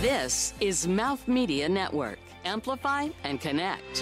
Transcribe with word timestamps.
This 0.00 0.54
is 0.60 0.88
Mouth 0.88 1.28
Media 1.28 1.68
Network. 1.68 2.18
Amplify 2.46 3.10
and 3.22 3.38
connect. 3.38 3.98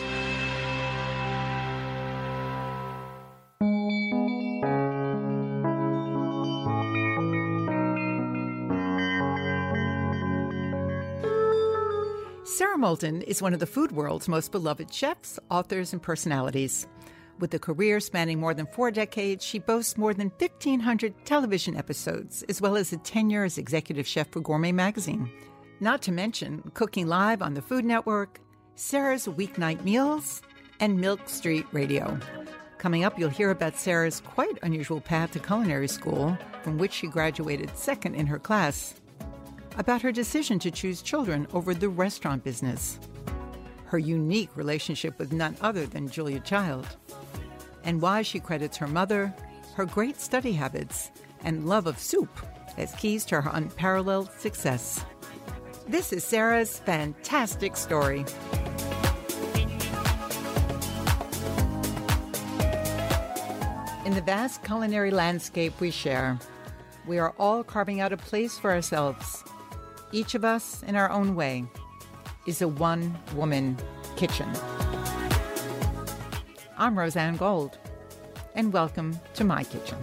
Sara 12.44 12.78
Moulton 12.78 13.22
is 13.22 13.42
one 13.42 13.52
of 13.52 13.58
the 13.58 13.66
food 13.66 13.90
world's 13.90 14.28
most 14.28 14.52
beloved 14.52 14.94
chefs, 14.94 15.40
authors, 15.50 15.92
and 15.92 16.00
personalities. 16.00 16.86
With 17.40 17.52
a 17.54 17.58
career 17.58 17.98
spanning 17.98 18.38
more 18.38 18.54
than 18.54 18.66
four 18.66 18.92
decades, 18.92 19.44
she 19.44 19.58
boasts 19.58 19.98
more 19.98 20.14
than 20.14 20.30
1,500 20.38 21.24
television 21.24 21.76
episodes, 21.76 22.44
as 22.48 22.60
well 22.60 22.76
as 22.76 22.92
a 22.92 22.98
tenure 22.98 23.42
as 23.42 23.58
executive 23.58 24.06
chef 24.06 24.28
for 24.28 24.40
Gourmet 24.40 24.70
Magazine. 24.70 25.28
Not 25.80 26.02
to 26.02 26.12
mention 26.12 26.72
cooking 26.74 27.06
live 27.06 27.40
on 27.40 27.54
the 27.54 27.62
Food 27.62 27.84
Network, 27.84 28.40
Sara's 28.74 29.26
Weeknight 29.26 29.84
Meals, 29.84 30.42
and 30.80 31.00
Milk 31.00 31.28
Street 31.28 31.66
Radio. 31.70 32.18
Coming 32.78 33.04
up, 33.04 33.16
you'll 33.16 33.30
hear 33.30 33.52
about 33.52 33.76
Sara's 33.76 34.20
quite 34.20 34.58
unusual 34.62 35.00
path 35.00 35.32
to 35.32 35.38
culinary 35.38 35.86
school, 35.86 36.36
from 36.62 36.78
which 36.78 36.92
she 36.92 37.06
graduated 37.06 37.76
second 37.78 38.16
in 38.16 38.26
her 38.26 38.40
class, 38.40 38.96
about 39.76 40.02
her 40.02 40.10
decision 40.10 40.58
to 40.58 40.70
choose 40.72 41.00
children 41.00 41.46
over 41.52 41.72
the 41.72 41.88
restaurant 41.88 42.42
business, 42.42 42.98
her 43.84 43.98
unique 43.98 44.50
relationship 44.56 45.16
with 45.16 45.32
none 45.32 45.56
other 45.60 45.86
than 45.86 46.08
Julia 46.08 46.40
Child, 46.40 46.88
and 47.84 48.02
why 48.02 48.22
she 48.22 48.40
credits 48.40 48.76
her 48.76 48.88
mother, 48.88 49.32
her 49.74 49.86
great 49.86 50.20
study 50.20 50.52
habits, 50.52 51.12
and 51.44 51.68
love 51.68 51.86
of 51.86 52.00
soup 52.00 52.30
as 52.76 52.94
keys 52.96 53.24
to 53.26 53.40
her 53.40 53.50
unparalleled 53.54 54.32
success. 54.32 55.04
This 55.88 56.12
is 56.12 56.22
Sara's 56.22 56.78
fantastic 56.80 57.74
story. 57.74 58.26
In 64.04 64.12
the 64.12 64.22
vast 64.22 64.62
culinary 64.64 65.10
landscape 65.10 65.80
we 65.80 65.90
share, 65.90 66.38
we 67.06 67.16
are 67.16 67.34
all 67.38 67.64
carving 67.64 68.02
out 68.02 68.12
a 68.12 68.18
place 68.18 68.58
for 68.58 68.70
ourselves. 68.70 69.42
Each 70.12 70.34
of 70.34 70.44
us, 70.44 70.82
in 70.82 70.94
our 70.94 71.08
own 71.08 71.34
way, 71.34 71.64
is 72.46 72.60
a 72.60 72.68
one 72.68 73.18
woman 73.34 73.78
kitchen. 74.16 74.48
I'm 76.76 76.96
Rozanne 76.96 77.38
Gold, 77.38 77.78
and 78.54 78.74
welcome 78.74 79.18
to 79.32 79.42
my 79.42 79.64
kitchen. 79.64 79.96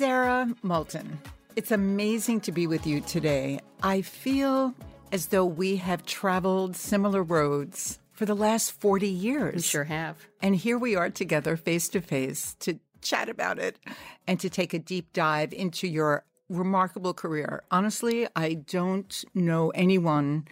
Sara 0.00 0.48
Moulton, 0.62 1.20
it's 1.56 1.70
amazing 1.70 2.40
to 2.40 2.52
be 2.52 2.66
with 2.66 2.86
you 2.86 3.02
today. 3.02 3.60
I 3.82 4.00
feel 4.00 4.74
as 5.12 5.26
though 5.26 5.44
we 5.44 5.76
have 5.76 6.06
traveled 6.06 6.74
similar 6.74 7.22
roads 7.22 7.98
for 8.14 8.24
the 8.24 8.34
last 8.34 8.72
40 8.80 9.06
years. 9.06 9.56
We 9.56 9.60
sure 9.60 9.84
have. 9.84 10.16
And 10.40 10.56
here 10.56 10.78
we 10.78 10.96
are 10.96 11.10
together 11.10 11.54
face 11.54 11.86
to 11.90 12.00
face 12.00 12.56
to 12.60 12.80
chat 13.02 13.28
about 13.28 13.58
it 13.58 13.78
and 14.26 14.40
to 14.40 14.48
take 14.48 14.72
a 14.72 14.78
deep 14.78 15.12
dive 15.12 15.52
into 15.52 15.86
your 15.86 16.24
remarkable 16.48 17.12
career. 17.12 17.62
Honestly, 17.70 18.26
I 18.34 18.54
don't 18.54 19.22
know 19.34 19.68
anyone 19.74 20.48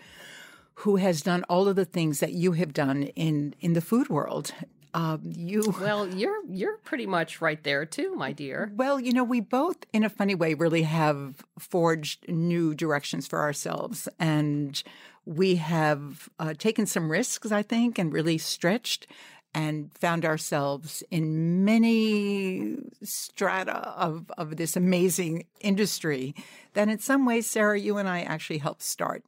who 0.74 0.96
has 0.96 1.22
done 1.22 1.42
all 1.48 1.68
of 1.68 1.76
the 1.76 1.86
things 1.86 2.20
that 2.20 2.34
you 2.34 2.52
have 2.52 2.74
done 2.74 3.04
in 3.16 3.54
in 3.60 3.72
the 3.72 3.80
food 3.80 4.10
world. 4.10 4.52
Um, 4.94 5.20
you 5.24 5.74
well, 5.80 6.06
you're 6.08 6.44
you're 6.48 6.78
pretty 6.78 7.06
much 7.06 7.40
right 7.40 7.62
there 7.62 7.84
too, 7.84 8.14
my 8.14 8.32
dear. 8.32 8.72
Well, 8.74 8.98
you 9.00 9.12
know, 9.12 9.24
we 9.24 9.40
both, 9.40 9.76
in 9.92 10.04
a 10.04 10.08
funny 10.08 10.34
way, 10.34 10.54
really 10.54 10.82
have 10.82 11.44
forged 11.58 12.28
new 12.28 12.74
directions 12.74 13.26
for 13.26 13.40
ourselves, 13.40 14.08
and 14.18 14.82
we 15.24 15.56
have 15.56 16.28
uh, 16.38 16.54
taken 16.56 16.86
some 16.86 17.10
risks, 17.10 17.52
I 17.52 17.62
think, 17.62 17.98
and 17.98 18.12
really 18.12 18.38
stretched 18.38 19.06
and 19.54 19.92
found 19.94 20.24
ourselves 20.24 21.02
in 21.10 21.64
many 21.64 22.76
strata 23.02 23.88
of, 23.96 24.30
of 24.36 24.56
this 24.56 24.76
amazing 24.76 25.46
industry 25.60 26.34
that 26.74 26.88
in 26.88 26.98
some 26.98 27.24
ways, 27.24 27.46
Sara, 27.48 27.78
you 27.78 27.96
and 27.96 28.08
I 28.08 28.22
actually 28.22 28.58
helped 28.58 28.82
start 28.82 29.24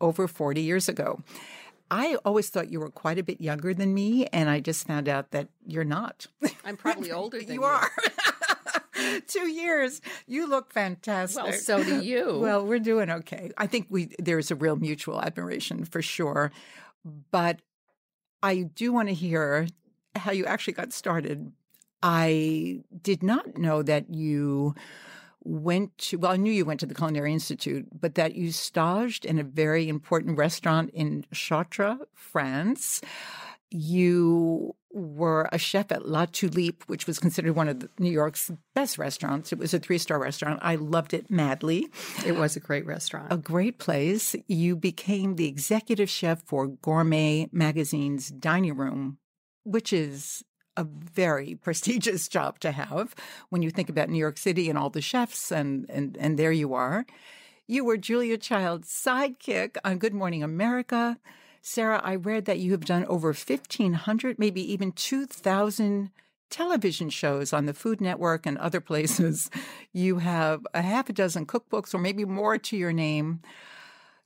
over 0.00 0.26
40 0.26 0.60
years 0.60 0.88
ago. 0.88 1.20
I 1.90 2.16
always 2.24 2.50
thought 2.50 2.70
you 2.70 2.80
were 2.80 2.90
quite 2.90 3.18
a 3.18 3.22
bit 3.22 3.40
younger 3.40 3.72
than 3.72 3.94
me, 3.94 4.26
and 4.26 4.50
I 4.50 4.60
just 4.60 4.86
found 4.86 5.08
out 5.08 5.30
that 5.30 5.48
you're 5.66 5.84
not. 5.84 6.26
I'm 6.64 6.76
probably 6.76 7.12
older 7.12 7.38
than 7.38 7.48
you. 7.48 7.54
you 7.54 7.64
are. 7.64 7.90
Two 9.26 9.48
years. 9.48 10.00
You 10.26 10.48
look 10.48 10.72
fantastic. 10.72 11.42
Well, 11.42 11.52
so 11.52 11.82
do 11.82 12.00
you. 12.02 12.38
Well, 12.48 12.64
we're 12.66 12.78
doing 12.78 13.10
okay. 13.10 13.52
I 13.56 13.66
think 13.66 13.86
we 13.90 14.10
there's 14.18 14.50
a 14.50 14.54
real 14.54 14.76
mutual 14.76 15.20
admiration 15.20 15.84
for 15.84 16.02
sure. 16.02 16.52
But 17.30 17.60
I 18.42 18.62
do 18.62 18.92
want 18.92 19.08
to 19.08 19.14
hear 19.14 19.66
how 20.16 20.32
you 20.32 20.44
actually 20.46 20.74
got 20.74 20.92
started. 20.92 21.52
I 22.02 22.82
did 23.02 23.22
not 23.22 23.56
know 23.56 23.82
that 23.82 24.12
you 24.12 24.74
went 25.44 25.96
to, 25.98 26.18
well, 26.18 26.32
I 26.32 26.36
knew 26.36 26.52
you 26.52 26.64
went 26.64 26.80
to 26.80 26.86
the 26.86 26.94
Culinary 26.94 27.32
Institute, 27.32 27.86
but 27.98 28.14
that 28.16 28.34
you 28.34 28.52
staged 28.52 29.24
in 29.24 29.38
a 29.38 29.44
very 29.44 29.88
important 29.88 30.38
restaurant 30.38 30.90
in 30.90 31.24
Chartres, 31.32 31.98
France. 32.14 33.00
You 33.70 34.74
were 34.90 35.48
a 35.52 35.58
chef 35.58 35.92
at 35.92 36.08
La 36.08 36.26
Tulipe, 36.26 36.84
which 36.86 37.06
was 37.06 37.18
considered 37.18 37.54
one 37.54 37.68
of 37.68 37.88
New 37.98 38.10
York's 38.10 38.50
best 38.74 38.98
restaurants. 38.98 39.52
It 39.52 39.58
was 39.58 39.74
a 39.74 39.78
three 39.78 39.98
star 39.98 40.18
restaurant. 40.18 40.60
I 40.62 40.76
loved 40.76 41.14
it 41.14 41.30
madly. 41.30 41.88
It 42.26 42.36
was 42.36 42.56
a 42.56 42.60
great 42.60 42.86
restaurant. 42.86 43.32
A 43.32 43.36
great 43.36 43.78
place. 43.78 44.34
You 44.46 44.76
became 44.76 45.36
the 45.36 45.46
executive 45.46 46.08
chef 46.08 46.42
for 46.44 46.66
Gourmet 46.68 47.48
Magazine's 47.52 48.30
dining 48.30 48.76
room, 48.76 49.18
which 49.64 49.92
is 49.92 50.42
a 50.78 50.84
very 50.84 51.54
prestigious 51.62 52.28
job 52.28 52.60
to 52.60 52.72
have 52.72 53.14
when 53.50 53.60
you 53.60 53.70
think 53.70 53.90
about 53.90 54.08
New 54.08 54.18
York 54.18 54.38
City 54.38 54.70
and 54.70 54.78
all 54.78 54.88
the 54.88 55.02
chefs, 55.02 55.52
and, 55.52 55.84
and, 55.90 56.16
and 56.18 56.38
there 56.38 56.52
you 56.52 56.72
are. 56.72 57.04
You 57.66 57.84
were 57.84 57.98
Julia 57.98 58.38
Child's 58.38 58.88
sidekick 58.88 59.76
on 59.84 59.98
Good 59.98 60.14
Morning 60.14 60.42
America. 60.42 61.18
Sara, 61.60 62.00
I 62.02 62.14
read 62.14 62.46
that 62.46 62.60
you 62.60 62.72
have 62.72 62.86
done 62.86 63.04
over 63.06 63.28
1,500, 63.28 64.38
maybe 64.38 64.72
even 64.72 64.92
2,000 64.92 66.10
television 66.48 67.10
shows 67.10 67.52
on 67.52 67.66
the 67.66 67.74
Food 67.74 68.00
Network 68.00 68.46
and 68.46 68.56
other 68.56 68.80
places. 68.92 69.50
You 69.92 70.18
have 70.18 70.66
a 70.72 70.80
half 70.80 71.10
a 71.10 71.12
dozen 71.12 71.44
cookbooks 71.44 71.92
or 71.92 71.98
maybe 71.98 72.24
more 72.24 72.56
to 72.56 72.76
your 72.76 72.92
name. 72.92 73.40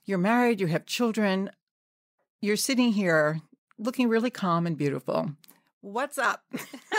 You're 0.05 0.17
married, 0.19 0.61
you 0.61 0.67
have 0.67 0.85
children. 0.85 1.49
You're 2.41 2.55
sitting 2.55 2.93
here 2.93 3.41
looking 3.77 4.09
really 4.09 4.29
calm 4.29 4.67
and 4.67 4.77
beautiful. 4.77 5.31
What's 5.83 6.17
up? 6.17 6.45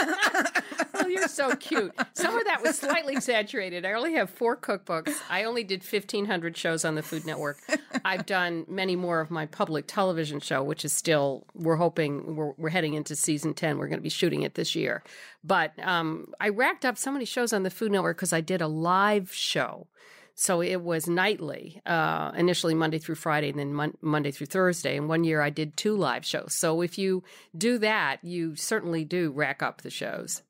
oh, 0.94 1.06
you're 1.08 1.26
so 1.26 1.56
cute. 1.56 1.90
Some 2.12 2.36
of 2.36 2.44
that 2.44 2.60
was 2.62 2.78
slightly 2.78 3.14
exaggerated. 3.14 3.86
I 3.86 3.94
only 3.94 4.12
have 4.12 4.28
four 4.28 4.58
cookbooks. 4.58 5.14
I 5.30 5.44
only 5.44 5.64
did 5.64 5.82
1,500 5.82 6.54
shows 6.54 6.84
on 6.84 6.94
the 6.94 7.02
Food 7.02 7.24
Network. 7.24 7.56
I've 8.04 8.26
done 8.26 8.66
many 8.68 8.94
more 8.94 9.20
of 9.20 9.30
my 9.30 9.46
public 9.46 9.86
television 9.86 10.38
show, 10.38 10.62
which 10.62 10.84
is 10.84 10.92
still, 10.92 11.46
we're 11.54 11.76
hoping, 11.76 12.36
we're, 12.36 12.52
we're 12.58 12.68
heading 12.68 12.92
into 12.92 13.16
season 13.16 13.54
10. 13.54 13.78
We're 13.78 13.88
going 13.88 14.00
to 14.00 14.02
be 14.02 14.10
shooting 14.10 14.42
it 14.42 14.54
this 14.54 14.74
year. 14.74 15.02
But 15.42 15.72
um, 15.82 16.34
I 16.38 16.50
racked 16.50 16.84
up 16.84 16.98
so 16.98 17.10
many 17.10 17.24
shows 17.24 17.54
on 17.54 17.62
the 17.62 17.70
Food 17.70 17.90
Network 17.90 18.18
because 18.18 18.34
I 18.34 18.42
did 18.42 18.60
a 18.60 18.68
live 18.68 19.32
show. 19.32 19.86
So 20.34 20.60
it 20.60 20.82
was 20.82 21.08
nightly, 21.08 21.80
uh, 21.86 22.32
initially 22.36 22.74
Monday 22.74 22.98
through 22.98 23.14
Friday, 23.14 23.50
and 23.50 23.58
then 23.58 23.72
mon- 23.72 23.96
Monday 24.00 24.32
through 24.32 24.48
Thursday. 24.48 24.96
And 24.96 25.08
one 25.08 25.24
year 25.24 25.40
I 25.40 25.50
did 25.50 25.76
two 25.76 25.96
live 25.96 26.24
shows. 26.24 26.54
So 26.54 26.80
if 26.80 26.98
you 26.98 27.22
do 27.56 27.78
that, 27.78 28.18
you 28.22 28.56
certainly 28.56 29.04
do 29.04 29.30
rack 29.30 29.62
up 29.62 29.82
the 29.82 29.90
shows. 29.90 30.42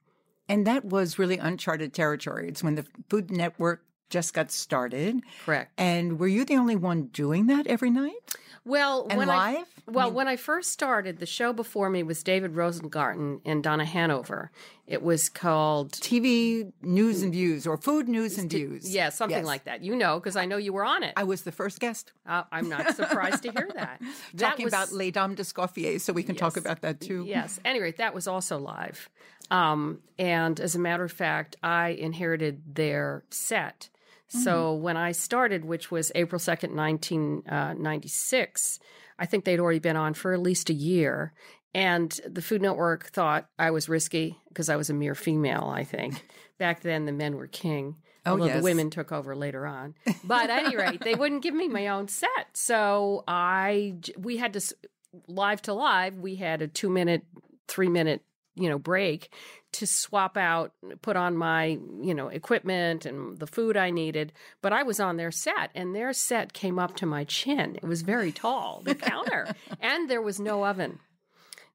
And 0.48 0.66
that 0.66 0.84
was 0.84 1.18
really 1.18 1.38
uncharted 1.38 1.92
territory. 1.92 2.48
It's 2.48 2.62
when 2.62 2.74
the 2.74 2.86
Food 3.08 3.30
Network 3.30 3.84
just 4.10 4.34
got 4.34 4.50
started. 4.50 5.20
Correct. 5.44 5.72
And 5.78 6.18
were 6.18 6.28
you 6.28 6.44
the 6.44 6.56
only 6.56 6.76
one 6.76 7.06
doing 7.06 7.46
that 7.48 7.66
every 7.66 7.90
night? 7.90 8.36
Well, 8.66 9.06
and 9.10 9.18
when 9.18 9.28
live? 9.28 9.36
I, 9.56 9.64
well, 9.90 10.06
I 10.06 10.08
mean, 10.08 10.14
when 10.14 10.28
I 10.28 10.36
first 10.36 10.72
started, 10.72 11.18
the 11.18 11.26
show 11.26 11.52
before 11.52 11.90
me 11.90 12.02
was 12.02 12.22
David 12.22 12.54
Rosengarten 12.54 13.40
and 13.44 13.62
Donna 13.62 13.84
Hanover. 13.84 14.50
It 14.86 15.02
was 15.02 15.28
called 15.28 15.92
TV 15.92 16.72
News 16.80 17.22
and 17.22 17.30
Views 17.32 17.66
or 17.66 17.76
Food 17.76 18.08
News 18.08 18.38
and 18.38 18.50
Views. 18.50 18.92
Yeah, 18.94 19.10
something 19.10 19.36
Yes. 19.38 19.46
like 19.46 19.64
that. 19.64 19.82
You 19.82 19.94
know, 19.94 20.18
because 20.18 20.36
I 20.36 20.46
know 20.46 20.56
you 20.56 20.72
were 20.72 20.84
on 20.84 21.02
it. 21.02 21.12
I 21.16 21.24
was 21.24 21.42
the 21.42 21.52
first 21.52 21.78
guest 21.80 22.12
Uh, 22.26 22.44
I'm 22.50 22.68
not 22.70 22.96
surprised 22.96 23.42
to 23.42 23.52
hear 23.52 23.68
that. 23.74 24.00
That 24.34 24.50
talking 24.50 24.64
was- 24.64 24.72
about 24.72 24.92
Les 24.92 25.10
Dames 25.10 25.36
d'Escoffier, 25.36 25.98
so 26.00 26.12
we 26.14 26.22
can 26.22 26.34
talk 26.34 26.56
about 26.56 26.80
that 26.82 27.00
too. 27.00 27.24
Yes. 27.26 27.60
Anyway, 27.64 27.92
that 27.98 28.14
was 28.14 28.26
also 28.26 28.58
live. 28.58 29.10
Um, 29.50 30.00
and 30.18 30.58
as 30.58 30.74
a 30.74 30.78
matter 30.78 31.04
of 31.04 31.12
fact, 31.12 31.56
I 31.62 31.88
inherited 31.90 32.74
their 32.76 33.24
set. 33.30 33.90
Mm-hmm. 34.30 34.40
So 34.40 34.74
when 34.74 34.96
I 34.96 35.12
started, 35.12 35.64
which 35.64 35.90
was 35.90 36.12
April 36.14 36.38
2nd, 36.38 36.74
1996, 36.74 38.78
uh, 38.80 38.84
I 39.18 39.26
think 39.26 39.44
they'd 39.44 39.60
already 39.60 39.78
been 39.78 39.96
on 39.96 40.14
for 40.14 40.32
at 40.32 40.40
least 40.40 40.70
a 40.70 40.74
year. 40.74 41.32
And 41.74 42.18
the 42.26 42.42
Food 42.42 42.62
Network 42.62 43.10
thought 43.10 43.48
I 43.58 43.70
was 43.70 43.88
risky 43.88 44.38
because 44.48 44.68
I 44.68 44.76
was 44.76 44.90
a 44.90 44.94
mere 44.94 45.14
female, 45.14 45.72
I 45.74 45.84
think. 45.84 46.24
Back 46.58 46.82
then, 46.82 47.04
the 47.04 47.12
men 47.12 47.36
were 47.36 47.48
king. 47.48 47.96
Oh, 48.26 48.32
although 48.32 48.46
yes. 48.46 48.56
the 48.56 48.62
women 48.62 48.90
took 48.90 49.12
over 49.12 49.36
later 49.36 49.66
on. 49.66 49.94
But 50.22 50.48
at 50.48 50.64
any 50.64 50.76
rate, 50.76 51.02
they 51.02 51.14
wouldn't 51.14 51.42
give 51.42 51.54
me 51.54 51.68
my 51.68 51.88
own 51.88 52.08
set. 52.08 52.48
So 52.54 53.22
I, 53.28 53.96
we 54.16 54.38
had 54.38 54.54
to, 54.54 54.74
live 55.26 55.60
to 55.62 55.74
live, 55.74 56.18
we 56.18 56.36
had 56.36 56.62
a 56.62 56.68
two 56.68 56.88
minute, 56.88 57.24
three 57.68 57.88
minute, 57.88 58.22
you 58.54 58.68
know, 58.68 58.78
break 58.78 59.30
to 59.72 59.86
swap 59.86 60.36
out, 60.36 60.72
put 61.02 61.16
on 61.16 61.36
my, 61.36 61.78
you 62.00 62.14
know, 62.14 62.28
equipment 62.28 63.06
and 63.06 63.38
the 63.38 63.46
food 63.46 63.76
I 63.76 63.90
needed. 63.90 64.32
But 64.62 64.72
I 64.72 64.84
was 64.84 65.00
on 65.00 65.16
their 65.16 65.32
set 65.32 65.70
and 65.74 65.94
their 65.94 66.12
set 66.12 66.52
came 66.52 66.78
up 66.78 66.94
to 66.96 67.06
my 67.06 67.24
chin. 67.24 67.76
It 67.76 67.84
was 67.84 68.02
very 68.02 68.30
tall, 68.32 68.82
the 68.84 68.94
counter, 68.94 69.48
and 69.80 70.08
there 70.08 70.22
was 70.22 70.38
no 70.38 70.64
oven. 70.64 71.00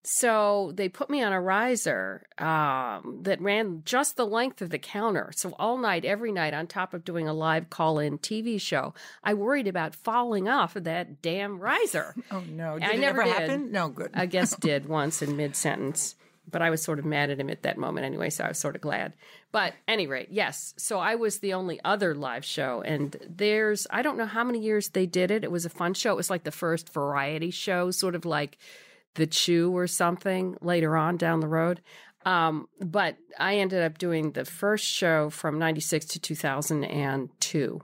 So 0.01 0.71
they 0.75 0.87
put 0.87 1.09
me 1.09 1.21
on 1.21 1.33
a 1.33 1.41
riser 1.41 2.25
um, 2.37 3.19
that 3.23 3.41
ran 3.41 3.81
just 3.83 4.15
the 4.15 4.25
length 4.25 4.61
of 4.61 4.69
the 4.69 4.79
counter. 4.79 5.31
So 5.35 5.53
all 5.59 5.77
night, 5.77 6.05
every 6.05 6.31
night, 6.31 6.53
on 6.53 6.67
top 6.67 6.93
of 6.93 7.03
doing 7.03 7.27
a 7.27 7.33
live 7.33 7.69
call 7.69 7.99
in 7.99 8.17
TV 8.17 8.61
show, 8.61 8.93
I 9.23 9.33
worried 9.33 9.67
about 9.67 9.95
falling 9.95 10.47
off 10.47 10.77
of 10.77 10.85
that 10.85 11.21
damn 11.21 11.59
riser. 11.59 12.15
Oh 12.31 12.43
no! 12.47 12.77
Did 12.77 12.89
I 12.89 12.93
it 12.93 12.99
never 12.99 13.21
ever 13.21 13.31
did. 13.31 13.49
happen? 13.49 13.71
No, 13.71 13.89
good. 13.89 14.11
I 14.13 14.25
guess 14.25 14.55
did 14.59 14.87
once 14.87 15.21
in 15.21 15.35
mid 15.35 15.55
sentence, 15.55 16.15
but 16.49 16.61
I 16.61 16.69
was 16.69 16.81
sort 16.81 16.99
of 16.99 17.05
mad 17.05 17.29
at 17.29 17.39
him 17.39 17.49
at 17.49 17.63
that 17.63 17.77
moment 17.77 18.05
anyway, 18.05 18.29
so 18.29 18.43
I 18.43 18.49
was 18.49 18.57
sort 18.57 18.75
of 18.75 18.81
glad. 18.81 19.13
But 19.51 19.73
any 19.87 20.07
rate, 20.07 20.29
yes. 20.31 20.73
So 20.77 20.99
I 20.99 21.15
was 21.15 21.39
the 21.39 21.53
only 21.53 21.79
other 21.83 22.13
live 22.15 22.45
show, 22.45 22.81
and 22.81 23.15
there's 23.27 23.87
I 23.89 24.01
don't 24.01 24.17
know 24.17 24.25
how 24.25 24.43
many 24.43 24.59
years 24.59 24.89
they 24.89 25.05
did 25.05 25.31
it. 25.31 25.43
It 25.43 25.51
was 25.51 25.65
a 25.65 25.69
fun 25.69 25.93
show. 25.93 26.11
It 26.11 26.17
was 26.17 26.29
like 26.29 26.43
the 26.43 26.51
first 26.51 26.93
variety 26.93 27.51
show, 27.51 27.91
sort 27.91 28.15
of 28.15 28.25
like 28.25 28.57
the 29.15 29.27
Chew 29.27 29.75
or 29.75 29.87
something 29.87 30.55
later 30.61 30.95
on 30.95 31.17
down 31.17 31.39
the 31.39 31.47
road. 31.47 31.81
Um, 32.25 32.67
but 32.79 33.17
I 33.37 33.55
ended 33.55 33.81
up 33.81 33.97
doing 33.97 34.31
the 34.31 34.45
first 34.45 34.85
show 34.85 35.29
from 35.29 35.57
'96 35.57 36.05
to 36.07 36.19
2002, 36.19 37.81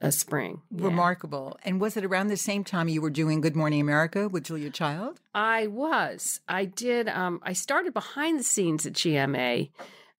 a 0.00 0.10
spring. 0.12 0.62
Yeah. 0.70 0.86
Remarkable. 0.86 1.58
And 1.64 1.80
was 1.80 1.96
it 1.96 2.04
around 2.04 2.28
the 2.28 2.36
same 2.36 2.64
time 2.64 2.88
you 2.88 3.02
were 3.02 3.10
doing 3.10 3.40
Good 3.40 3.56
Morning 3.56 3.80
America 3.80 4.28
with 4.28 4.44
Julia 4.44 4.70
Child? 4.70 5.20
I 5.34 5.66
was. 5.66 6.40
I 6.48 6.64
did. 6.64 7.08
Um, 7.08 7.40
I 7.42 7.52
started 7.52 7.92
behind 7.92 8.38
the 8.38 8.44
scenes 8.44 8.86
at 8.86 8.94
GMA 8.94 9.70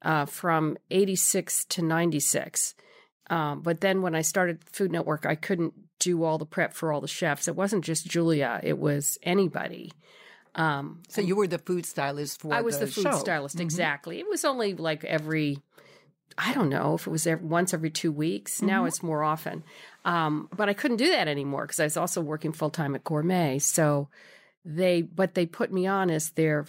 uh, 0.04 0.25
from 0.25 0.78
86 0.92 1.66
to 1.66 1.81
96. 1.81 2.75
Um, 3.30 3.62
but 3.62 3.81
then 3.81 4.01
when 4.01 4.13
I 4.13 4.22
started 4.22 4.60
Food 4.66 4.92
Network, 4.92 5.25
I 5.25 5.36
couldn't 5.36 5.74
do 6.00 6.24
all 6.24 6.38
the 6.38 6.45
prep 6.45 6.74
for 6.74 6.92
all 6.92 7.01
the 7.01 7.07
chefs. 7.07 7.48
It 7.48 7.56
wasn't 7.56 7.86
just 7.86 8.06
Julia, 8.07 8.60
it 8.63 8.77
was 8.77 9.18
anybody. 9.24 9.92
Um, 10.56 11.01
So 11.07 11.22
you 11.22 11.36
were 11.36 11.48
the 11.48 11.60
food 11.60 11.86
stylist 11.86 12.42
for 12.42 12.54
I 12.54 12.62
was 12.62 12.80
the, 12.80 12.88
food 12.88 13.04
show. 13.04 13.10
Mm-hmm. 13.12 13.19
stylist, 13.19 13.60
exactly. 13.60 14.19
It 14.19 14.27
was 14.27 14.44
only 14.44 14.74
like 14.74 15.04
every, 15.06 15.60
I 16.38 16.54
don't 16.54 16.69
know 16.69 16.95
if 16.95 17.07
it 17.07 17.10
was 17.10 17.28
every, 17.28 17.45
once 17.45 17.74
every 17.74 17.89
two 17.89 18.12
weeks. 18.12 18.57
Mm-hmm. 18.57 18.68
Now 18.68 18.86
it's 18.86 19.04
more 19.04 19.24
often. 19.24 19.63
Um, 20.06 20.50
but 20.56 20.69
I 20.69 20.74
couldn't 20.74 20.98
do 20.98 21.10
that 21.10 21.28
anymore 21.28 21.66
because 21.66 21.80
I 21.80 21.86
was 21.86 21.98
also 21.98 22.22
working 22.22 22.51
full 22.51 22.69
time 22.69 22.95
at 22.95 23.04
Gourmet. 23.04 23.60
So 23.60 24.07
they, 24.66 25.01
but 25.01 25.36
they 25.36 25.45
put 25.45 25.72
me 25.72 25.88
on 25.88 26.10
as 26.10 26.31
their 26.31 26.66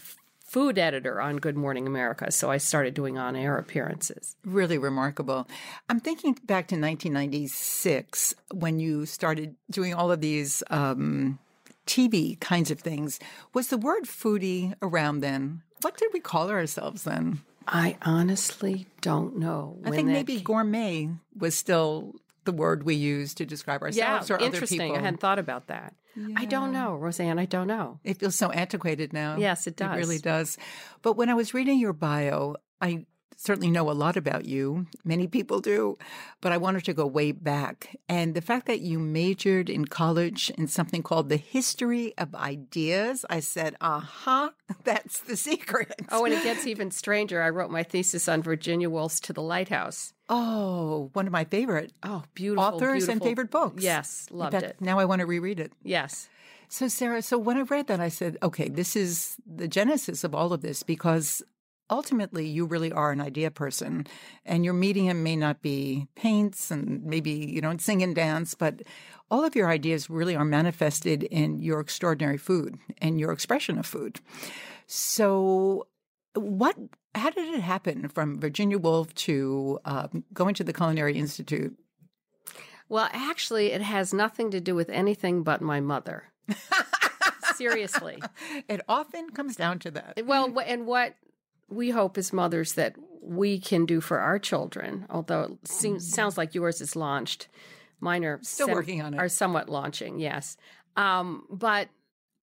food 0.52 0.78
editor 0.78 1.18
on 1.18 1.38
Good 1.38 1.56
Morning 1.56 1.86
America. 1.86 2.30
So 2.30 2.50
I 2.50 2.58
started 2.58 2.92
doing 2.92 3.16
on 3.16 3.36
air 3.36 3.56
appearances. 3.56 4.36
Really 4.44 4.76
remarkable. 4.76 5.48
I'm 5.88 5.98
thinking 5.98 6.34
back 6.44 6.68
to 6.68 6.74
1996 6.74 8.34
when 8.52 8.78
you 8.78 9.06
started 9.06 9.56
doing 9.70 9.94
all 9.94 10.12
of 10.12 10.20
these 10.20 10.62
um, 10.68 11.38
TV 11.86 12.38
kinds 12.38 12.70
of 12.70 12.80
things. 12.80 13.18
Was 13.54 13.68
the 13.68 13.78
word 13.78 14.04
foodie 14.04 14.74
around 14.82 15.20
then? 15.20 15.62
What 15.80 15.96
did 15.96 16.10
we 16.12 16.20
call 16.20 16.50
ourselves 16.50 17.04
then? 17.04 17.40
I 17.66 17.96
honestly 18.02 18.86
don't 19.00 19.36
know. 19.38 19.78
I 19.84 19.90
think 19.90 20.08
maybe 20.08 20.36
came- 20.36 20.44
gourmet 20.44 21.08
was 21.36 21.54
still 21.54 22.14
the 22.44 22.52
word 22.52 22.82
we 22.82 22.94
used 22.94 23.36
to 23.38 23.46
describe 23.46 23.80
Yeah, 23.92 24.14
ourselves 24.14 24.30
or 24.30 24.34
other 24.36 24.44
interesting. 24.46 24.78
people. 24.80 24.96
I 24.96 25.00
hadn't 25.00 25.20
thought 25.20 25.38
about 25.38 25.68
that. 25.68 25.94
I 26.36 26.44
don't 26.44 26.72
know, 26.72 26.98
Rozanne. 27.00 27.38
I 27.40 27.46
don't 27.46 27.66
know. 27.66 27.98
It 28.04 28.18
feels 28.18 28.34
so 28.34 28.50
antiquated 28.50 29.12
now. 29.14 29.38
Yes, 29.38 29.66
it 29.66 29.76
does. 29.76 29.96
It 29.96 29.98
really 29.98 30.18
does. 30.18 30.58
But 31.00 31.16
when 31.16 31.30
I 31.30 31.34
was 31.34 31.54
reading 31.54 31.78
your 31.78 31.94
bio, 31.94 32.56
I 32.82 33.06
certainly 33.42 33.70
know 33.72 33.90
a 33.90 33.92
lot 33.92 34.16
about 34.16 34.44
you. 34.44 34.86
Many 35.04 35.26
people 35.26 35.58
do, 35.60 35.98
but 36.40 36.52
I 36.52 36.58
wanted 36.58 36.84
to 36.84 36.94
go 36.94 37.04
way 37.06 37.32
back. 37.32 37.96
And 38.08 38.34
the 38.34 38.40
fact 38.40 38.66
that 38.66 38.82
you 38.82 39.00
majored 39.00 39.68
in 39.68 39.86
college 39.86 40.50
in 40.50 40.68
something 40.68 41.02
called 41.02 41.28
the 41.28 41.36
history 41.36 42.14
of 42.16 42.36
ideas, 42.36 43.24
I 43.28 43.40
said, 43.40 43.74
aha, 43.80 44.52
that's 44.84 45.18
the 45.20 45.36
secret. 45.36 45.92
Oh, 46.12 46.24
and 46.24 46.32
it 46.32 46.44
gets 46.44 46.68
even 46.68 46.92
stranger. 46.92 47.42
I 47.42 47.50
wrote 47.50 47.70
my 47.72 47.82
thesis 47.82 48.28
on 48.28 48.42
Virginia 48.42 48.88
Woolf's 48.88 49.18
To 49.20 49.32
the 49.32 49.42
Lighthouse. 49.42 50.12
Oh, 50.28 51.10
one 51.12 51.26
of 51.26 51.32
my 51.32 51.44
favorite 51.44 51.92
Oh, 52.04 52.22
beautiful. 52.34 52.62
authors 52.76 53.08
and 53.08 53.20
favorite 53.20 53.50
books. 53.50 53.82
Yes, 53.82 54.28
loved 54.30 54.52
fact, 54.52 54.64
it. 54.64 54.76
Now 54.80 55.00
I 55.00 55.04
want 55.04 55.18
to 55.18 55.26
reread 55.26 55.58
it. 55.58 55.72
Yes. 55.82 56.28
So, 56.68 56.88
Sara, 56.88 57.20
so 57.20 57.36
when 57.36 57.58
I 57.58 57.62
read 57.62 57.88
that, 57.88 58.00
I 58.00 58.08
said, 58.08 58.38
okay, 58.42 58.68
this 58.68 58.96
is 58.96 59.36
the 59.46 59.68
genesis 59.68 60.24
of 60.24 60.34
all 60.34 60.54
of 60.54 60.62
this 60.62 60.82
because 60.82 61.42
ultimately 61.92 62.46
you 62.46 62.64
really 62.64 62.90
are 62.90 63.12
an 63.12 63.20
idea 63.20 63.50
person 63.50 64.06
and 64.46 64.64
your 64.64 64.72
medium 64.72 65.22
may 65.22 65.36
not 65.36 65.60
be 65.60 66.08
paints 66.16 66.70
and 66.70 67.04
maybe 67.04 67.30
you 67.30 67.60
don't 67.60 67.82
sing 67.82 68.02
and 68.02 68.14
dance, 68.14 68.54
but 68.54 68.80
all 69.30 69.44
of 69.44 69.54
your 69.54 69.68
ideas 69.68 70.08
really 70.08 70.34
are 70.34 70.44
manifested 70.44 71.22
in 71.24 71.60
your 71.60 71.80
extraordinary 71.80 72.38
food 72.38 72.78
and 72.98 73.20
your 73.20 73.30
expression 73.30 73.78
of 73.78 73.84
food. 73.84 74.20
So, 74.86 75.86
what, 76.34 76.76
how 77.14 77.28
did 77.28 77.54
it 77.54 77.60
happen 77.60 78.08
from 78.08 78.40
Virginia 78.40 78.78
Woolf 78.78 79.14
to 79.26 79.78
um, 79.84 80.24
going 80.32 80.54
to 80.54 80.64
the 80.64 80.72
Culinary 80.72 81.18
Institute? 81.18 81.76
Well, 82.88 83.08
actually, 83.12 83.72
it 83.72 83.82
has 83.82 84.14
nothing 84.14 84.50
to 84.50 84.60
do 84.60 84.74
with 84.74 84.88
anything 84.88 85.42
but 85.42 85.60
my 85.60 85.80
mother. 85.80 86.24
Seriously. 87.54 88.22
It 88.66 88.80
often 88.88 89.30
comes 89.30 89.56
down 89.56 89.78
to 89.80 89.90
that. 89.92 90.22
Well, 90.24 90.58
and 90.66 90.86
what 90.86 91.14
we 91.72 91.90
hope 91.90 92.18
as 92.18 92.32
mothers 92.32 92.74
that 92.74 92.96
we 93.22 93.58
can 93.58 93.86
do 93.86 94.00
for 94.00 94.18
our 94.18 94.38
children, 94.38 95.06
although 95.10 95.42
it 95.62 95.68
seems 95.68 96.12
sounds 96.12 96.36
like 96.36 96.54
yours 96.54 96.80
is 96.80 96.96
launched, 96.96 97.48
mine 98.00 98.24
are 98.24 98.40
Still 98.42 98.68
working 98.68 99.00
on 99.00 99.14
it. 99.14 99.18
Are 99.18 99.28
somewhat 99.28 99.68
launching, 99.68 100.18
yes. 100.18 100.56
Um, 100.96 101.46
but 101.50 101.88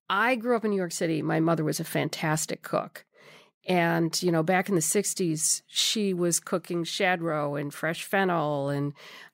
I 0.09 0.35
grew 0.35 0.55
up 0.55 0.65
in 0.65 0.71
New 0.71 0.77
York 0.77 0.91
City. 0.91 1.21
My 1.21 1.39
mother 1.39 1.63
was 1.63 1.79
a 1.79 1.83
fantastic 1.83 2.63
cook. 2.63 3.05
And, 3.67 4.21
you 4.23 4.31
know, 4.31 4.41
back 4.41 4.69
in 4.69 4.75
the 4.75 4.81
60s, 4.81 5.61
she 5.67 6.13
was 6.13 6.39
cooking 6.39 6.83
shadroe 6.83 7.59
and 7.59 7.73
fresh 7.73 8.03
fennel 8.03 8.69
and 8.69 8.93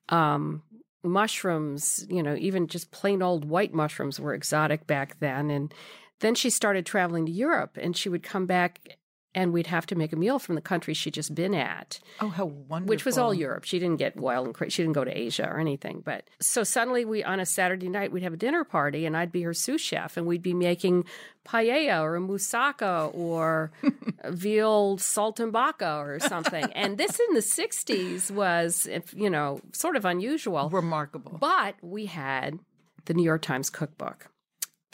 um, 0.10 0.64
mushrooms, 1.04 2.06
you 2.10 2.22
know, 2.22 2.36
even 2.36 2.68
just 2.68 2.92
plain 2.92 3.22
old 3.22 3.46
white 3.46 3.74
mushrooms 3.74 4.20
were 4.20 4.34
exotic 4.34 4.88
back 4.88 5.20
then. 5.20 5.50
And 5.50 5.74
then 6.20 6.36
she 6.36 6.50
started 6.50 6.86
traveling 6.86 7.26
to 7.28 7.32
Europe 7.32 7.78
and 7.80 7.96
she 7.96 8.10
would 8.10 8.24
come 8.24 8.46
back 8.46 8.98
and 9.36 9.54
we'd 9.54 9.68
have 9.68 9.86
to 9.88 9.96
make 9.96 10.12
a 10.12 10.16
meal 10.16 10.40
from 10.40 10.56
the 10.56 10.62
country 10.62 10.94
she'd 10.96 11.14
just 11.14 11.36
been 11.36 11.54
at 11.54 12.00
Oh, 12.22 12.30
how 12.30 12.46
wonderful. 12.46 12.90
which 12.90 13.06
was 13.06 13.18
all 13.20 13.34
Europe. 13.34 13.66
She 13.66 13.78
didn't 13.78 13.98
get 13.98 14.16
wild 14.16 14.48
and 14.48 14.56
crazy. 14.56 14.72
She 14.72 14.82
didn't 14.84 14.94
go 14.94 15.04
to 15.04 15.16
Asia 15.16 15.48
or 15.48 15.60
anything. 15.60 16.02
But 16.04 16.28
so 16.40 16.64
suddenly, 16.64 17.06
we 17.06 17.24
on 17.24 17.40
a 17.40 17.46
Saturday 17.46 17.90
night 17.90 18.12
we'd 18.12 18.24
have 18.24 18.34
a 18.34 18.38
dinner 18.38 18.64
party, 18.64 19.06
and 19.06 19.16
I'd 19.16 19.32
be 19.32 19.44
her 19.44 19.54
sous 19.54 19.80
chef, 19.82 20.18
and 20.18 20.26
we'd 20.26 20.42
be 20.42 20.54
making 20.56 21.06
paella 21.46 22.02
or 22.02 22.16
a 22.16 22.20
moussaka 22.20 23.14
or 23.14 23.72
veal 24.26 24.98
saltimbocca 24.98 25.98
or 26.06 26.20
something. 26.20 26.64
and 26.74 26.98
this 26.98 27.20
in 27.20 27.36
the 27.36 27.42
'60s 27.42 28.32
was, 28.32 28.88
you 29.16 29.30
know, 29.30 29.60
sort 29.74 29.96
of 29.96 30.06
unusual. 30.06 30.70
remarkable. 30.70 31.38
But 31.40 31.76
we 31.82 32.06
had 32.08 32.60
the 33.06 33.14
New 33.14 33.24
York 33.24 33.42
Times 33.42 33.70
cookbook. 33.70 34.28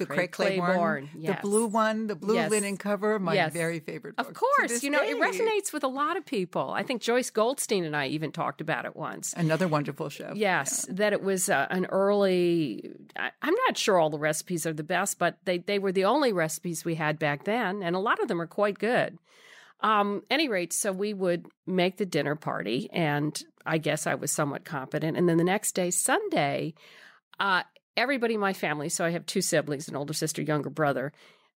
The 0.02 0.06
Craig 0.08 0.32
Craig 0.32 0.58
Claiborne, 0.58 1.08
Claiborne, 1.08 1.10
the 1.26 1.38
blue 1.42 1.66
one, 1.68 2.08
the 2.08 2.16
blue 2.16 2.36
Yes. 2.36 2.52
linen 2.52 2.78
cover, 2.78 3.20
my 3.20 3.34
Yes. 3.34 3.54
very 3.54 3.80
favorite. 3.80 4.16
Book 4.16 4.28
Of 4.30 4.34
course, 4.34 4.84
you 4.84 4.90
know, 4.90 5.02
it 5.02 5.18
resonates 5.20 5.72
with 5.74 5.84
a 5.84 5.88
lot 5.88 6.18
of 6.18 6.26
people. 6.26 6.72
I 6.72 6.84
think 6.84 7.02
Joyce 7.02 7.30
Goldstein 7.30 7.84
and 7.84 7.96
I 7.96 8.08
even 8.08 8.32
talked 8.32 8.62
about 8.62 8.86
it 8.86 8.96
once. 8.96 9.34
Another 9.38 9.68
wonderful 9.68 10.10
show. 10.10 10.34
Yes, 10.36 10.86
that 10.90 11.14
it 11.14 11.22
was 11.24 11.50
uh, 11.50 11.68
an 11.70 11.86
early. 11.88 12.92
I, 13.16 13.32
I'm 13.42 13.56
not 13.68 13.78
sure 13.78 13.98
all 13.98 14.10
the 14.10 14.20
recipes 14.20 14.66
are 14.66 14.74
the 14.74 14.84
best, 14.84 15.20
but 15.20 15.38
they 15.46 15.60
they 15.60 15.80
were 15.80 15.92
the 15.92 16.06
only 16.06 16.34
recipes 16.34 16.84
we 16.86 16.96
had 16.96 17.20
back 17.20 17.44
then, 17.46 17.82
and 17.84 17.96
a 17.96 18.00
lot 18.00 18.20
of 18.22 18.28
them 18.28 18.42
are 18.42 18.48
quite 18.48 18.78
good. 18.80 19.18
Um, 19.82 20.22
any 20.30 20.48
rate, 20.48 20.74
so 20.74 20.92
we 20.92 21.14
would 21.14 21.48
make 21.66 21.98
the 21.98 22.06
dinner 22.06 22.36
party, 22.36 22.88
and 22.94 23.42
I 23.66 23.80
guess 23.80 24.06
I 24.06 24.14
was 24.14 24.32
somewhat 24.32 24.64
competent. 24.64 25.18
And 25.18 25.28
then 25.28 25.38
the 25.38 25.44
next 25.44 25.72
day, 25.72 25.90
Sunday, 25.90 26.76
uh, 27.40 27.64
everybody 27.98 28.36
in 28.36 28.40
my 28.40 28.54
family, 28.54 28.90
so 28.90 29.06
I 29.06 29.12
have 29.12 29.26
two 29.26 29.42
siblings, 29.42 29.88
an 29.88 29.96
older 29.96 30.14
sister, 30.14 30.42
younger 30.42 30.70
brother. 30.70 31.12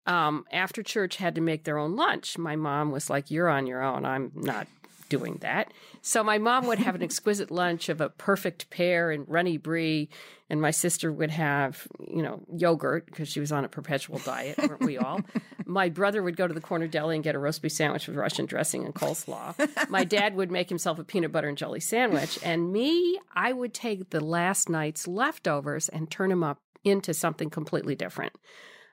Um, 0.07 0.45
after 0.53 0.83
church, 0.83 1.17
had 1.17 1.35
to 1.37 1.41
make 1.41 1.65
their 1.65 1.79
own 1.79 1.97
lunch. 1.97 2.37
My 2.37 2.57
mom 2.57 2.91
was 2.91 3.09
like, 3.09 3.31
"You're 3.31 3.49
on 3.49 3.67
your 3.67 3.83
own. 3.83 4.05
I'm 4.05 4.33
not 4.35 4.67
doing 5.09 5.39
that. 5.41 5.73
So 6.03 6.23
my 6.23 6.39
mom 6.39 6.67
would 6.67 6.79
have 6.79 6.95
an 6.95 7.03
exquisite 7.09 7.51
lunch 7.51 7.89
of 7.89 8.01
a 8.01 8.09
perfect 8.09 8.71
pear 8.71 9.11
and 9.11 9.25
runny 9.29 9.57
brie, 9.57 10.09
and 10.51 10.61
my 10.61 10.71
sister 10.71 11.13
would 11.13 11.31
have, 11.31 11.87
you 12.07 12.23
know, 12.23 12.43
yogurt 12.55 13.07
because 13.07 13.29
she 13.29 13.41
was 13.41 13.53
on 13.53 13.65
a 13.65 13.69
perpetual 13.69 14.19
diet, 14.19 14.59
weren't 14.59 14.85
we 14.85 14.99
all? 14.99 15.21
my 15.67 15.89
brother 15.89 16.23
would 16.23 16.37
go 16.37 16.47
to 16.47 16.55
the 16.55 16.61
corner 16.61 16.87
deli 16.87 17.15
and 17.15 17.25
get 17.25 17.35
a 17.35 17.39
roast 17.39 17.63
beef 17.63 17.73
sandwich 17.73 18.07
with 18.07 18.17
Russian 18.17 18.47
dressing 18.47 18.85
and 18.85 18.95
coleslaw. 18.95 19.89
my 19.89 20.05
dad 20.05 20.37
would 20.37 20.51
make 20.51 20.69
himself 20.69 20.99
a 20.99 21.05
peanut 21.05 21.33
butter 21.33 21.49
and 21.49 21.59
jelly 21.59 21.81
sandwich, 21.81 22.39
and 22.43 22.73
me, 22.73 23.19
I 23.35 23.53
would 23.53 23.75
take 23.75 24.11
the 24.11 24.21
last 24.21 24.69
night's 24.69 25.07
leftovers 25.07 25.89
and 25.89 26.11
turn 26.11 26.31
them 26.31 26.45
up 26.45 26.61
into 26.85 27.15
something 27.15 27.49
completely 27.49 27.95
different 27.95 28.35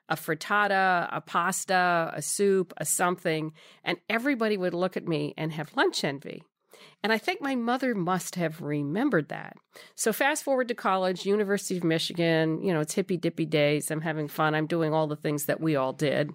a 0.08 0.16
frittata, 0.16 1.08
a 1.10 1.20
pasta, 1.20 2.12
a 2.14 2.22
soup, 2.22 2.72
a 2.76 2.84
something, 2.84 3.52
and 3.84 3.98
everybody 4.08 4.56
would 4.56 4.74
look 4.74 4.96
at 4.96 5.06
me 5.06 5.34
and 5.36 5.52
have 5.52 5.76
lunch 5.76 6.04
envy. 6.04 6.42
And 7.02 7.12
I 7.12 7.18
think 7.18 7.40
my 7.40 7.54
mother 7.54 7.94
must 7.94 8.36
have 8.36 8.60
remembered 8.60 9.28
that. 9.28 9.56
So 9.94 10.12
fast 10.12 10.44
forward 10.44 10.68
to 10.68 10.74
college, 10.74 11.26
University 11.26 11.76
of 11.76 11.84
Michigan, 11.84 12.62
you 12.62 12.72
know, 12.72 12.80
it's 12.80 12.94
hippy 12.94 13.16
dippy 13.16 13.46
days. 13.46 13.90
I'm 13.90 14.00
having 14.00 14.28
fun. 14.28 14.54
I'm 14.54 14.66
doing 14.66 14.92
all 14.92 15.06
the 15.06 15.16
things 15.16 15.46
that 15.46 15.60
we 15.60 15.76
all 15.76 15.92
did. 15.92 16.32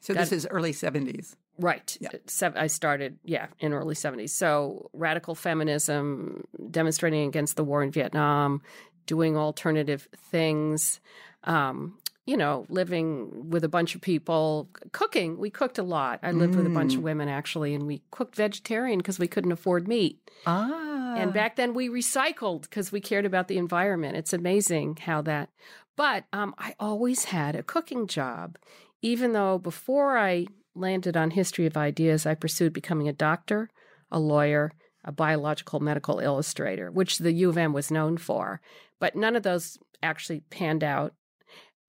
So 0.00 0.14
this 0.14 0.32
is 0.32 0.46
early 0.50 0.72
70s. 0.72 1.34
Right. 1.58 1.96
Yeah. 2.00 2.10
I 2.54 2.68
started, 2.68 3.18
yeah, 3.24 3.48
in 3.58 3.72
early 3.72 3.96
70s. 3.96 4.30
So 4.30 4.90
radical 4.92 5.34
feminism, 5.34 6.44
demonstrating 6.70 7.26
against 7.26 7.56
the 7.56 7.64
war 7.64 7.82
in 7.82 7.90
Vietnam, 7.90 8.62
doing 9.06 9.36
alternative 9.36 10.06
things. 10.30 11.00
Um, 11.44 11.98
you 12.28 12.36
know, 12.36 12.66
living 12.68 13.48
with 13.48 13.64
a 13.64 13.70
bunch 13.70 13.94
of 13.94 14.02
people, 14.02 14.68
cooking. 14.92 15.38
We 15.38 15.48
cooked 15.48 15.78
a 15.78 15.82
lot. 15.82 16.20
I 16.22 16.32
lived 16.32 16.52
mm. 16.52 16.56
with 16.58 16.66
a 16.66 16.74
bunch 16.74 16.92
of 16.92 17.00
mm. 17.00 17.04
women 17.04 17.26
actually, 17.26 17.74
and 17.74 17.86
we 17.86 18.02
cooked 18.10 18.36
vegetarian 18.36 18.98
because 18.98 19.18
we 19.18 19.26
couldn't 19.26 19.50
afford 19.50 19.88
meat. 19.88 20.30
Ah. 20.46 21.14
And 21.16 21.32
back 21.32 21.56
then 21.56 21.72
we 21.72 21.88
recycled 21.88 22.62
because 22.62 22.92
we 22.92 23.00
cared 23.00 23.24
about 23.24 23.48
the 23.48 23.56
environment. 23.56 24.18
It's 24.18 24.34
amazing 24.34 24.98
how 25.00 25.22
that. 25.22 25.48
But 25.96 26.24
um, 26.34 26.54
I 26.58 26.74
always 26.78 27.24
had 27.24 27.56
a 27.56 27.62
cooking 27.62 28.06
job, 28.06 28.58
even 29.00 29.32
though 29.32 29.56
before 29.56 30.18
I 30.18 30.48
landed 30.74 31.16
on 31.16 31.30
History 31.30 31.64
of 31.64 31.78
Ideas, 31.78 32.26
I 32.26 32.34
pursued 32.34 32.74
becoming 32.74 33.08
a 33.08 33.14
doctor, 33.14 33.70
a 34.10 34.20
lawyer, 34.20 34.72
a 35.02 35.12
biological 35.12 35.80
medical 35.80 36.18
illustrator, 36.18 36.90
which 36.90 37.16
the 37.16 37.32
U 37.32 37.48
of 37.48 37.56
M 37.56 37.72
was 37.72 37.90
known 37.90 38.18
for. 38.18 38.60
But 39.00 39.16
none 39.16 39.34
of 39.34 39.44
those 39.44 39.78
actually 40.02 40.40
panned 40.50 40.84
out 40.84 41.14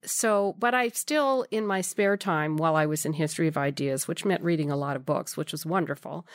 so, 0.04 0.54
but 0.58 0.74
I 0.74 0.88
still, 0.88 1.44
in 1.50 1.66
my 1.66 1.80
spare 1.80 2.16
time 2.16 2.56
while 2.56 2.76
I 2.76 2.86
was 2.86 3.04
in 3.04 3.12
History 3.12 3.48
of 3.48 3.56
Ideas, 3.56 4.08
which 4.08 4.24
meant 4.24 4.42
reading 4.42 4.70
a 4.70 4.76
lot 4.76 4.96
of 4.96 5.06
books, 5.06 5.36
which 5.36 5.52
was 5.52 5.66
wonderful, 5.66 6.26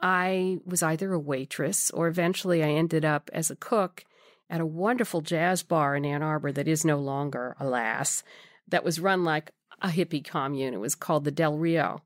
I 0.00 0.58
was 0.64 0.82
either 0.82 1.12
a 1.12 1.18
waitress 1.18 1.90
or 1.90 2.06
eventually 2.06 2.62
I 2.62 2.68
ended 2.68 3.04
up 3.04 3.30
as 3.32 3.50
a 3.50 3.56
cook 3.56 4.04
at 4.48 4.60
a 4.60 4.66
wonderful 4.66 5.20
jazz 5.20 5.62
bar 5.62 5.96
in 5.96 6.04
Ann 6.04 6.22
Arbor 6.22 6.52
that 6.52 6.68
is 6.68 6.84
no 6.84 6.98
longer, 6.98 7.56
alas, 7.58 8.22
that 8.68 8.84
was 8.84 9.00
run 9.00 9.24
like 9.24 9.50
a 9.82 9.88
hippie 9.88 10.24
commune. 10.24 10.74
It 10.74 10.80
was 10.80 10.94
called 10.94 11.24
the 11.24 11.30
Del 11.30 11.56
Rio. 11.56 12.02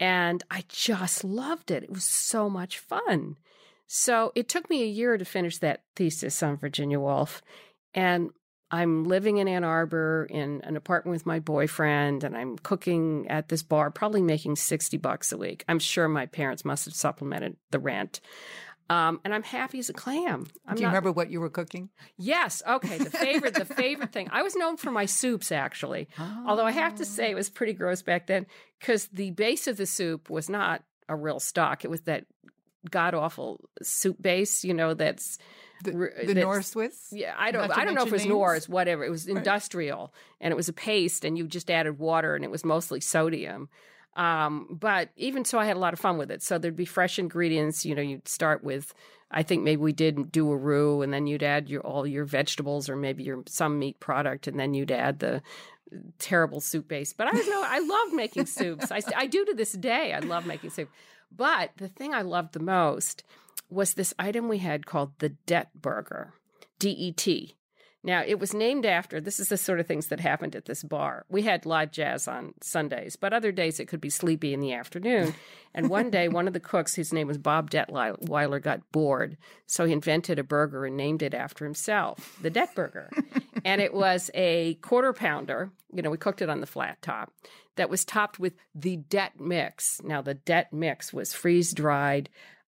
And 0.00 0.42
I 0.50 0.64
just 0.68 1.24
loved 1.24 1.70
it. 1.70 1.82
It 1.82 1.90
was 1.90 2.04
so 2.04 2.48
much 2.48 2.78
fun. 2.78 3.36
So 3.86 4.32
it 4.34 4.48
took 4.48 4.70
me 4.70 4.82
a 4.82 4.86
year 4.86 5.18
to 5.18 5.24
finish 5.24 5.58
that 5.58 5.82
thesis 5.96 6.42
on 6.42 6.56
Virginia 6.56 7.00
Woolf. 7.00 7.42
And 7.94 8.30
I'm 8.70 9.04
living 9.04 9.38
in 9.38 9.48
Ann 9.48 9.64
Arbor 9.64 10.26
in 10.28 10.60
an 10.62 10.76
apartment 10.76 11.14
with 11.14 11.26
my 11.26 11.38
boyfriend 11.38 12.24
and 12.24 12.36
I'm 12.36 12.58
cooking 12.58 13.26
at 13.28 13.48
this 13.48 13.62
bar, 13.62 13.90
probably 13.90 14.20
making 14.20 14.56
60 14.56 14.98
bucks 14.98 15.32
a 15.32 15.38
week. 15.38 15.64
I'm 15.68 15.78
sure 15.78 16.08
my 16.08 16.26
parents 16.26 16.64
must 16.64 16.84
have 16.84 16.94
supplemented 16.94 17.56
the 17.70 17.78
rent. 17.78 18.20
Um, 18.90 19.20
and 19.24 19.34
I'm 19.34 19.42
happy 19.42 19.78
as 19.78 19.90
a 19.90 19.92
clam. 19.92 20.46
I'm 20.66 20.76
Do 20.76 20.80
you 20.80 20.86
not... 20.86 20.92
remember 20.92 21.12
what 21.12 21.30
you 21.30 21.40
were 21.40 21.50
cooking? 21.50 21.90
Yes. 22.16 22.62
Okay. 22.66 22.98
The 22.98 23.10
favorite, 23.10 23.54
the 23.54 23.64
favorite 23.64 24.12
thing. 24.12 24.28
I 24.32 24.42
was 24.42 24.56
known 24.56 24.76
for 24.76 24.90
my 24.90 25.04
soups, 25.04 25.52
actually. 25.52 26.08
Oh. 26.18 26.44
Although 26.46 26.64
I 26.64 26.70
have 26.70 26.94
to 26.96 27.04
say 27.04 27.30
it 27.30 27.34
was 27.34 27.50
pretty 27.50 27.74
gross 27.74 28.02
back 28.02 28.26
then 28.26 28.46
because 28.78 29.08
the 29.08 29.30
base 29.30 29.66
of 29.66 29.76
the 29.76 29.86
soup 29.86 30.30
was 30.30 30.48
not 30.48 30.82
a 31.08 31.16
real 31.16 31.40
stock. 31.40 31.84
It 31.84 31.90
was 31.90 32.02
that 32.02 32.24
god 32.90 33.14
awful 33.14 33.60
soup 33.82 34.20
base, 34.20 34.64
you 34.64 34.72
know, 34.74 34.94
that's 34.94 35.38
the, 35.84 36.10
the 36.26 36.34
Knorr 36.34 36.62
Swiss? 36.62 37.08
Yeah, 37.12 37.34
I 37.36 37.50
don't. 37.50 37.70
I 37.70 37.84
don't 37.84 37.94
know 37.94 38.02
if 38.02 38.08
it 38.08 38.12
was 38.12 38.26
Knorr's, 38.26 38.68
whatever. 38.68 39.04
It 39.04 39.10
was 39.10 39.26
industrial, 39.26 40.00
right. 40.00 40.10
and 40.40 40.52
it 40.52 40.56
was 40.56 40.68
a 40.68 40.72
paste, 40.72 41.24
and 41.24 41.36
you 41.36 41.46
just 41.46 41.70
added 41.70 41.98
water, 41.98 42.34
and 42.34 42.44
it 42.44 42.50
was 42.50 42.64
mostly 42.64 43.00
sodium. 43.00 43.68
Um, 44.16 44.66
but 44.70 45.10
even 45.16 45.44
so, 45.44 45.58
I 45.58 45.64
had 45.64 45.76
a 45.76 45.80
lot 45.80 45.92
of 45.92 46.00
fun 46.00 46.18
with 46.18 46.30
it. 46.30 46.42
So 46.42 46.58
there'd 46.58 46.74
be 46.74 46.84
fresh 46.84 47.18
ingredients. 47.18 47.86
You 47.86 47.94
know, 47.94 48.02
you'd 48.02 48.26
start 48.26 48.64
with, 48.64 48.92
I 49.30 49.44
think 49.44 49.62
maybe 49.62 49.80
we 49.80 49.92
did 49.92 50.32
do 50.32 50.50
a 50.50 50.56
roux, 50.56 51.02
and 51.02 51.12
then 51.12 51.26
you'd 51.26 51.44
add 51.44 51.68
your 51.68 51.82
all 51.82 52.06
your 52.06 52.24
vegetables 52.24 52.88
or 52.88 52.96
maybe 52.96 53.22
your 53.22 53.42
some 53.46 53.78
meat 53.78 54.00
product, 54.00 54.48
and 54.48 54.58
then 54.58 54.74
you'd 54.74 54.90
add 54.90 55.20
the 55.20 55.42
terrible 56.18 56.60
soup 56.60 56.88
base. 56.88 57.12
But 57.12 57.28
I 57.28 57.32
know 57.32 57.62
I 57.64 57.78
love 57.78 58.14
making 58.14 58.46
soups. 58.46 58.90
I, 58.90 59.00
I 59.16 59.26
do 59.26 59.44
to 59.44 59.54
this 59.54 59.72
day. 59.72 60.12
I 60.12 60.18
love 60.18 60.46
making 60.46 60.70
soup. 60.70 60.90
But 61.34 61.72
the 61.76 61.88
thing 61.88 62.14
I 62.14 62.22
loved 62.22 62.52
the 62.52 62.60
most 62.60 63.22
was 63.70 63.94
this 63.94 64.14
item 64.18 64.48
we 64.48 64.58
had 64.58 64.86
called 64.86 65.12
the 65.18 65.30
Det 65.46 65.68
Burger, 65.74 66.34
D 66.78 66.90
E 66.90 67.12
T. 67.12 67.56
Now, 68.04 68.22
it 68.24 68.38
was 68.38 68.54
named 68.54 68.86
after 68.86 69.20
this 69.20 69.40
is 69.40 69.48
the 69.48 69.56
sort 69.56 69.80
of 69.80 69.86
things 69.86 70.06
that 70.06 70.20
happened 70.20 70.54
at 70.54 70.66
this 70.66 70.84
bar. 70.84 71.24
We 71.28 71.42
had 71.42 71.66
live 71.66 71.90
jazz 71.90 72.28
on 72.28 72.54
Sundays, 72.62 73.16
but 73.16 73.32
other 73.32 73.50
days 73.50 73.80
it 73.80 73.86
could 73.86 74.00
be 74.00 74.10
sleepy 74.10 74.54
in 74.54 74.60
the 74.60 74.72
afternoon. 74.72 75.34
And 75.74 75.90
one 75.90 76.10
day, 76.10 76.28
one 76.28 76.46
of 76.46 76.54
the 76.54 76.60
cooks, 76.60 76.94
whose 76.94 77.12
name 77.12 77.26
was 77.26 77.38
Bob 77.38 77.70
Detweiler, 77.70 78.62
got 78.62 78.90
bored. 78.92 79.36
So 79.66 79.84
he 79.84 79.92
invented 79.92 80.38
a 80.38 80.44
burger 80.44 80.86
and 80.86 80.96
named 80.96 81.22
it 81.22 81.34
after 81.34 81.64
himself, 81.64 82.38
the 82.40 82.50
Det 82.50 82.74
Burger. 82.74 83.10
and 83.64 83.80
it 83.80 83.92
was 83.92 84.30
a 84.32 84.74
quarter 84.74 85.12
pounder. 85.12 85.70
You 85.92 86.02
know, 86.02 86.10
we 86.10 86.18
cooked 86.18 86.40
it 86.40 86.48
on 86.48 86.60
the 86.60 86.66
flat 86.66 87.02
top 87.02 87.32
that 87.76 87.90
was 87.90 88.04
topped 88.04 88.38
with 88.38 88.54
the 88.74 88.96
Det 88.96 89.40
Mix. 89.40 90.00
Now, 90.04 90.22
the 90.22 90.34
Det 90.34 90.72
Mix 90.72 91.12
was 91.12 91.32
freeze 91.32 91.72
dried 91.72 92.28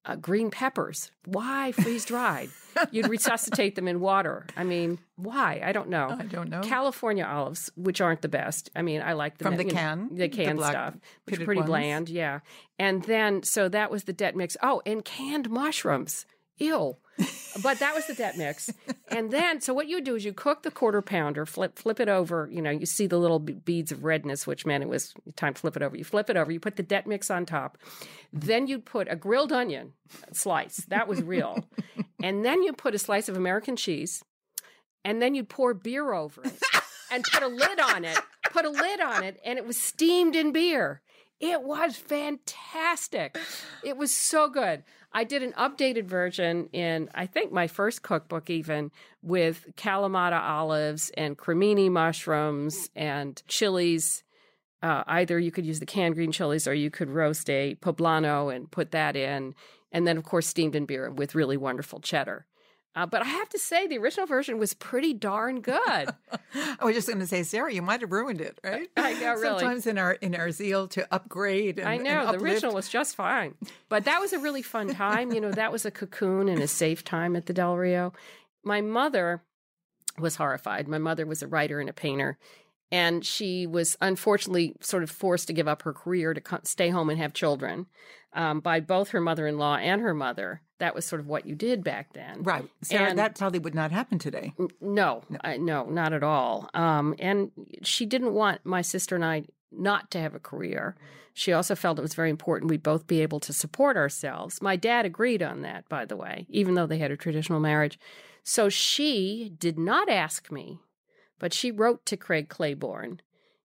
uh, 0.09 0.15
green 0.15 0.49
peppers. 0.49 1.11
Why 1.25 1.71
freeze 1.71 2.05
dried? 2.05 2.49
You'd 2.91 3.07
resuscitate 3.09 3.75
them 3.75 3.87
in 3.87 3.99
water. 3.99 4.47
I 4.57 4.63
mean, 4.63 4.97
why? 5.15 5.61
I 5.63 5.71
don't 5.71 5.89
know. 5.89 6.15
I 6.17 6.23
don't 6.23 6.49
know. 6.49 6.61
California 6.61 7.25
olives, 7.25 7.69
which 7.75 8.01
aren't 8.01 8.21
the 8.21 8.29
best. 8.29 8.71
I 8.75 8.81
mean, 8.81 9.01
I 9.01 9.13
like 9.13 9.37
them 9.37 9.45
from 9.45 9.57
the 9.57 9.65
can, 9.65 10.09
know, 10.11 10.17
the 10.17 10.29
can 10.29 10.57
the 10.57 10.67
stuff, 10.67 10.97
which 11.25 11.39
are 11.39 11.45
pretty 11.45 11.61
ones. 11.61 11.69
bland. 11.69 12.09
Yeah, 12.09 12.39
and 12.79 13.03
then 13.03 13.43
so 13.43 13.69
that 13.69 13.91
was 13.91 14.05
the 14.05 14.13
Det 14.13 14.35
Mix. 14.35 14.57
Oh, 14.63 14.81
and 14.85 15.05
canned 15.05 15.49
mushrooms. 15.49 16.25
Ew 16.57 16.97
but 17.61 17.79
that 17.79 17.93
was 17.93 18.05
the 18.07 18.13
Det 18.13 18.37
Mix. 18.37 18.71
And 19.09 19.31
then, 19.31 19.61
so 19.61 19.73
what 19.73 19.87
you 19.87 20.01
do 20.01 20.15
is 20.15 20.25
you 20.25 20.33
cook 20.33 20.63
the 20.63 20.71
quarter 20.71 21.01
pounder, 21.01 21.45
flip 21.45 21.77
flip 21.77 21.99
it 21.99 22.09
over. 22.09 22.49
You 22.51 22.61
know, 22.61 22.69
you 22.69 22.85
see 22.85 23.07
the 23.07 23.17
little 23.17 23.39
beads 23.39 23.91
of 23.91 24.03
redness, 24.03 24.45
which 24.45 24.65
meant 24.65 24.83
it 24.83 24.89
was 24.89 25.13
time 25.35 25.53
to 25.53 25.59
flip 25.59 25.75
it 25.75 25.83
over. 25.83 25.97
You 25.97 26.03
flip 26.03 26.29
it 26.29 26.37
over. 26.37 26.51
You 26.51 26.59
put 26.59 26.75
the 26.75 26.83
Det 26.83 27.07
Mix 27.07 27.29
on 27.29 27.45
top. 27.45 27.77
Then 28.31 28.67
you'd 28.67 28.85
put 28.85 29.07
a 29.09 29.15
grilled 29.15 29.51
onion 29.51 29.93
slice. 30.31 30.77
That 30.87 31.07
was 31.07 31.21
real. 31.21 31.65
and 32.23 32.45
then 32.45 32.63
you 32.63 32.73
put 32.73 32.95
a 32.95 32.99
slice 32.99 33.29
of 33.29 33.37
American 33.37 33.75
cheese. 33.75 34.23
And 35.05 35.21
then 35.21 35.33
you'd 35.33 35.49
pour 35.49 35.73
beer 35.73 36.13
over 36.13 36.43
it 36.43 36.59
and 37.11 37.23
put 37.23 37.43
a 37.43 37.47
lid 37.47 37.79
on 37.79 38.05
it. 38.05 38.19
Put 38.51 38.65
a 38.65 38.69
lid 38.69 38.99
on 38.99 39.23
it, 39.23 39.39
and 39.45 39.59
it 39.59 39.65
was 39.65 39.77
steamed 39.77 40.35
in 40.35 40.51
beer. 40.51 41.01
It 41.39 41.63
was 41.63 41.95
fantastic. 41.95 43.37
It 43.83 43.95
was 43.95 44.11
so 44.11 44.49
good. 44.49 44.83
I 45.13 45.23
did 45.23 45.41
an 45.41 45.53
updated 45.53 46.05
version 46.05 46.67
in, 46.73 47.09
I 47.15 47.25
think, 47.25 47.51
my 47.51 47.67
first 47.67 48.01
cookbook, 48.01 48.49
even 48.49 48.91
with 49.21 49.65
Kalamata 49.75 50.39
olives 50.39 51.11
and 51.17 51.37
cremini 51.37 51.89
mushrooms 51.89 52.89
and 52.95 53.41
chilies. 53.47 54.23
Uh, 54.81 55.03
either 55.07 55.39
you 55.39 55.51
could 55.51 55.65
use 55.65 55.79
the 55.79 55.85
canned 55.85 56.15
green 56.15 56.31
chilies 56.31 56.67
or 56.67 56.73
you 56.73 56.91
could 56.91 57.09
roast 57.09 57.49
a 57.49 57.75
poblano 57.75 58.53
and 58.53 58.69
put 58.69 58.91
that 58.91 59.15
in. 59.15 59.55
And 59.91 60.05
then, 60.05 60.17
of 60.17 60.23
course, 60.23 60.47
steamed 60.47 60.75
in 60.75 60.85
beer 60.85 61.09
with 61.09 61.35
really 61.35 61.57
wonderful 61.57 61.99
cheddar. 61.99 62.45
Uh, 62.95 63.05
but 63.05 63.21
I 63.21 63.25
have 63.25 63.49
to 63.49 63.59
say, 63.59 63.87
the 63.87 63.99
original 63.99 64.25
version 64.25 64.57
was 64.57 64.73
pretty 64.73 65.13
darn 65.13 65.61
good. 65.61 65.77
I 66.79 66.83
was 66.83 66.95
just 66.95 67.07
going 67.07 67.19
to 67.19 67.27
say, 67.27 67.43
Sara, 67.43 67.71
you 67.71 67.81
might 67.81 68.01
have 68.01 68.11
ruined 68.11 68.41
it, 68.41 68.59
right? 68.63 68.89
I 68.97 69.13
know, 69.13 69.33
really. 69.35 69.59
Sometimes 69.59 69.87
in 69.87 69.97
our 69.97 70.13
in 70.13 70.35
our 70.35 70.51
zeal 70.51 70.87
to 70.89 71.07
upgrade, 71.13 71.79
and, 71.79 71.87
I 71.87 71.97
know 71.97 72.31
the 72.31 72.39
original 72.39 72.73
was 72.73 72.89
just 72.89 73.15
fine. 73.15 73.55
But 73.89 74.05
that 74.05 74.19
was 74.19 74.33
a 74.33 74.39
really 74.39 74.63
fun 74.63 74.87
time. 74.93 75.31
You 75.31 75.39
know, 75.39 75.51
that 75.51 75.71
was 75.71 75.85
a 75.85 75.91
cocoon 75.91 76.49
and 76.49 76.61
a 76.61 76.67
safe 76.67 77.03
time 77.03 77.35
at 77.35 77.45
the 77.45 77.53
Del 77.53 77.77
Rio. 77.77 78.11
My 78.63 78.81
mother 78.81 79.43
was 80.17 80.35
horrified. 80.35 80.87
My 80.87 80.97
mother 80.97 81.25
was 81.25 81.43
a 81.43 81.47
writer 81.47 81.79
and 81.79 81.89
a 81.89 81.93
painter, 81.93 82.39
and 82.91 83.23
she 83.23 83.67
was 83.67 83.97
unfortunately 84.01 84.75
sort 84.81 85.03
of 85.03 85.11
forced 85.11 85.45
to 85.47 85.53
give 85.53 85.67
up 85.67 85.83
her 85.83 85.93
career 85.93 86.33
to 86.33 86.59
stay 86.63 86.89
home 86.89 87.11
and 87.11 87.19
have 87.19 87.33
children 87.33 87.85
um, 88.33 88.59
by 88.59 88.79
both 88.79 89.09
her 89.09 89.21
mother-in-law 89.21 89.77
and 89.77 90.01
her 90.01 90.13
mother 90.13 90.61
that 90.79 90.95
was 90.95 91.05
sort 91.05 91.19
of 91.19 91.27
what 91.27 91.45
you 91.45 91.55
did 91.55 91.83
back 91.83 92.13
then. 92.13 92.41
Right. 92.41 92.65
Sara, 92.81 93.09
and 93.09 93.19
that 93.19 93.37
probably 93.37 93.59
would 93.59 93.75
not 93.75 93.91
happen 93.91 94.17
today. 94.17 94.53
No, 94.81 95.23
no, 95.29 95.57
no 95.57 95.85
not 95.85 96.13
at 96.13 96.23
all. 96.23 96.69
Um, 96.73 97.15
and 97.19 97.51
she 97.83 98.05
didn't 98.05 98.33
want 98.33 98.65
my 98.65 98.81
sister 98.81 99.15
and 99.15 99.25
I 99.25 99.43
not 99.71 100.09
to 100.11 100.19
have 100.19 100.33
a 100.33 100.39
career. 100.39 100.95
She 101.33 101.53
also 101.53 101.75
felt 101.75 101.99
it 101.99 102.01
was 102.01 102.15
very 102.15 102.29
important 102.29 102.71
we 102.71 102.77
both 102.77 103.07
be 103.07 103.21
able 103.21 103.39
to 103.41 103.53
support 103.53 103.97
ourselves. 103.97 104.61
My 104.61 104.75
dad 104.75 105.05
agreed 105.05 105.43
on 105.43 105.61
that, 105.61 105.87
by 105.87 106.05
the 106.05 106.17
way, 106.17 106.47
even 106.49 106.73
though 106.73 106.87
they 106.87 106.97
had 106.97 107.11
a 107.11 107.17
traditional 107.17 107.59
marriage. 107.59 107.99
So 108.43 108.69
she 108.69 109.53
did 109.57 109.77
not 109.77 110.09
ask 110.09 110.51
me, 110.51 110.79
but 111.37 111.53
she 111.53 111.71
wrote 111.71 112.05
to 112.07 112.17
Craig 112.17 112.49
Claiborne 112.49 113.21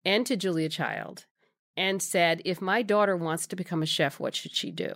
and 0.04 0.26
to 0.26 0.36
Julia 0.36 0.68
Child 0.68 1.26
and 1.76 2.02
said, 2.02 2.42
If 2.44 2.60
my 2.60 2.82
daughter 2.82 3.16
wants 3.16 3.46
to 3.48 3.56
become 3.56 3.82
a 3.82 3.86
chef, 3.86 4.18
what 4.18 4.34
should 4.34 4.54
she 4.54 4.70
do? 4.70 4.94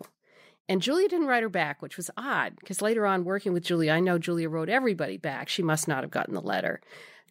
And 0.69 0.81
Julia 0.81 1.09
didn't 1.09 1.27
write 1.27 1.43
her 1.43 1.49
back, 1.49 1.83
which 1.83 1.97
was 1.97 2.11
odd 2.17 2.55
because 2.61 2.81
later 2.81 3.05
on, 3.05 3.25
working 3.25 3.53
with 3.53 3.65
Julia, 3.65 3.93
I 3.93 4.01
know 4.01 4.19
Julia 4.19 4.49
wrote 4.49 4.69
everybody 4.69 5.17
back. 5.17 5.49
She 5.49 5.63
must 5.63 5.89
not 5.89 6.05
have 6.05 6.13
gotten 6.13 6.35
the 6.35 6.41
letter. 6.41 6.81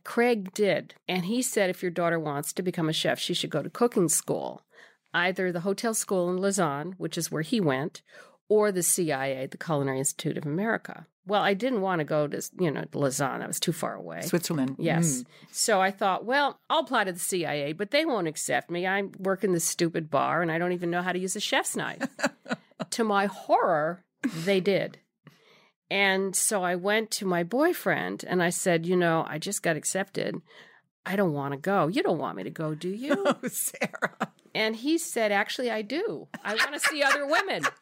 Craig 0.03 0.53
did. 0.53 0.95
And 1.07 1.25
he 1.25 1.41
said 1.41 1.69
if 1.69 1.81
your 1.81 1.91
daughter 1.91 2.19
wants 2.19 2.51
to 2.53 2.61
become 2.61 2.89
a 2.89 2.93
chef, 2.93 3.19
she 3.19 3.33
should 3.33 3.49
go 3.49 3.63
to 3.63 3.69
cooking 3.69 4.09
school, 4.09 4.63
either 5.13 5.51
the 5.51 5.61
hotel 5.61 5.93
school 5.93 6.29
in 6.29 6.37
Lausanne, 6.37 6.95
which 6.97 7.17
is 7.17 7.31
where 7.31 7.41
he 7.41 7.61
went, 7.61 8.01
or 8.49 8.71
the 8.71 8.83
CIA, 8.83 9.45
the 9.45 9.57
Culinary 9.57 9.99
Institute 9.99 10.37
of 10.37 10.45
America. 10.45 11.05
Well, 11.25 11.43
I 11.43 11.53
didn't 11.53 11.81
want 11.81 11.99
to 11.99 12.05
go 12.05 12.27
to, 12.27 12.41
you 12.59 12.71
know, 12.71 12.83
Lausanne. 12.91 13.43
I 13.43 13.47
was 13.47 13.59
too 13.59 13.71
far 13.71 13.93
away. 13.93 14.21
Switzerland. 14.21 14.77
Yes. 14.79 15.19
Mm. 15.19 15.25
So 15.51 15.79
I 15.79 15.91
thought, 15.91 16.25
well, 16.25 16.59
I'll 16.69 16.79
apply 16.79 17.03
to 17.03 17.11
the 17.11 17.19
CIA, 17.19 17.71
but 17.73 17.91
they 17.91 18.03
won't 18.03 18.27
accept 18.27 18.71
me. 18.71 18.87
I 18.87 19.03
work 19.19 19.43
in 19.43 19.53
this 19.53 19.63
stupid 19.63 20.09
bar 20.09 20.41
and 20.41 20.51
I 20.51 20.57
don't 20.57 20.71
even 20.71 20.89
know 20.89 21.03
how 21.03 21.11
to 21.11 21.19
use 21.19 21.35
a 21.35 21.39
chef's 21.39 21.75
knife. 21.75 22.01
to 22.89 23.03
my 23.03 23.27
horror, 23.27 24.03
they 24.43 24.59
did. 24.59 24.97
And 25.91 26.35
so 26.35 26.63
I 26.63 26.75
went 26.75 27.11
to 27.11 27.25
my 27.25 27.43
boyfriend 27.43 28.25
and 28.27 28.41
I 28.41 28.49
said, 28.49 28.87
you 28.87 28.95
know, 28.95 29.25
I 29.27 29.37
just 29.37 29.61
got 29.61 29.75
accepted. 29.75 30.41
I 31.05 31.15
don't 31.15 31.33
want 31.33 31.53
to 31.53 31.59
go. 31.59 31.87
You 31.87 32.03
don't 32.03 32.19
want 32.19 32.37
me 32.37 32.43
to 32.43 32.49
go, 32.49 32.73
do 32.73 32.89
you? 32.89 33.25
Oh, 33.43 33.47
Sara. 33.47 34.31
And 34.55 34.75
he 34.75 34.97
said, 34.97 35.31
actually, 35.31 35.69
I 35.69 35.83
do. 35.83 36.27
I 36.43 36.55
want 36.55 36.73
to 36.73 36.79
see 36.79 37.03
other 37.03 37.27
women. 37.27 37.63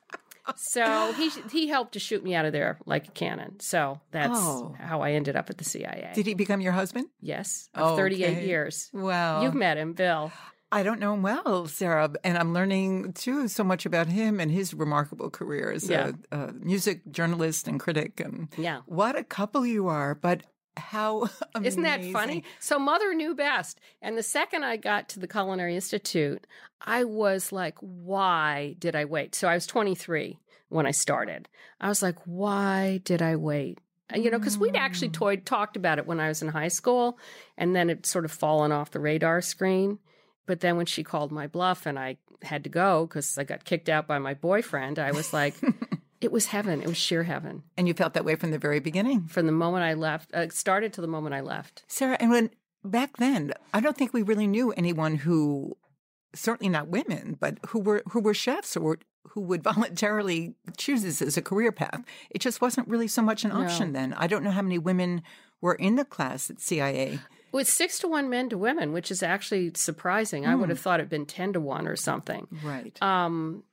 So 0.56 1.14
he 1.14 1.30
he 1.52 1.68
helped 1.68 1.94
to 1.94 2.00
shoot 2.00 2.24
me 2.24 2.34
out 2.36 2.46
of 2.46 2.54
there 2.54 2.78
like 2.86 3.08
a 3.08 3.12
cannon. 3.12 3.60
So 3.60 4.00
that's 4.12 4.38
Oh. 4.40 4.76
how 4.80 5.02
I 5.02 5.12
ended 5.12 5.36
up 5.36 5.50
at 5.50 5.58
the 5.58 5.64
CIA. 5.64 6.12
Did 6.16 6.26
he 6.28 6.34
become 6.34 6.62
your 6.62 6.72
husband? 6.74 7.08
yes, 7.20 7.70
of 7.74 7.96
38 7.98 8.38
Okay. 8.38 8.48
years. 8.48 8.90
Wow. 8.94 9.44
You've 9.44 9.56
met 9.56 9.78
him, 9.78 9.94
Bill. 9.94 10.32
I 10.70 10.84
don't 10.84 11.00
know 11.00 11.14
him 11.14 11.22
well, 11.22 11.66
Sara, 11.68 12.12
and 12.26 12.38
I'm 12.38 12.54
learning 12.54 13.14
too 13.14 13.48
so 13.48 13.64
much 13.64 13.86
about 13.86 14.08
him 14.08 14.40
and 14.42 14.52
his 14.52 14.74
remarkable 14.74 15.30
career 15.30 15.72
as 15.72 15.90
Yeah. 15.90 16.12
a, 16.32 16.38
a 16.38 16.54
music 16.54 17.10
journalist 17.10 17.68
and 17.70 17.80
critic. 17.80 18.20
And 18.20 18.50
Yeah. 18.58 18.82
what 18.86 19.16
a 19.18 19.24
couple 19.24 19.66
you 19.66 19.88
are! 19.88 20.14
But 20.14 20.44
how 20.78 21.30
amazing. 21.56 21.64
Isn't 21.66 21.84
that 21.84 22.04
funny? 22.12 22.44
So 22.60 22.80
mother 22.80 23.14
knew 23.14 23.36
best. 23.36 23.80
And 24.02 24.18
the 24.18 24.24
second 24.24 24.64
I 24.64 24.78
got 24.78 25.10
to 25.10 25.20
the 25.20 25.28
Culinary 25.28 25.76
Institute, 25.76 26.46
I 26.82 27.04
was 27.04 27.52
like, 27.52 27.78
why 27.80 28.76
did 28.80 28.96
I 28.96 29.06
wait? 29.06 29.36
So 29.36 29.48
I 29.48 29.56
was 29.56 29.68
23 29.68 30.40
when 30.70 30.86
I 30.86 30.92
started. 30.92 31.48
I 31.82 31.90
was 31.90 32.02
like, 32.02 32.18
why 32.26 33.02
did 33.04 33.22
I 33.22 33.36
wait? 33.36 33.80
Uh, 34.14 34.20
You 34.20 34.32
know, 34.32 34.40
because 34.40 34.58
we'd 34.58 34.76
actually 34.76 35.10
toyed, 35.10 35.46
talked 35.46 35.78
about 35.78 35.98
it 35.98 36.08
when 36.08 36.20
I 36.20 36.28
was 36.28 36.42
in 36.42 36.50
high 36.50 36.68
school, 36.68 37.18
and 37.58 37.76
then 37.76 37.90
it 37.90 38.06
sort 38.06 38.26
of 38.26 38.32
fallen 38.32 38.72
off 38.72 38.92
the 38.92 39.00
radar 39.00 39.42
screen. 39.42 40.00
But 40.46 40.62
then 40.62 40.78
when 40.78 40.86
she 40.86 41.04
called 41.04 41.32
my 41.32 41.48
bluff 41.48 41.86
and 41.86 42.00
I 42.00 42.18
had 42.42 42.64
to 42.64 42.70
go 42.70 43.06
because 43.06 43.38
I 43.38 43.44
got 43.44 43.66
kicked 43.66 43.90
out 43.90 44.08
by 44.08 44.20
my 44.20 44.34
boyfriend, 44.34 44.98
I 45.00 45.12
was 45.12 45.34
like, 45.34 45.56
it 46.22 46.32
was 46.32 46.48
heaven. 46.48 46.82
It 46.82 46.88
was 46.88 46.98
sheer 46.98 47.24
heaven 47.24 47.64
And 47.78 47.88
you 47.88 47.94
felt 47.94 48.14
that 48.14 48.26
way 48.26 48.36
from 48.36 48.52
the 48.52 48.58
very 48.58 48.80
beginning, 48.80 49.28
from 49.28 49.46
the 49.46 49.52
moment 49.52 49.84
I 49.84 49.94
left. 49.94 50.34
Uh, 50.34 50.50
started 50.50 50.94
to 50.94 51.02
the 51.02 51.08
moment 51.08 51.36
I 51.36 51.42
left. 51.42 51.84
Sara. 51.88 52.18
And 52.20 52.32
when 52.32 52.50
back 52.84 53.18
then, 53.18 53.54
I 53.74 53.80
don't 53.80 53.98
think 53.98 54.14
we 54.14 54.24
really 54.24 54.48
knew 54.48 54.72
anyone 54.72 55.16
who, 55.16 55.78
certainly 56.34 56.70
not 56.70 56.88
women, 56.88 57.38
but 57.40 57.58
who 57.68 57.80
were 57.80 58.04
who 58.12 58.20
were 58.20 58.34
chefs 58.34 58.76
or 58.76 59.00
who 59.30 59.42
would 59.42 59.64
voluntarily 59.72 60.56
choose 60.78 61.04
this 61.04 61.22
as 61.22 61.38
a 61.38 61.42
career 61.42 61.72
path. 61.72 62.04
It 62.30 62.40
just 62.40 62.62
wasn't 62.62 62.88
really 62.88 63.08
so 63.08 63.22
much 63.22 63.46
an 63.46 63.52
option 63.52 63.94
then. 63.94 64.14
I 64.14 64.28
don't 64.28 64.44
know 64.44 64.52
how 64.52 64.62
many 64.62 64.80
women 64.80 65.22
were 65.62 65.76
in 65.76 65.96
the 65.96 66.06
class 66.06 66.50
at 66.50 66.60
CIA. 66.60 67.20
With 67.52 67.68
six 67.68 68.00
to 68.00 68.08
one 68.08 68.30
men 68.30 68.50
to 68.50 68.58
women, 68.58 68.92
which 68.92 69.10
is 69.10 69.24
actually 69.24 69.72
surprising. 69.76 70.46
I 70.46 70.54
would 70.54 70.70
have 70.70 70.80
thought 70.80 71.00
it'd 71.00 71.10
been 71.10 71.26
10 71.26 71.54
to 71.54 71.60
one 71.62 71.88
or 71.88 71.96
something. 71.96 72.46
Right. 72.64 73.02
Um, 73.02 73.64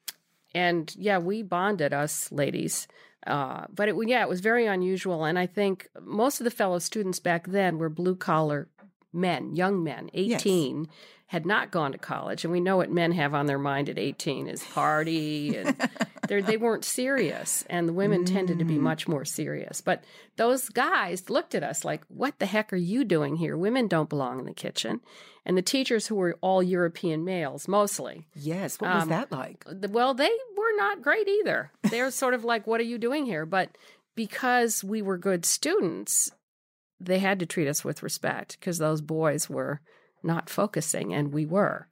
and 0.54 0.94
yeah, 0.96 1.18
we 1.18 1.42
bonded, 1.42 1.92
us 1.92 2.30
ladies. 2.30 2.86
Uh, 3.26 3.64
but 3.74 3.88
it, 3.88 3.96
yeah, 4.06 4.22
it 4.22 4.28
was 4.28 4.40
very 4.40 4.66
unusual. 4.66 5.24
And 5.24 5.38
I 5.38 5.46
think 5.46 5.88
most 6.00 6.40
of 6.40 6.44
the 6.44 6.50
fellow 6.50 6.78
students 6.78 7.20
back 7.20 7.46
then 7.46 7.78
were 7.78 7.88
blue 7.88 8.16
collar 8.16 8.68
men, 9.12 9.54
young 9.54 9.82
men, 9.82 10.10
18, 10.12 10.88
had 11.28 11.46
not 11.46 11.70
gone 11.70 11.92
to 11.92 11.98
college. 11.98 12.44
And 12.44 12.52
we 12.52 12.60
know 12.60 12.76
what 12.76 12.90
men 12.90 13.12
have 13.12 13.34
on 13.34 13.46
their 13.46 13.58
mind 13.58 13.88
at 13.88 13.98
18 13.98 14.46
is 14.46 14.62
party. 14.62 15.56
And 15.56 15.76
they 16.28 16.56
weren't 16.56 16.84
serious. 16.84 17.64
And 17.68 17.88
the 17.88 17.92
women 17.92 18.24
tended 18.24 18.58
to 18.58 18.64
be 18.64 18.78
much 18.78 19.08
more 19.08 19.24
serious. 19.24 19.80
But 19.80 20.04
those 20.36 20.68
guys 20.68 21.30
looked 21.30 21.54
at 21.54 21.62
us 21.62 21.84
like, 21.84 22.02
what 22.08 22.38
the 22.38 22.46
heck 22.46 22.72
are 22.72 22.76
you 22.76 23.04
doing 23.04 23.36
here? 23.36 23.56
Women 23.56 23.88
don't 23.88 24.08
belong 24.08 24.38
in 24.38 24.46
the 24.46 24.54
kitchen. 24.54 25.00
And 25.44 25.56
the 25.56 25.62
teachers 25.62 26.06
who 26.06 26.14
were 26.14 26.38
all 26.40 26.62
European 26.62 27.24
males, 27.24 27.68
mostly, 27.68 28.26
yes. 28.34 28.80
What 28.80 28.94
was 28.94 29.02
um, 29.04 29.08
that 29.10 29.30
like? 29.30 29.64
well, 29.90 30.14
they 30.14 30.30
were 30.56 30.76
not 30.76 31.02
great 31.02 31.28
either. 31.28 31.70
They're 31.82 32.10
sort 32.10 32.34
of 32.34 32.44
like, 32.44 32.66
what 32.66 32.80
are 32.80 32.84
you 32.84 32.98
doing 32.98 33.26
here? 33.26 33.44
But 33.44 33.76
because 34.14 34.82
we 34.82 35.02
were 35.02 35.18
good 35.18 35.44
students, 35.44 36.30
they 37.00 37.18
had 37.18 37.38
to 37.40 37.46
treat 37.46 37.68
us 37.68 37.84
with 37.84 38.02
respect 38.02 38.58
because 38.58 38.78
those 38.78 39.00
boys 39.00 39.50
were 39.50 39.80
not 40.22 40.48
focusing 40.48 41.12
and 41.12 41.32
we 41.32 41.44
were. 41.44 41.88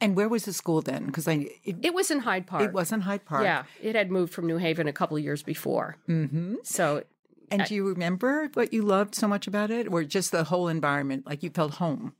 And 0.00 0.14
where 0.14 0.28
was 0.28 0.44
the 0.44 0.52
school 0.52 0.82
then? 0.82 1.06
Because 1.06 1.26
I 1.26 1.48
it, 1.64 1.76
It 1.82 1.94
was 1.94 2.10
in 2.10 2.20
Hyde 2.20 2.46
Park. 2.46 2.62
it 2.62 2.72
wasn't 2.72 3.02
Hyde 3.04 3.24
Park. 3.24 3.44
Yeah, 3.44 3.64
it 3.82 3.94
had 3.94 4.10
moved 4.10 4.32
from 4.34 4.46
New 4.46 4.58
Haven 4.58 4.86
a 4.88 4.92
couple 4.92 5.16
of 5.16 5.22
years 5.22 5.42
before. 5.42 5.96
Mm-hmm. 6.08 6.56
So 6.62 7.02
And 7.50 7.64
do 7.64 7.74
you 7.74 7.88
remember 7.88 8.50
what 8.54 8.72
you 8.72 8.82
loved 8.82 9.14
so 9.14 9.26
much 9.28 9.46
about 9.46 9.70
it, 9.70 9.86
or 9.90 10.04
just 10.04 10.32
the 10.32 10.44
whole 10.44 10.68
environment, 10.68 11.26
like 11.26 11.42
you 11.42 11.50
felt 11.50 11.74
home? 11.74 12.14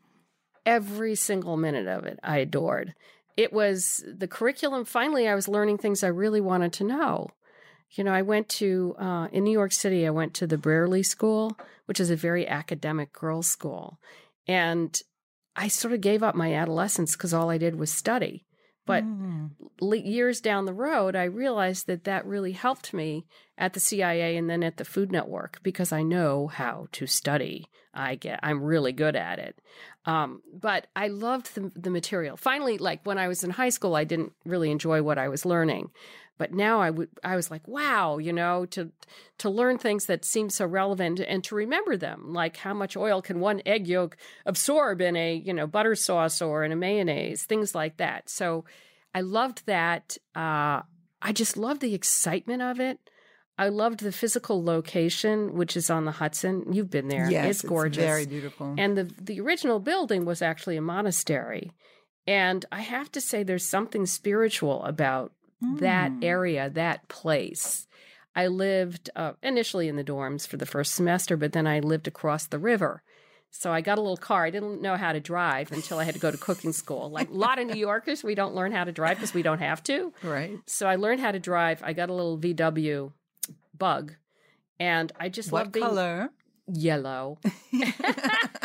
every 0.65 1.15
single 1.15 1.57
minute 1.57 1.87
of 1.87 2.05
it 2.05 2.19
I 2.25 2.39
adored. 2.39 2.93
It 3.37 3.53
was 3.53 4.03
the 4.05 4.27
curriculum. 4.27 4.85
Finally, 4.85 5.29
I 5.29 5.35
was 5.37 5.47
learning 5.47 5.79
things 5.79 6.03
I 6.03 6.09
really 6.09 6.41
wanted 6.41 6.73
to 6.75 6.85
know. 6.85 7.29
You 7.93 8.03
know, 8.03 8.12
I 8.12 8.23
went 8.23 8.49
to, 8.61 8.97
uh, 8.99 9.29
in 9.31 9.45
New 9.45 9.53
York 9.53 9.71
City, 9.73 10.05
I 10.05 10.11
went 10.11 10.35
to 10.35 10.47
the 10.47 10.59
Brearley 10.59 11.05
School, 11.05 11.57
which 11.85 12.01
is 12.01 12.11
a 12.11 12.17
very 12.17 12.49
academic 12.49 13.12
girls' 13.12 13.47
school. 13.47 14.01
And 14.49 15.01
I 15.57 15.69
sort 15.69 15.95
of 15.95 16.01
gave 16.01 16.23
up 16.23 16.35
my 16.35 16.55
adolescence 16.55 17.16
because 17.16 17.33
all 17.33 17.51
I 17.51 17.59
did 17.59 17.77
was 17.77 17.90
study. 17.90 18.45
But 18.85 19.03
Mm. 19.03 19.51
years 20.05 20.40
down 20.40 20.64
the 20.64 20.73
road, 20.73 21.16
I 21.16 21.25
realized 21.25 21.87
that 21.88 22.05
that 22.05 22.25
really 22.25 22.53
helped 22.53 22.95
me 22.95 23.27
at 23.59 23.73
the 23.73 23.81
CIA 23.81 24.37
and 24.37 24.49
then 24.49 24.62
at 24.62 24.77
the 24.77 24.85
Food 24.85 25.11
Network 25.11 25.61
because 25.62 25.92
I 25.92 26.03
know 26.03 26.47
how 26.47 26.87
to 26.92 27.07
study. 27.07 27.66
I 27.97 28.15
get, 28.15 28.41
I'm 28.43 28.63
really 28.63 28.93
good 28.93 29.17
at 29.17 29.39
it. 29.39 29.59
Um, 30.05 30.43
but 30.53 30.87
I 30.95 31.09
loved 31.09 31.55
the, 31.55 31.73
the 31.75 31.91
material. 31.91 32.37
Finally, 32.37 32.79
like 32.79 33.05
when 33.05 33.19
I 33.19 33.29
was 33.29 33.43
in 33.43 33.51
high 33.51 33.71
school, 33.71 33.97
I 33.97 34.05
didn't 34.05 34.33
really 34.45 34.71
enjoy 34.71 35.03
what 35.03 35.19
I 35.19 35.29
was 35.29 35.45
learning. 35.45 35.91
But 36.39 36.53
now 36.53 36.81
I 36.81 36.91
would, 36.91 37.09
I 37.25 37.35
was 37.35 37.51
like, 37.51 37.67
wow, 37.67 38.19
you 38.19 38.33
know, 38.33 38.67
to 38.67 38.93
to 39.39 39.49
learn 39.51 39.79
things 39.79 40.07
that 40.07 40.25
seem 40.25 40.51
so 40.51 40.67
relevant 40.67 41.19
and 41.21 41.43
to 41.45 41.55
remember 41.55 41.97
them, 41.97 42.35
like 42.35 42.59
how 42.59 42.75
much 42.75 42.97
oil 42.97 43.23
can 43.23 43.41
one 43.41 43.63
egg 43.65 43.87
yolk 43.87 44.19
absorb 44.45 45.01
in 45.01 45.17
a 45.17 45.35
you 45.35 45.55
know 45.55 45.67
butter 45.67 45.95
sauce 45.95 46.43
or 46.43 46.63
in 46.63 46.73
a 46.73 46.77
mayonnaise, 46.77 47.45
things 47.45 47.75
like 47.75 47.97
that. 47.97 48.29
So 48.29 48.67
I 49.15 49.23
loved 49.23 49.65
that. 49.65 50.19
Uh, 50.35 50.83
I 51.23 51.33
just 51.33 51.57
loved 51.57 51.81
the 51.81 51.95
excitement 51.95 52.61
of 52.61 52.81
it. 52.81 52.99
I 53.59 53.69
loved 53.69 54.01
the 54.01 54.12
physical 54.12 54.62
location, 54.62 55.55
which 55.55 55.77
is 55.77 55.88
on 55.90 56.05
the 56.05 56.12
Hudson. 56.12 56.73
You've 56.73 56.90
been 56.90 57.09
there; 57.09 57.31
Yes, 57.31 57.51
it's 57.51 57.62
gorgeous, 57.62 57.97
very 58.05 58.27
beautiful. 58.27 58.75
and 58.77 58.97
the 58.97 59.05
the 59.05 59.40
original 59.40 59.81
building 59.81 60.25
was 60.25 60.42
actually 60.42 60.77
a 60.77 60.83
monastery. 60.83 61.73
And 62.27 62.64
I 62.73 62.81
have 62.81 63.11
to 63.12 63.21
say, 63.21 63.42
there's 63.45 63.64
something 63.64 64.05
spiritual 64.05 64.83
about 64.85 65.33
that 65.79 66.11
Mm. 66.12 66.25
area, 66.25 66.69
that 66.71 67.07
place. 67.09 67.87
I 68.35 68.49
lived 68.49 69.09
uh, 69.16 69.33
initially 69.42 69.88
in 69.88 69.97
the 69.97 70.05
dorms 70.05 70.47
for 70.47 70.57
the 70.59 70.66
first 70.66 70.95
semester, 70.95 71.37
but 71.37 71.53
then 71.53 71.66
I 71.66 71.79
lived 71.81 72.07
across 72.09 72.47
the 72.47 72.59
river. 72.59 73.03
So 73.51 73.73
I 73.73 73.81
got 73.81 73.97
a 73.97 74.03
little 74.03 74.19
car. 74.19 74.45
I 74.45 74.51
didn't 74.51 74.83
know 74.83 74.97
how 74.97 75.12
to 75.12 75.21
drive 75.21 75.73
until 75.73 75.99
I 75.99 76.05
had 76.05 76.12
to 76.14 76.21
go 76.21 76.31
to 76.31 76.37
cooking 76.37 76.73
school. 76.73 77.11
Like 77.11 77.31
a 77.31 77.33
lot 77.47 77.59
of 77.59 77.66
New 77.69 77.79
Yorkers, 77.79 78.23
we 78.23 78.35
don't 78.35 78.55
learn 78.55 78.73
how 78.73 78.85
to 78.85 78.92
drive 78.92 79.16
because 79.16 79.33
we 79.33 79.42
don't 79.42 79.61
have 79.61 79.83
to. 79.85 80.12
right. 80.23 80.59
So 80.66 80.87
I 80.87 80.97
learned 80.97 81.21
how 81.21 81.31
to 81.33 81.38
drive. 81.38 81.81
I 81.83 81.92
got 81.95 82.11
a 82.11 82.12
little 82.12 82.37
VW 82.37 83.12
bug, 83.77 84.15
and 84.81 85.13
I 85.19 85.29
just 85.29 85.53
What 85.53 85.61
loved 85.65 85.73
being 85.73 85.87
color? 85.87 86.31
yellow. 86.67 87.39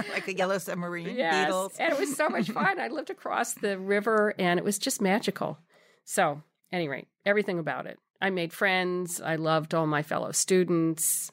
like 0.10 0.28
a 0.28 0.36
yellow 0.36 0.58
submarine. 0.58 1.16
Yes. 1.16 1.50
Beatles. 1.52 1.76
And 1.80 1.94
it 1.94 2.00
was 2.00 2.16
so 2.16 2.30
much 2.30 2.50
fun. 2.50 2.80
I 2.80 2.88
lived 2.88 3.10
across 3.10 3.54
the 3.54 3.78
river 3.78 4.34
and 4.40 4.58
it 4.60 4.64
was 4.64 4.78
just 4.80 5.02
magical. 5.02 5.60
So, 6.04 6.42
anyway, 6.72 7.06
everything 7.26 7.60
about 7.60 7.86
it. 7.86 8.00
I 8.22 8.30
made 8.30 8.54
friends. 8.54 9.22
I 9.22 9.36
loved 9.36 9.74
all 9.74 9.88
my 9.88 10.04
fellow 10.04 10.32
students. 10.32 11.32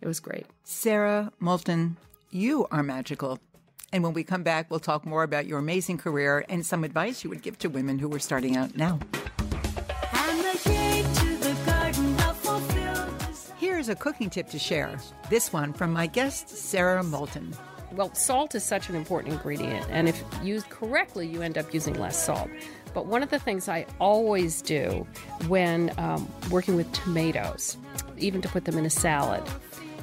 It 0.00 0.06
was 0.06 0.20
great. 0.20 0.46
Sara 0.64 1.32
Moulton, 1.40 1.96
you 2.30 2.66
are 2.70 2.82
magical. 2.82 3.38
And 3.92 4.02
when 4.02 4.12
we 4.12 4.24
come 4.24 4.42
back, 4.42 4.70
we'll 4.70 4.80
talk 4.80 5.06
more 5.06 5.22
about 5.22 5.46
your 5.46 5.58
amazing 5.58 5.98
career 5.98 6.44
and 6.48 6.64
some 6.66 6.84
advice 6.84 7.24
you 7.24 7.30
would 7.30 7.42
give 7.42 7.58
to 7.60 7.68
women 7.68 7.98
who 7.98 8.12
are 8.14 8.18
starting 8.18 8.56
out 8.56 8.76
now. 8.76 8.98
Here's 13.86 13.96
a 13.96 14.00
cooking 14.00 14.30
tip 14.30 14.48
to 14.48 14.58
share. 14.58 14.98
This 15.30 15.52
one 15.52 15.72
from 15.72 15.92
my 15.92 16.08
guest, 16.08 16.48
Sara 16.48 17.04
Moulton. 17.04 17.54
Well, 17.92 18.12
salt 18.14 18.56
is 18.56 18.64
such 18.64 18.88
an 18.88 18.96
important 18.96 19.34
ingredient, 19.34 19.86
and 19.90 20.08
if 20.08 20.20
used 20.42 20.68
correctly, 20.70 21.28
you 21.28 21.40
end 21.40 21.56
up 21.56 21.72
using 21.72 21.94
less 21.94 22.20
salt. 22.20 22.50
But 22.94 23.06
one 23.06 23.22
of 23.22 23.30
the 23.30 23.38
things 23.38 23.68
I 23.68 23.86
always 24.00 24.60
do 24.60 25.06
when 25.46 25.92
um, 25.98 26.28
working 26.50 26.74
with 26.74 26.90
tomatoes, 26.90 27.76
even 28.18 28.42
to 28.42 28.48
put 28.48 28.64
them 28.64 28.76
in 28.76 28.84
a 28.84 28.90
salad, 28.90 29.44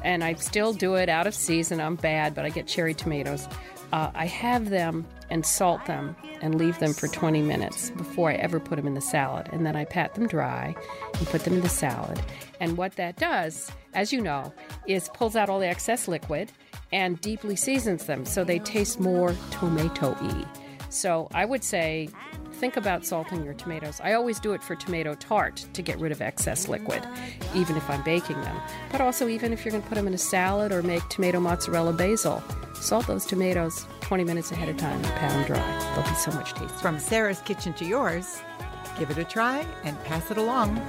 and 0.03 0.23
I 0.23 0.33
still 0.35 0.73
do 0.73 0.95
it 0.95 1.09
out 1.09 1.27
of 1.27 1.33
season, 1.33 1.79
I'm 1.79 1.95
bad, 1.95 2.35
but 2.35 2.45
I 2.45 2.49
get 2.49 2.67
cherry 2.67 2.93
tomatoes. 2.93 3.47
Uh, 3.91 4.11
I 4.15 4.25
have 4.25 4.69
them 4.69 5.05
and 5.29 5.45
salt 5.45 5.85
them 5.85 6.15
and 6.41 6.55
leave 6.55 6.79
them 6.79 6.93
for 6.93 7.07
20 7.07 7.41
minutes 7.41 7.91
before 7.91 8.31
I 8.31 8.35
ever 8.35 8.59
put 8.59 8.75
them 8.75 8.87
in 8.87 8.95
the 8.95 9.01
salad. 9.01 9.49
And 9.51 9.65
then 9.65 9.75
I 9.75 9.85
pat 9.85 10.15
them 10.15 10.27
dry 10.27 10.75
and 11.17 11.27
put 11.27 11.43
them 11.43 11.53
in 11.53 11.61
the 11.61 11.69
salad. 11.69 12.19
And 12.59 12.75
what 12.75 12.95
that 12.95 13.17
does, 13.17 13.71
as 13.93 14.11
you 14.11 14.19
know, 14.19 14.53
is 14.87 15.09
pulls 15.09 15.35
out 15.35 15.49
all 15.49 15.59
the 15.59 15.67
excess 15.67 16.07
liquid 16.07 16.51
and 16.91 17.19
deeply 17.21 17.55
seasons 17.55 18.05
them 18.05 18.25
so 18.25 18.43
they 18.43 18.59
taste 18.59 18.99
more 18.99 19.35
tomato 19.51 20.17
y. 20.21 20.45
So 20.89 21.27
I 21.33 21.45
would 21.45 21.63
say 21.63 22.09
think 22.63 22.77
about 22.77 23.05
salting 23.05 23.43
your 23.43 23.53
tomatoes. 23.55 23.99
I 24.01 24.13
always 24.13 24.39
do 24.39 24.53
it 24.53 24.63
for 24.63 24.73
tomato 24.73 25.15
tart 25.15 25.65
to 25.73 25.81
get 25.81 25.99
rid 25.99 26.13
of 26.13 26.21
excess 26.21 26.69
liquid, 26.69 27.05
even 27.53 27.75
if 27.75 27.89
I'm 27.89 28.01
baking 28.03 28.39
them. 28.39 28.55
But 28.89 29.01
also, 29.01 29.27
even 29.27 29.51
if 29.51 29.65
you're 29.65 29.73
going 29.73 29.83
to 29.83 29.89
put 29.89 29.95
them 29.95 30.07
in 30.07 30.13
a 30.13 30.17
salad 30.17 30.71
or 30.71 30.81
make 30.81 31.05
tomato 31.09 31.41
mozzarella 31.41 31.91
basil, 31.91 32.41
salt 32.73 33.05
those 33.05 33.25
tomatoes 33.25 33.85
20 33.99 34.23
minutes 34.23 34.53
ahead 34.53 34.69
of 34.69 34.77
time 34.77 34.95
and 34.95 35.13
pat 35.15 35.31
them 35.31 35.43
dry. 35.45 35.93
They'll 35.93 36.09
be 36.09 36.15
so 36.15 36.31
much 36.31 36.53
tastier. 36.53 36.69
From 36.79 36.99
Sara's 36.99 37.41
kitchen 37.41 37.73
to 37.73 37.83
yours, 37.83 38.39
give 38.97 39.11
it 39.11 39.17
a 39.17 39.25
try 39.25 39.67
and 39.83 40.01
pass 40.05 40.31
it 40.31 40.37
along. 40.37 40.81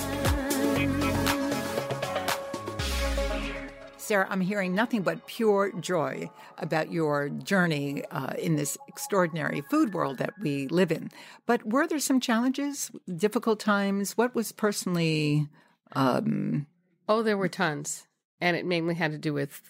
Sara, 4.04 4.26
I'm 4.28 4.42
hearing 4.42 4.74
nothing 4.74 5.00
but 5.00 5.26
pure 5.26 5.72
joy 5.80 6.30
about 6.58 6.92
your 6.92 7.30
journey 7.30 8.04
uh, 8.10 8.34
in 8.38 8.56
this 8.56 8.76
extraordinary 8.86 9.62
food 9.70 9.94
world 9.94 10.18
that 10.18 10.34
we 10.38 10.68
live 10.68 10.92
in. 10.92 11.10
But 11.46 11.64
were 11.64 11.86
there 11.86 11.98
some 11.98 12.20
challenges, 12.20 12.90
difficult 13.16 13.60
times? 13.60 14.16
What 14.16 14.34
was 14.34 14.52
personally. 14.52 15.48
Um... 15.92 16.66
Oh, 17.08 17.22
there 17.22 17.38
were 17.38 17.48
tons. 17.48 18.06
And 18.42 18.58
it 18.58 18.66
mainly 18.66 18.94
had 18.94 19.12
to 19.12 19.18
do 19.18 19.32
with 19.32 19.62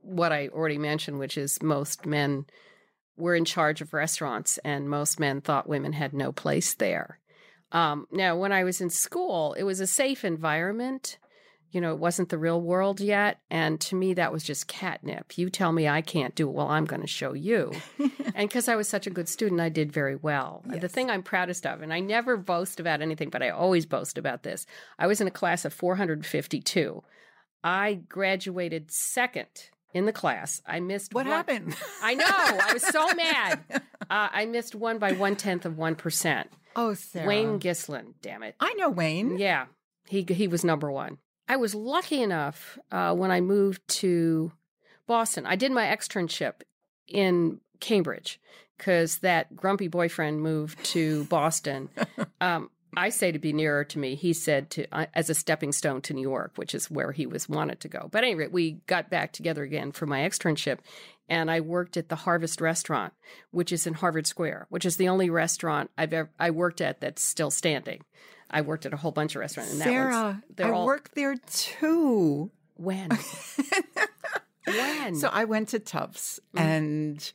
what 0.00 0.32
I 0.32 0.48
already 0.48 0.78
mentioned, 0.78 1.18
which 1.18 1.36
is 1.36 1.62
most 1.62 2.06
men 2.06 2.46
were 3.18 3.34
in 3.34 3.44
charge 3.44 3.82
of 3.82 3.92
restaurants, 3.92 4.58
and 4.64 4.88
most 4.88 5.20
men 5.20 5.42
thought 5.42 5.68
women 5.68 5.92
had 5.92 6.14
no 6.14 6.32
place 6.32 6.72
there. 6.72 7.20
Um, 7.70 8.06
now, 8.10 8.34
when 8.36 8.52
I 8.52 8.64
was 8.64 8.80
in 8.80 8.88
school, 8.88 9.52
it 9.54 9.64
was 9.64 9.80
a 9.80 9.86
safe 9.86 10.24
environment 10.24 11.18
you 11.74 11.80
know, 11.80 11.92
it 11.92 11.98
wasn't 11.98 12.28
the 12.28 12.38
real 12.38 12.60
world 12.60 13.00
yet. 13.00 13.40
And 13.50 13.80
to 13.82 13.96
me, 13.96 14.14
that 14.14 14.32
was 14.32 14.44
just 14.44 14.68
catnip. 14.68 15.36
You 15.36 15.50
tell 15.50 15.72
me 15.72 15.88
I 15.88 16.02
can't 16.02 16.34
do 16.36 16.48
it. 16.48 16.52
Well, 16.52 16.68
I'm 16.68 16.84
going 16.84 17.02
to 17.02 17.08
show 17.08 17.32
you. 17.32 17.72
and 17.98 18.48
because 18.48 18.68
I 18.68 18.76
was 18.76 18.88
such 18.88 19.08
a 19.08 19.10
good 19.10 19.28
student, 19.28 19.60
I 19.60 19.70
did 19.70 19.92
very 19.92 20.14
well. 20.14 20.62
Yes. 20.70 20.82
The 20.82 20.88
thing 20.88 21.10
I'm 21.10 21.24
proudest 21.24 21.66
of, 21.66 21.82
and 21.82 21.92
I 21.92 21.98
never 21.98 22.36
boast 22.36 22.78
about 22.78 23.02
anything, 23.02 23.28
but 23.28 23.42
I 23.42 23.50
always 23.50 23.86
boast 23.86 24.18
about 24.18 24.44
this 24.44 24.66
I 24.98 25.08
was 25.08 25.20
in 25.20 25.26
a 25.26 25.32
class 25.32 25.64
of 25.64 25.72
452. 25.72 27.02
I 27.64 27.94
graduated 28.08 28.92
second 28.92 29.48
in 29.92 30.06
the 30.06 30.12
class. 30.12 30.62
I 30.66 30.78
missed 30.80 31.12
what 31.12 31.26
one. 31.26 31.34
happened. 31.34 31.76
I 32.02 32.14
know. 32.14 32.24
I 32.26 32.72
was 32.72 32.82
so 32.82 33.14
mad. 33.16 33.60
Uh, 33.70 33.80
I 34.08 34.46
missed 34.46 34.74
one 34.74 34.98
by 34.98 35.12
one 35.12 35.34
tenth 35.34 35.64
of 35.64 35.76
one 35.76 35.94
percent. 35.96 36.50
Oh, 36.76 36.94
Sara. 36.94 37.26
Wayne 37.26 37.58
Gisslen. 37.58 38.14
Damn 38.20 38.42
it. 38.42 38.54
I 38.60 38.74
know 38.74 38.90
Wayne. 38.90 39.38
Yeah, 39.38 39.66
he 40.08 40.22
he 40.28 40.46
was 40.46 40.64
number 40.64 40.90
one. 40.90 41.18
I 41.48 41.56
was 41.56 41.74
lucky 41.74 42.22
enough 42.22 42.78
uh, 42.90 43.14
when 43.14 43.30
I 43.30 43.40
moved 43.40 43.86
to 43.88 44.52
Boston. 45.06 45.46
I 45.46 45.56
did 45.56 45.72
my 45.72 45.84
externship 45.86 46.62
in 47.06 47.60
Cambridge 47.80 48.40
because 48.78 49.18
that 49.18 49.54
grumpy 49.54 49.88
boyfriend 49.88 50.40
moved 50.40 50.82
to 50.86 51.24
Boston. 51.24 51.88
Um, 52.40 52.68
I 52.96 53.08
say 53.08 53.32
to 53.32 53.38
be 53.38 53.52
nearer 53.52 53.84
to 53.84 53.98
me. 53.98 54.14
He 54.14 54.32
said 54.32 54.70
to 54.70 54.86
uh, 54.92 55.06
as 55.14 55.30
a 55.30 55.34
stepping 55.34 55.72
stone 55.72 56.00
to 56.02 56.14
New 56.14 56.22
York, 56.22 56.52
which 56.56 56.74
is 56.74 56.90
where 56.90 57.12
he 57.12 57.26
was 57.26 57.48
wanted 57.48 57.80
to 57.80 57.88
go. 57.88 58.08
But 58.10 58.24
anyway, 58.24 58.48
we 58.48 58.72
got 58.86 59.10
back 59.10 59.32
together 59.32 59.62
again 59.62 59.92
for 59.92 60.06
my 60.06 60.20
externship, 60.20 60.78
and 61.28 61.50
I 61.50 61.60
worked 61.60 61.96
at 61.96 62.08
the 62.08 62.16
Harvest 62.16 62.60
Restaurant, 62.60 63.12
which 63.50 63.72
is 63.72 63.86
in 63.86 63.94
Harvard 63.94 64.26
Square, 64.26 64.66
which 64.68 64.84
is 64.84 64.96
the 64.96 65.08
only 65.08 65.30
restaurant 65.30 65.90
I've 65.96 66.12
ever 66.12 66.30
I 66.38 66.50
worked 66.50 66.80
at 66.80 67.00
that's 67.00 67.22
still 67.22 67.50
standing. 67.50 68.02
I 68.54 68.60
worked 68.60 68.86
at 68.86 68.92
a 68.92 68.96
whole 68.96 69.10
bunch 69.10 69.34
of 69.34 69.40
restaurants. 69.40 69.72
And 69.72 69.82
Sara, 69.82 70.42
I 70.58 70.70
all... 70.70 70.86
worked 70.86 71.16
there 71.16 71.34
too. 71.34 72.52
When? 72.76 73.10
when? 74.64 75.16
So 75.16 75.28
I 75.32 75.44
went 75.44 75.70
to 75.70 75.80
Tufts 75.80 76.38
mm. 76.56 76.60
and 76.60 77.32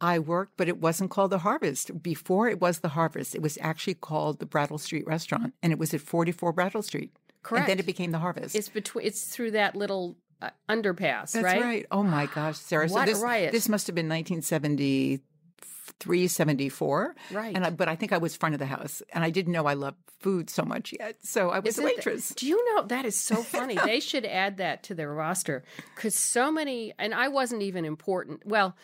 I 0.00 0.18
worked, 0.18 0.56
but 0.56 0.68
it 0.68 0.80
wasn't 0.80 1.10
called 1.10 1.30
the 1.30 1.38
Harvest. 1.38 2.02
Before 2.02 2.48
it 2.48 2.60
was 2.60 2.80
the 2.80 2.88
Harvest, 2.88 3.36
it 3.36 3.42
was 3.42 3.56
actually 3.60 3.94
called 3.94 4.40
the 4.40 4.46
Brattle 4.46 4.78
Street 4.78 5.06
Restaurant, 5.06 5.54
and 5.62 5.72
it 5.72 5.78
was 5.78 5.94
at 5.94 6.00
44 6.00 6.52
Brattle 6.52 6.82
Street. 6.82 7.12
Correct. 7.42 7.62
And 7.62 7.70
then 7.70 7.78
it 7.78 7.86
became 7.86 8.10
the 8.10 8.18
Harvest. 8.18 8.56
It's 8.56 8.68
between. 8.68 9.06
It's 9.06 9.24
through 9.24 9.52
that 9.52 9.76
little 9.76 10.16
uh, 10.42 10.50
underpass, 10.68 11.32
That's 11.32 11.44
right? 11.44 11.62
right. 11.62 11.86
Oh 11.92 12.02
my 12.02 12.26
gosh, 12.26 12.58
Sara! 12.58 12.88
What 12.88 13.06
so 13.06 13.14
this, 13.14 13.22
riot. 13.22 13.52
this 13.52 13.68
must 13.68 13.86
have 13.86 13.94
been 13.94 14.08
1970 14.08 15.20
374. 16.00 17.14
Right. 17.32 17.54
And 17.54 17.64
I, 17.64 17.70
but 17.70 17.88
I 17.88 17.96
think 17.96 18.12
I 18.12 18.18
was 18.18 18.36
front 18.36 18.54
of 18.54 18.58
the 18.58 18.66
house 18.66 19.02
and 19.12 19.24
I 19.24 19.30
didn't 19.30 19.52
know 19.52 19.66
I 19.66 19.74
loved 19.74 19.98
food 20.20 20.50
so 20.50 20.62
much 20.64 20.94
yet. 20.98 21.16
So 21.22 21.50
I 21.50 21.58
was 21.60 21.74
Isn't 21.74 21.84
a 21.84 21.86
waitress. 21.86 22.30
do 22.30 22.46
you 22.46 22.74
know 22.74 22.86
that 22.86 23.04
is 23.04 23.18
so 23.20 23.36
funny? 23.42 23.76
they 23.84 24.00
should 24.00 24.24
add 24.24 24.56
that 24.58 24.82
to 24.84 24.94
their 24.94 25.12
roster 25.12 25.64
cuz 25.96 26.14
so 26.14 26.50
many 26.50 26.92
and 26.98 27.14
I 27.14 27.28
wasn't 27.28 27.62
even 27.62 27.84
important. 27.84 28.46
Well, 28.46 28.76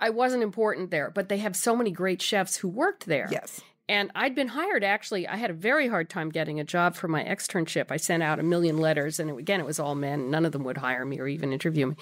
I 0.00 0.10
wasn't 0.10 0.42
important 0.42 0.90
there, 0.90 1.10
but 1.10 1.28
they 1.28 1.38
have 1.38 1.54
so 1.54 1.76
many 1.76 1.90
great 1.90 2.22
chefs 2.22 2.56
who 2.56 2.68
worked 2.68 3.06
there. 3.06 3.28
Yes. 3.30 3.60
And 3.88 4.10
I'd 4.14 4.36
been 4.36 4.48
hired 4.48 4.84
actually. 4.84 5.26
I 5.26 5.36
had 5.36 5.50
a 5.50 5.54
very 5.54 5.88
hard 5.88 6.08
time 6.08 6.30
getting 6.30 6.60
a 6.60 6.64
job 6.64 6.94
for 6.94 7.08
my 7.08 7.24
externship. 7.24 7.86
I 7.90 7.96
sent 7.96 8.22
out 8.22 8.38
a 8.38 8.42
million 8.44 8.78
letters, 8.78 9.18
and 9.18 9.36
again, 9.36 9.58
it 9.58 9.66
was 9.66 9.80
all 9.80 9.96
men. 9.96 10.30
None 10.30 10.46
of 10.46 10.52
them 10.52 10.62
would 10.62 10.78
hire 10.78 11.04
me 11.04 11.18
or 11.18 11.26
even 11.26 11.52
interview 11.52 11.88
me. 11.88 11.96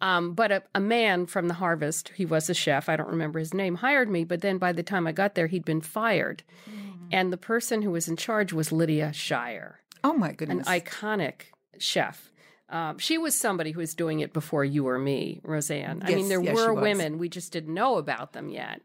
Um, 0.00 0.34
but 0.34 0.52
a, 0.52 0.62
a, 0.74 0.80
man 0.80 1.26
from 1.26 1.48
the 1.48 1.54
Harvest, 1.54 2.12
he 2.14 2.24
was 2.24 2.48
a 2.48 2.54
chef, 2.54 2.88
I 2.88 2.96
don't 2.96 3.08
remember 3.08 3.40
his 3.40 3.52
name, 3.52 3.76
hired 3.76 4.08
me. 4.08 4.24
But 4.24 4.42
then 4.42 4.58
by 4.58 4.72
the 4.72 4.84
time 4.84 5.06
I 5.06 5.12
got 5.12 5.34
there, 5.34 5.48
he'd 5.48 5.64
been 5.64 5.80
fired. 5.80 6.44
Mm. 6.70 7.08
And 7.10 7.32
the 7.32 7.36
person 7.36 7.82
who 7.82 7.90
was 7.90 8.06
in 8.06 8.16
charge 8.16 8.52
was 8.52 8.70
Lydia 8.70 9.12
Shire. 9.12 9.80
Oh, 10.04 10.12
my 10.12 10.32
goodness. 10.32 10.68
An 10.68 10.80
iconic 10.80 11.52
chef. 11.78 12.30
Um, 12.70 12.98
she 12.98 13.18
was 13.18 13.34
somebody 13.34 13.72
who 13.72 13.80
was 13.80 13.94
doing 13.94 14.20
it 14.20 14.32
before 14.32 14.64
you 14.64 14.86
or 14.86 14.98
me, 14.98 15.40
Rozanne. 15.44 16.02
Yes, 16.02 16.12
I 16.12 16.14
mean, 16.14 16.28
there 16.28 16.42
yes, 16.42 16.54
were 16.54 16.74
women, 16.74 17.18
we 17.18 17.28
just 17.28 17.50
didn't 17.50 17.72
know 17.72 17.96
about 17.96 18.34
them 18.34 18.50
yet. 18.50 18.82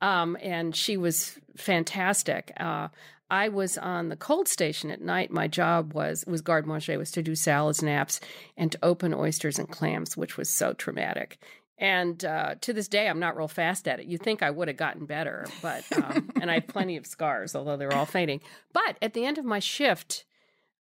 Um, 0.00 0.36
and 0.40 0.74
she 0.74 0.96
was 0.96 1.38
fantastic. 1.56 2.52
Uh, 2.58 2.88
I 3.30 3.48
was 3.48 3.76
on 3.76 4.08
the 4.08 4.16
cold 4.16 4.48
station 4.48 4.90
at 4.90 5.02
night. 5.02 5.30
My 5.30 5.48
job 5.48 5.92
was 5.92 6.24
was 6.26 6.40
garde 6.40 6.66
manger, 6.66 6.98
was 6.98 7.10
to 7.12 7.22
do 7.22 7.34
salads 7.34 7.82
and 7.82 7.90
apps 7.90 8.20
and 8.56 8.72
to 8.72 8.78
open 8.82 9.12
oysters 9.12 9.58
and 9.58 9.68
clams, 9.68 10.16
which 10.16 10.36
was 10.36 10.48
so 10.48 10.72
traumatic. 10.72 11.38
And 11.78 12.24
uh, 12.24 12.56
to 12.62 12.72
this 12.72 12.88
day, 12.88 13.08
I'm 13.08 13.20
not 13.20 13.36
real 13.36 13.48
fast 13.48 13.86
at 13.86 14.00
it. 14.00 14.06
You 14.06 14.18
think 14.18 14.42
I 14.42 14.50
would 14.50 14.66
have 14.66 14.76
gotten 14.76 15.06
better, 15.06 15.46
but 15.62 15.84
um, 15.96 16.30
and 16.40 16.50
I 16.50 16.54
have 16.54 16.66
plenty 16.66 16.96
of 16.96 17.06
scars, 17.06 17.54
although 17.54 17.76
they're 17.76 17.94
all 17.94 18.06
fading. 18.06 18.40
But 18.72 18.96
at 19.00 19.14
the 19.14 19.24
end 19.24 19.38
of 19.38 19.44
my 19.44 19.60
shift, 19.60 20.24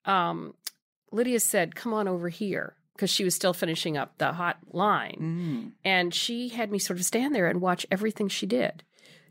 um, 0.05 0.55
Lydia 1.13 1.41
said, 1.41 1.75
"Come 1.75 1.93
on 1.93 2.09
over 2.09 2.29
here." 2.29 2.77
Because 2.95 3.11
she 3.11 3.25
was 3.25 3.35
still 3.35 3.53
finishing 3.53 3.99
up 3.99 4.17
the 4.17 4.33
hot 4.33 4.57
line. 4.73 5.19
Mm. 5.21 5.73
And 5.85 6.15
she 6.15 6.49
had 6.49 6.71
me 6.71 6.79
sort 6.79 6.99
of 6.99 7.05
stand 7.05 7.35
there 7.35 7.47
and 7.47 7.61
watch 7.61 7.85
everything 7.91 8.29
she 8.29 8.47
did. 8.47 8.85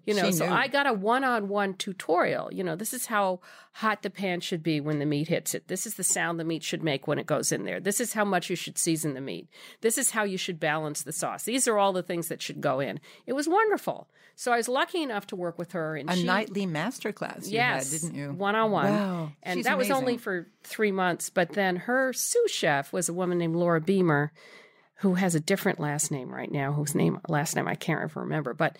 You 0.06 0.14
know, 0.14 0.32
so 0.32 0.48
I 0.48 0.68
got 0.68 0.86
a 0.86 0.94
one-on-one 0.94 1.76
tutorial. 1.76 2.54
You 2.54 2.64
know, 2.64 2.76
this 2.76 2.94
is 2.94 3.08
how 3.08 3.40
hot 3.74 4.04
the 4.04 4.10
pan 4.10 4.40
should 4.40 4.62
be 4.62 4.80
when 4.80 5.00
the 5.00 5.06
meat 5.06 5.28
hits 5.28 5.56
it. 5.56 5.68
This 5.68 5.86
is 5.88 5.96
the 5.96 6.04
sound 6.04 6.40
the 6.40 6.44
meat 6.44 6.64
should 6.64 6.84
make 6.84 7.08
when 7.08 7.18
it 7.18 7.26
goes 7.26 7.52
in 7.52 7.66
there. 7.66 7.80
This 7.80 8.00
is 8.00 8.14
how 8.14 8.24
much 8.24 8.50
you 8.50 8.56
should 8.56 8.78
season 8.78 9.16
the 9.16 9.22
meat. 9.22 9.48
This 9.82 9.98
is 9.98 10.12
how 10.12 10.24
you 10.24 10.38
should 10.38 10.60
balance 10.60 11.02
the 11.02 11.12
sauce. 11.12 11.44
These 11.44 11.68
are 11.68 11.78
all 11.78 11.92
the 11.92 12.04
things 12.04 12.28
that 12.28 12.42
should 12.42 12.62
go 12.62 12.80
in. 12.80 13.00
It 13.26 13.34
was 13.34 13.48
wonderful. 13.50 14.08
So 14.36 14.52
I 14.52 14.58
was 14.58 14.68
lucky 14.68 15.02
enough 15.02 15.28
to 15.28 15.36
work 15.36 15.58
with 15.58 15.72
her. 15.72 15.96
And 15.96 16.10
a 16.10 16.16
she, 16.16 16.24
nightly 16.24 16.66
master 16.66 17.12
class, 17.12 17.48
yes, 17.48 17.92
had, 17.92 18.02
didn't 18.02 18.16
you? 18.16 18.32
One 18.34 18.56
on 18.56 18.70
one. 18.70 18.86
Wow, 18.86 19.32
and 19.42 19.58
She's 19.58 19.66
that 19.66 19.76
amazing. 19.76 19.94
was 19.94 20.02
only 20.02 20.18
for 20.18 20.48
three 20.64 20.92
months. 20.92 21.30
But 21.30 21.54
then 21.54 21.78
her 21.78 22.14
sous 22.14 22.52
chef 22.52 22.94
was 22.94 23.10
a 23.10 23.14
woman 23.14 23.38
named 23.38 23.56
Laura 23.56 23.82
Beamer, 23.82 24.32
who 24.96 25.16
has 25.16 25.36
a 25.36 25.40
different 25.40 25.80
last 25.80 26.12
name 26.12 26.34
right 26.34 26.52
now. 26.52 26.74
Whose 26.74 26.96
name 26.96 27.20
last 27.28 27.56
name 27.56 27.68
I 27.68 27.76
can't 27.76 28.14
remember, 28.16 28.54
but 28.54 28.78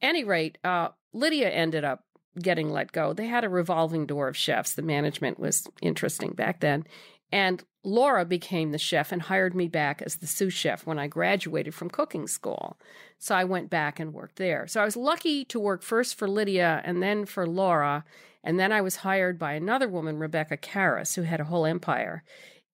any 0.00 0.24
rate, 0.24 0.58
uh, 0.64 0.88
Lydia 1.12 1.50
ended 1.50 1.84
up 1.84 2.04
getting 2.40 2.70
let 2.70 2.92
go. 2.92 3.12
They 3.12 3.26
had 3.26 3.44
a 3.44 3.48
revolving 3.48 4.06
door 4.06 4.28
of 4.28 4.36
chefs. 4.36 4.74
The 4.74 4.82
management 4.82 5.38
was 5.38 5.66
interesting 5.80 6.32
back 6.32 6.60
then. 6.60 6.84
And 7.32 7.64
Laura 7.82 8.24
became 8.24 8.72
the 8.72 8.78
chef 8.78 9.12
and 9.12 9.22
hired 9.22 9.54
me 9.54 9.68
back 9.68 10.02
as 10.02 10.16
the 10.16 10.26
sous 10.26 10.52
chef 10.52 10.86
when 10.86 10.98
I 10.98 11.06
graduated 11.06 11.74
from 11.74 11.90
cooking 11.90 12.26
school. 12.26 12.78
So 13.18 13.34
I 13.34 13.44
went 13.44 13.70
back 13.70 13.98
and 13.98 14.12
worked 14.12 14.36
there. 14.36 14.66
So 14.66 14.80
I 14.80 14.84
was 14.84 14.96
lucky 14.96 15.44
to 15.46 15.58
work 15.58 15.82
first 15.82 16.16
for 16.16 16.28
Lydia 16.28 16.82
and 16.84 17.02
then 17.02 17.24
for 17.24 17.46
Laura. 17.46 18.04
And 18.44 18.60
then 18.60 18.70
I 18.70 18.80
was 18.80 18.96
hired 18.96 19.38
by 19.38 19.54
another 19.54 19.88
woman, 19.88 20.18
Rebecca 20.18 20.56
Caras, 20.56 21.14
who 21.14 21.22
had 21.22 21.40
a 21.40 21.44
whole 21.44 21.66
empire 21.66 22.22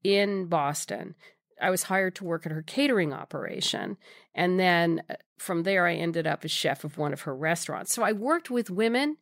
in 0.03 0.47
Boston. 0.47 1.15
I 1.61 1.71
was 1.71 1.85
hired 1.85 2.17
to 2.17 2.25
work 2.25 2.45
at 2.45 2.53
her 2.53 2.63
catering 2.63 3.13
operation. 3.13 3.97
And 4.35 4.59
then 4.59 5.03
uh, 5.09 5.15
from 5.43 5.65
there, 5.65 5.87
I 5.87 5.95
ended 5.95 6.27
up 6.27 6.45
as 6.45 6.51
chef 6.51 6.85
of 6.85 6.99
one 6.99 7.13
of 7.13 7.23
her 7.23 7.35
restaurants. 7.35 7.93
So 7.95 8.03
I 8.03 8.13
worked 8.13 8.51
with 8.51 8.71
women. 8.71 9.17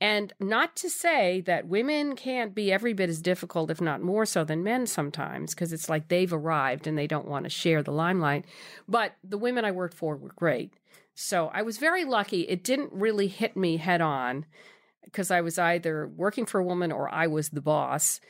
And 0.00 0.32
not 0.40 0.74
to 0.76 0.90
say 0.90 1.40
that 1.42 1.68
women 1.68 2.16
can't 2.16 2.54
be 2.54 2.72
every 2.72 2.92
bit 2.92 3.08
as 3.08 3.22
difficult, 3.22 3.70
if 3.70 3.80
not 3.80 4.02
more 4.02 4.26
so, 4.26 4.44
than 4.44 4.64
men 4.64 4.86
sometimes, 4.86 5.54
because 5.54 5.72
it's 5.72 5.88
like 5.88 6.08
they've 6.08 6.32
arrived 6.32 6.86
and 6.86 6.98
they 6.98 7.06
don't 7.06 7.28
want 7.28 7.44
to 7.44 7.48
share 7.48 7.82
the 7.82 7.92
limelight. 7.92 8.44
But 8.88 9.14
the 9.22 9.38
women 9.38 9.64
I 9.64 9.70
worked 9.70 9.94
for 9.94 10.16
were 10.16 10.32
great. 10.34 10.74
So 11.14 11.48
I 11.54 11.62
was 11.62 11.78
very 11.78 12.04
lucky. 12.04 12.42
It 12.42 12.64
didn't 12.64 12.92
really 12.92 13.28
hit 13.28 13.56
me 13.56 13.76
head 13.76 14.00
on 14.00 14.46
because 15.04 15.30
I 15.30 15.40
was 15.40 15.58
either 15.58 16.08
working 16.08 16.44
for 16.44 16.58
a 16.58 16.64
woman 16.64 16.90
or 16.90 17.08
I 17.08 17.28
was 17.28 17.50
the 17.50 17.62
boss. 17.62 18.20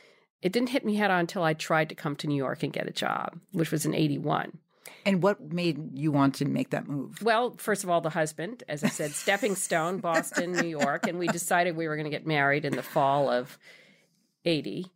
It 0.41 0.51
didn't 0.51 0.69
hit 0.69 0.85
me 0.85 0.95
head 0.95 1.09
on 1.09 1.21
until 1.21 1.43
I 1.43 1.55
tried 1.55 1.89
to 1.89 1.95
come 1.95 2.15
to 2.17 2.27
New 2.27 2.35
York 2.35 2.61
and 2.61 2.71
get 2.71 2.87
a 2.87 2.93
job, 2.93 3.39
which 3.51 3.71
was 3.71 3.85
in 3.85 3.95
81. 3.95 4.59
And 5.05 5.21
what 5.21 5.51
made 5.53 5.97
you 5.97 6.11
want 6.11 6.35
to 6.35 6.45
make 6.45 6.71
that 6.71 6.87
move? 6.87 7.21
Well, 7.21 7.55
first 7.57 7.83
of 7.83 7.89
all, 7.89 8.01
the 8.01 8.09
husband, 8.09 8.63
as 8.67 8.83
I 8.83 8.89
said, 8.89 9.11
stepping 9.11 9.55
stone, 9.55 9.99
Boston, 9.99 10.51
New 10.51 10.67
York. 10.67 11.07
And 11.07 11.19
we 11.19 11.27
decided 11.27 11.75
we 11.75 11.87
were 11.87 11.95
going 11.95 12.05
to 12.05 12.11
get 12.11 12.25
married 12.25 12.65
in 12.65 12.75
the 12.75 12.83
fall 12.83 13.29
of 13.29 13.57
80. 14.45 14.87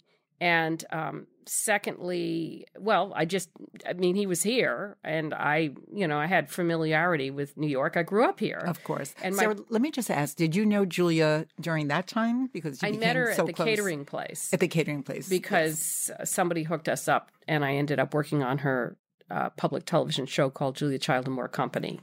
And 0.41 0.84
um, 0.91 1.28
secondly, 1.45 2.65
well, 2.78 3.12
I 3.15 3.25
just, 3.25 3.49
I 3.88 3.93
mean, 3.93 4.15
he 4.15 4.25
was 4.25 4.41
here 4.41 4.97
and 5.04 5.34
I, 5.34 5.71
you 5.93 6.08
know, 6.08 6.17
I 6.17 6.28
had 6.28 6.49
familiarity 6.49 7.30
with 7.32 7.58
New 7.58 7.67
York. 7.67 7.97
I 7.97 8.04
grew 8.04 8.23
up 8.25 8.39
here. 8.39 8.63
Of 8.65 8.84
course. 8.84 9.13
And 9.21 9.36
my, 9.36 9.54
let 9.69 9.82
me 9.82 9.91
just 9.91 10.10
ask, 10.10 10.38
did 10.38 10.56
you 10.56 10.65
know 10.65 10.86
Julia 10.86 11.45
during 11.60 11.89
that 11.89 12.08
time? 12.08 12.47
Because 12.47 12.82
you 12.82 12.88
I 12.89 12.91
met 12.93 13.15
her 13.15 13.34
so 13.34 13.41
at 13.41 13.47
the 13.47 13.54
close. 13.54 13.67
catering 13.67 14.06
place 14.06 14.54
At 14.54 14.60
the 14.60 14.67
catering 14.67 15.04
place. 15.04 15.28
because 15.28 16.10
somebody 16.23 16.63
hooked 16.63 16.88
us 16.88 17.08
up 17.08 17.32
and 17.47 17.65
I 17.65 17.75
ended 17.75 17.99
up 17.99 18.13
working 18.13 18.43
on 18.43 18.60
her 18.60 18.97
uh, 19.32 19.50
public 19.52 19.86
television 19.86 20.26
show 20.26 20.50
called 20.50 20.76
Julia 20.76 21.00
Child 21.00 21.26
and 21.28 21.36
More 21.36 21.48
Company 21.48 22.00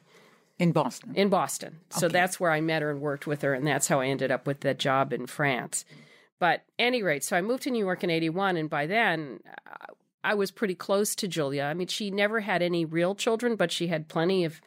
in 0.59 0.73
Boston. 0.73 1.13
in 1.15 1.29
Boston. 1.29 1.81
So 1.91 2.07
Okay. 2.07 2.13
that's 2.13 2.41
where 2.41 2.51
I 2.51 2.61
met 2.61 2.83
her 2.83 2.91
and 2.91 3.01
worked 3.01 3.27
with 3.27 3.43
her, 3.43 3.53
and 3.55 3.67
that's 3.67 3.89
how 3.89 4.01
I 4.01 4.07
ended 4.07 4.31
up 4.31 4.47
with 4.47 4.61
that 4.61 4.79
job 4.79 5.13
in 5.13 5.27
France. 5.27 5.85
But 6.39 6.65
any 6.79 7.03
rate, 7.03 7.25
so 7.25 7.37
I 7.37 7.41
moved 7.43 7.63
to 7.65 7.71
New 7.71 7.85
York 7.85 8.05
in 8.05 8.11
'81, 8.11 8.57
and 8.57 8.69
by 8.71 8.87
then 8.87 9.41
uh, 9.67 9.93
I 10.25 10.35
was 10.35 10.51
pretty 10.51 10.75
close 10.75 11.15
to 11.17 11.29
Julia. 11.29 11.63
I 11.65 11.75
mean, 11.75 11.87
she 11.87 12.11
never 12.11 12.41
had 12.41 12.63
any 12.63 12.85
real 12.85 13.15
children, 13.15 13.57
but 13.57 13.71
she 13.73 13.87
had 13.89 14.09
plenty 14.09 14.45
of 14.45 14.61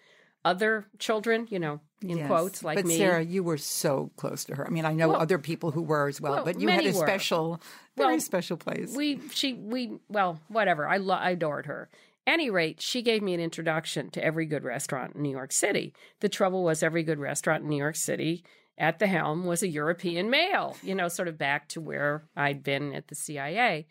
other 0.46 0.86
children, 1.00 1.48
you 1.50 1.60
know, 1.60 1.82
in 2.02 2.18
Yes. 2.20 2.28
quotes 2.28 2.64
like 2.64 2.78
but 2.78 2.86
me. 2.86 2.98
Sarah, 2.98 3.22
you 3.24 3.44
were 3.44 3.58
so 3.58 4.10
close 4.16 4.46
to 4.46 4.56
her. 4.56 4.66
I 4.66 4.70
mean, 4.70 4.86
I 4.86 4.94
know 4.94 5.10
Well- 5.10 5.22
other 5.22 5.38
people 5.38 5.72
who 5.72 5.82
were 5.82 6.08
as 6.08 6.22
well, 6.22 6.36
well, 6.36 6.46
but 6.46 6.62
you 6.62 6.70
had 6.70 6.86
a 6.86 6.88
were. 6.88 7.06
special, 7.06 7.62
very 7.98 8.14
Well, 8.14 8.20
special 8.22 8.56
place. 8.58 8.96
we 8.96 9.20
she 9.32 9.54
we 9.54 10.00
well 10.08 10.40
whatever 10.48 10.88
i 10.88 10.96
lo- 10.98 11.16
I 11.16 11.32
adored 11.32 11.66
her 11.66 11.90
any 12.30 12.50
rate 12.50 12.80
she 12.82 13.02
gave 13.02 13.22
me 13.22 13.34
an 13.34 13.40
introduction 13.40 14.10
to 14.12 14.24
every 14.24 14.46
good 14.46 14.64
restaurant 14.64 15.16
in 15.16 15.22
new 15.22 15.32
york 15.32 15.52
city. 15.52 15.94
The 16.20 16.30
trouble 16.30 16.64
was 16.64 16.84
every 16.84 17.04
good 17.04 17.20
restaurant 17.20 17.64
in 17.64 17.70
new 17.70 17.78
york 17.78 17.96
city 17.96 18.44
at 18.78 19.00
the 19.00 19.08
helm 19.08 19.46
was 19.46 19.62
a 19.62 19.68
european 19.68 20.30
male 20.30 20.78
you 20.82 20.96
know 20.96 21.10
sort 21.10 21.28
of 21.28 21.38
back 21.38 21.68
to 21.68 21.82
where 21.82 22.24
i'd 22.38 22.64
been 22.64 22.94
at 22.94 23.08
the 23.10 23.16
cia 23.16 23.86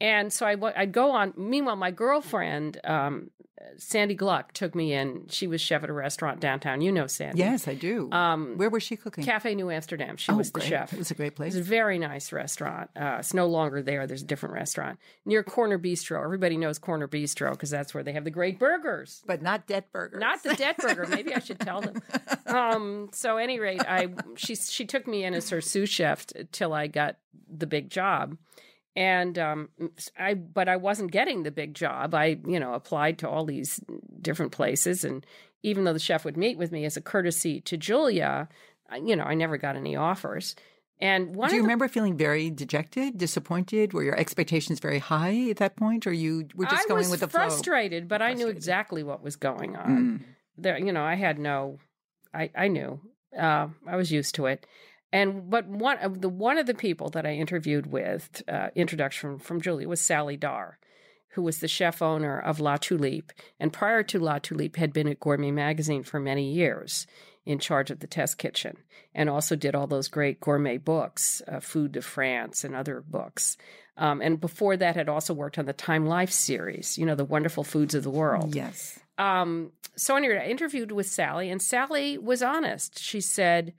and 0.00 0.32
so 0.32 0.46
I, 0.46 0.54
would 0.54 0.92
go 0.92 1.10
on. 1.12 1.32
Meanwhile, 1.36 1.76
my 1.76 1.90
girlfriend, 1.90 2.80
um, 2.84 3.30
Sandy 3.78 4.14
Gluck, 4.14 4.52
took 4.52 4.74
me 4.74 4.92
in. 4.92 5.26
She 5.28 5.46
was 5.46 5.60
chef 5.60 5.82
at 5.82 5.90
a 5.90 5.92
restaurant 5.92 6.40
downtown. 6.40 6.80
You 6.80 6.92
know 6.92 7.06
Sandy. 7.06 7.38
yes, 7.38 7.66
I 7.66 7.74
do. 7.74 8.10
Um, 8.12 8.56
Where 8.56 8.70
was 8.70 8.82
she 8.82 8.96
cooking? 8.96 9.24
Cafe 9.24 9.54
New 9.54 9.70
Amsterdam. 9.70 10.16
She 10.16 10.32
oh, 10.32 10.36
was 10.36 10.52
the 10.52 10.60
great. 10.60 10.68
chef. 10.68 10.92
It 10.92 10.98
was 10.98 11.10
a 11.10 11.14
great 11.14 11.34
place. 11.34 11.54
It's 11.54 11.66
a 11.66 11.70
very 11.70 11.98
nice 11.98 12.32
restaurant. 12.32 12.90
Uh, 12.94 13.16
it's 13.18 13.34
no 13.34 13.46
longer 13.46 13.82
there. 13.82 14.06
There's 14.06 14.22
a 14.22 14.26
different 14.26 14.54
restaurant 14.54 14.98
near 15.24 15.42
Corner 15.42 15.78
Bistro. 15.78 16.22
Everybody 16.22 16.56
knows 16.56 16.78
Corner 16.78 17.08
Bistro 17.08 17.52
because 17.52 17.70
that's 17.70 17.94
where 17.94 18.02
they 18.02 18.12
have 18.12 18.24
the 18.24 18.30
great 18.30 18.58
burgers. 18.58 19.22
but 19.26 19.42
not 19.42 19.66
Det 19.66 19.90
Burger. 19.92 20.18
Not 20.18 20.42
the 20.42 20.54
Det 20.54 20.76
Burger. 20.76 21.06
Maybe 21.08 21.34
I 21.34 21.40
should 21.40 21.60
tell 21.60 21.80
them. 21.80 22.02
Um, 22.46 23.08
so, 23.12 23.38
any 23.38 23.58
rate, 23.58 23.82
I 23.86 24.08
she 24.36 24.54
she 24.54 24.86
took 24.86 25.06
me 25.08 25.24
in 25.24 25.34
as 25.34 25.50
her 25.50 25.60
sous 25.60 25.88
chef 25.88 26.26
t- 26.26 26.46
till 26.52 26.72
I 26.72 26.86
got 26.86 27.16
the 27.48 27.66
big 27.66 27.90
job, 27.90 28.38
and 28.96 29.38
um, 29.38 29.68
I 30.18 30.34
but 30.34 30.68
I 30.68 30.76
wasn't 30.76 31.12
getting 31.12 31.42
the 31.42 31.50
big 31.50 31.74
job. 31.74 32.14
I 32.14 32.38
you 32.46 32.58
know 32.58 32.72
applied 32.72 33.18
to 33.18 33.28
all 33.28 33.44
these 33.44 33.80
different 34.20 34.52
places, 34.52 35.04
and 35.04 35.24
even 35.62 35.84
though 35.84 35.92
the 35.92 35.98
chef 35.98 36.24
would 36.24 36.36
meet 36.36 36.56
with 36.56 36.72
me 36.72 36.84
as 36.86 36.96
a 36.96 37.02
courtesy 37.02 37.60
to 37.62 37.76
Julia, 37.76 38.48
you 39.00 39.14
know 39.14 39.24
I 39.24 39.34
never 39.34 39.58
got 39.58 39.76
any 39.76 39.94
offers. 39.94 40.56
And 40.98 41.36
one 41.36 41.50
Do 41.50 41.56
you 41.56 41.60
the 41.60 41.66
remember 41.66 41.88
feeling 41.88 42.16
very 42.16 42.48
dejected, 42.48 43.18
disappointed? 43.18 43.92
Were 43.92 44.02
your 44.02 44.18
expectations 44.18 44.80
very 44.80 44.98
high 44.98 45.50
at 45.50 45.58
that 45.58 45.76
point, 45.76 46.06
or 46.06 46.12
you 46.12 46.48
were 46.54 46.64
just 46.64 46.86
I 46.86 46.88
going 46.88 47.10
with 47.10 47.20
the 47.20 47.28
flow? 47.28 47.42
I 47.42 47.44
was 47.44 47.54
frustrated, 47.54 48.08
but 48.08 48.22
I 48.22 48.32
knew 48.32 48.48
exactly 48.48 49.02
what 49.02 49.22
was 49.22 49.36
going 49.36 49.76
on. 49.76 49.90
Mm. 49.90 50.24
There, 50.56 50.78
you 50.78 50.92
know, 50.92 51.04
I 51.04 51.16
had 51.16 51.38
no, 51.38 51.78
I 52.32 52.50
I 52.56 52.68
knew, 52.68 52.98
uh, 53.38 53.68
I 53.86 53.96
was 53.96 54.10
used 54.10 54.36
to 54.36 54.46
it. 54.46 54.66
And 55.16 55.48
but 55.48 55.66
one 55.66 55.96
of 55.98 56.20
the 56.20 56.28
one 56.28 56.58
of 56.58 56.66
the 56.66 56.74
people 56.74 57.08
that 57.10 57.24
I 57.24 57.32
interviewed 57.32 57.86
with, 57.86 58.42
uh, 58.46 58.68
introduction 58.74 59.38
from 59.38 59.62
Julie 59.62 59.86
was 59.86 59.98
Sally 59.98 60.36
Darr, 60.36 60.78
who 61.28 61.42
was 61.42 61.60
the 61.60 61.68
chef 61.68 62.02
owner 62.02 62.38
of 62.38 62.60
La 62.60 62.76
Tulipe, 62.76 63.32
and 63.58 63.72
prior 63.72 64.02
to 64.02 64.18
La 64.18 64.38
Tulipe 64.38 64.76
had 64.76 64.92
been 64.92 65.08
at 65.08 65.18
Gourmet 65.18 65.52
Magazine 65.52 66.02
for 66.02 66.20
many 66.20 66.52
years, 66.52 67.06
in 67.46 67.58
charge 67.58 67.90
of 67.90 68.00
the 68.00 68.06
test 68.06 68.36
kitchen, 68.36 68.76
and 69.14 69.30
also 69.30 69.56
did 69.56 69.74
all 69.74 69.86
those 69.86 70.08
great 70.08 70.38
gourmet 70.38 70.76
books, 70.76 71.40
uh, 71.48 71.60
Food 71.60 71.92
de 71.92 72.02
France, 72.02 72.62
and 72.62 72.74
other 72.74 73.00
books. 73.00 73.56
Um, 73.96 74.20
and 74.20 74.38
before 74.38 74.76
that, 74.76 74.96
had 74.96 75.08
also 75.08 75.32
worked 75.32 75.58
on 75.58 75.64
the 75.64 75.72
Time 75.72 76.04
Life 76.04 76.30
series, 76.30 76.98
you 76.98 77.06
know, 77.06 77.14
the 77.14 77.24
wonderful 77.24 77.64
foods 77.64 77.94
of 77.94 78.02
the 78.02 78.10
world. 78.10 78.54
Yes. 78.54 78.98
Um, 79.16 79.72
so 79.96 80.14
anyway, 80.14 80.42
I 80.44 80.50
interviewed 80.50 80.92
with 80.92 81.06
Sally, 81.06 81.48
and 81.48 81.62
Sally 81.62 82.18
was 82.18 82.42
honest. 82.42 82.98
She 82.98 83.22
said 83.22 83.72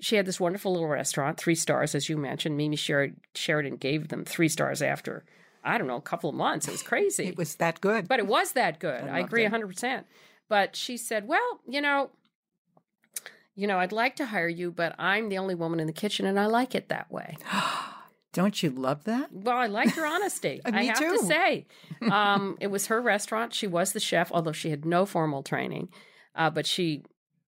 she 0.00 0.16
had 0.16 0.26
this 0.26 0.40
wonderful 0.40 0.72
little 0.72 0.88
restaurant, 0.88 1.38
three 1.38 1.54
stars, 1.54 1.94
as 1.94 2.08
you 2.08 2.16
mentioned. 2.16 2.56
Mimi 2.56 2.76
Sher- 2.76 3.14
Sheraton 3.34 3.76
gave 3.76 4.08
them 4.08 4.24
three 4.24 4.48
stars 4.48 4.82
after, 4.82 5.24
I 5.64 5.78
don't 5.78 5.86
know, 5.86 5.96
a 5.96 6.00
couple 6.02 6.30
of 6.30 6.36
months. 6.36 6.68
It 6.68 6.72
was 6.72 6.82
crazy. 6.82 7.26
It 7.26 7.36
was 7.36 7.56
that 7.56 7.80
good. 7.80 8.08
But 8.08 8.20
it 8.20 8.26
was 8.26 8.52
that 8.52 8.78
good. 8.78 9.02
I, 9.04 9.20
loved 9.20 9.32
agree 9.32 9.44
it. 9.44 9.52
100%. 9.52 10.04
But 10.48 10.76
she 10.76 10.96
said, 10.96 11.26
well, 11.26 11.60
you 11.66 11.80
know, 11.80 12.10
you 13.54 13.66
know, 13.66 13.78
I'd 13.78 13.92
like 13.92 14.16
to 14.16 14.26
hire 14.26 14.48
you, 14.48 14.70
but 14.70 14.94
I'm 14.98 15.28
the 15.28 15.38
only 15.38 15.54
woman 15.54 15.80
in 15.80 15.86
the 15.86 15.92
kitchen 15.92 16.26
and 16.26 16.38
I 16.38 16.46
like 16.46 16.74
it 16.74 16.88
that 16.88 17.10
way. 17.10 17.36
Don't 18.32 18.62
you 18.62 18.70
love 18.70 19.04
that? 19.04 19.32
Well, 19.32 19.56
I 19.56 19.66
liked 19.66 19.96
her 19.96 20.06
honesty. 20.06 20.60
Me 20.70 20.78
I 20.78 20.82
have 20.84 20.98
too. 20.98 21.16
to 21.16 21.24
say, 21.24 21.66
um, 22.10 22.56
it 22.60 22.68
was 22.68 22.86
her 22.86 23.00
restaurant. 23.00 23.52
She 23.52 23.66
was 23.66 23.92
the 23.92 24.00
chef, 24.00 24.30
although 24.30 24.52
she 24.52 24.70
had 24.70 24.84
no 24.84 25.06
formal 25.06 25.42
training, 25.42 25.88
uh, 26.36 26.50
but 26.50 26.66
she 26.66 27.04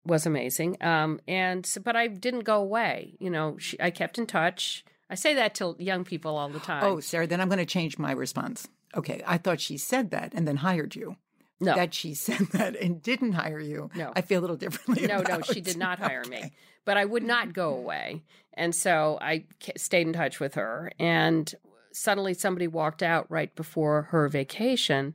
was 0.09 0.27
amazing. 0.27 0.77
Um, 0.83 1.21
and 1.29 1.65
so, 1.65 1.81
but 1.81 1.95
I 1.97 2.09
didn't 2.09 2.41
go 2.45 2.57
away. 2.61 3.15
You 3.21 3.31
know, 3.31 3.57
she, 3.59 3.81
I 3.81 3.91
kept 3.91 4.19
in 4.19 4.27
touch. 4.27 4.85
I 5.11 5.15
say 5.15 5.35
that 5.35 5.55
to 5.57 5.77
young 5.79 6.05
people 6.05 6.37
all 6.37 6.49
the 6.49 6.59
time. 6.59 6.83
Oh, 6.85 7.01
Sara, 7.01 7.27
then 7.27 7.41
I'm 7.41 7.49
going 7.49 7.59
to 7.59 7.65
change 7.67 7.99
my 7.99 8.13
response. 8.13 8.69
Okay, 8.97 9.23
I 9.27 9.39
thought 9.39 9.61
she 9.61 9.77
said 9.77 10.11
that 10.11 10.33
and 10.35 10.47
then 10.49 10.57
hired 10.57 10.97
you. 10.97 11.17
no, 11.61 11.75
That 11.75 11.95
she 11.95 12.15
said 12.27 12.49
that 12.53 12.75
and 12.77 13.03
didn't 13.03 13.33
hire 13.33 13.61
you. 13.61 13.91
No. 13.95 14.13
I 14.17 14.23
feel 14.23 14.41
a 14.41 14.43
little 14.43 14.57
differently. 14.57 15.07
no, 15.07 15.23
no, 15.23 15.41
she 15.43 15.61
did 15.61 15.77
not 15.77 15.99
hire 15.99 16.25
me. 16.25 16.53
But 16.85 16.97
I 16.97 17.05
would 17.05 17.23
not 17.23 17.53
go 17.53 17.75
away, 17.75 18.23
and 18.55 18.75
so 18.75 19.19
I 19.21 19.45
stayed 19.77 20.07
in 20.07 20.15
touch 20.15 20.41
with 20.41 20.55
her. 20.55 20.91
And 20.99 21.55
suddenly, 21.93 22.33
somebody 22.33 22.67
walked 22.67 23.03
out 23.03 23.31
right 23.31 23.55
before 23.55 24.03
her 24.11 24.27
vacation, 24.29 25.15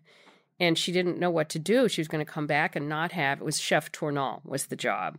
and 0.63 0.77
she 0.77 0.91
didn't 0.91 1.19
know 1.19 1.29
what 1.37 1.49
to 1.49 1.59
do. 1.59 1.87
She 1.89 2.01
was 2.01 2.07
going 2.07 2.25
to 2.25 2.31
come 2.35 2.47
back 2.47 2.75
and 2.75 2.87
not 2.89 3.11
have 3.11 3.41
it 3.41 3.45
was 3.45 3.59
Chef 3.59 3.91
Tournant 3.91 4.45
was 4.45 4.65
the 4.67 4.75
job, 4.75 5.17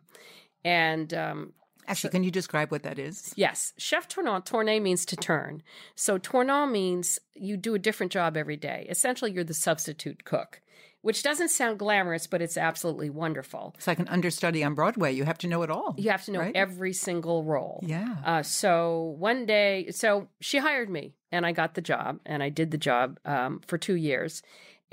and 0.65 1.13
um, 1.15 1.53
Actually, 1.87 2.11
can 2.11 2.25
you 2.25 2.31
describe 2.31 2.71
what 2.71 2.83
that 2.85 2.99
is? 2.99 3.35
Yes, 3.37 3.75
chef 3.77 4.09
tournant. 4.09 4.47
Tourner 4.47 4.81
means 4.81 5.05
to 5.07 5.17
turn. 5.17 5.63
So 5.95 6.17
tournant 6.17 6.73
means 6.73 7.19
you 7.35 7.59
do 7.59 7.75
a 7.75 7.79
different 7.79 8.11
job 8.11 8.37
every 8.39 8.57
day. 8.57 8.87
Essentially, 8.89 9.33
you're 9.33 9.45
the 9.45 9.53
substitute 9.53 10.25
cook, 10.25 10.63
which 11.03 11.23
doesn't 11.23 11.51
sound 11.51 11.79
glamorous, 11.79 12.27
but 12.27 12.41
it's 12.41 12.57
absolutely 12.57 13.11
wonderful. 13.11 13.75
It's 13.77 13.87
like 13.87 13.99
an 13.99 14.09
understudy 14.09 14.65
on 14.65 14.75
Broadway. 14.75 15.13
You 15.13 15.25
have 15.25 15.37
to 15.39 15.47
know 15.47 15.63
it 15.63 15.71
all. 15.71 15.95
You 15.99 16.11
have 16.11 16.25
to 16.25 16.33
know 16.33 16.41
Right. 16.41 16.57
every 16.57 16.95
single 16.95 17.45
role. 17.45 17.85
Yeah. 17.87 18.17
Uh, 18.25 18.43
so 18.43 19.15
one 19.19 19.45
day, 19.45 19.91
so 19.91 20.29
she 20.41 20.57
hired 20.59 20.89
me, 20.89 21.13
and 21.31 21.45
I 21.45 21.53
got 21.53 21.75
the 21.75 21.83
job, 21.83 22.19
and 22.25 22.43
I 22.43 22.49
did 22.49 22.71
the 22.71 22.79
job 22.79 23.19
um, 23.27 23.61
for 23.67 23.77
two 23.77 23.97
years. 23.97 24.43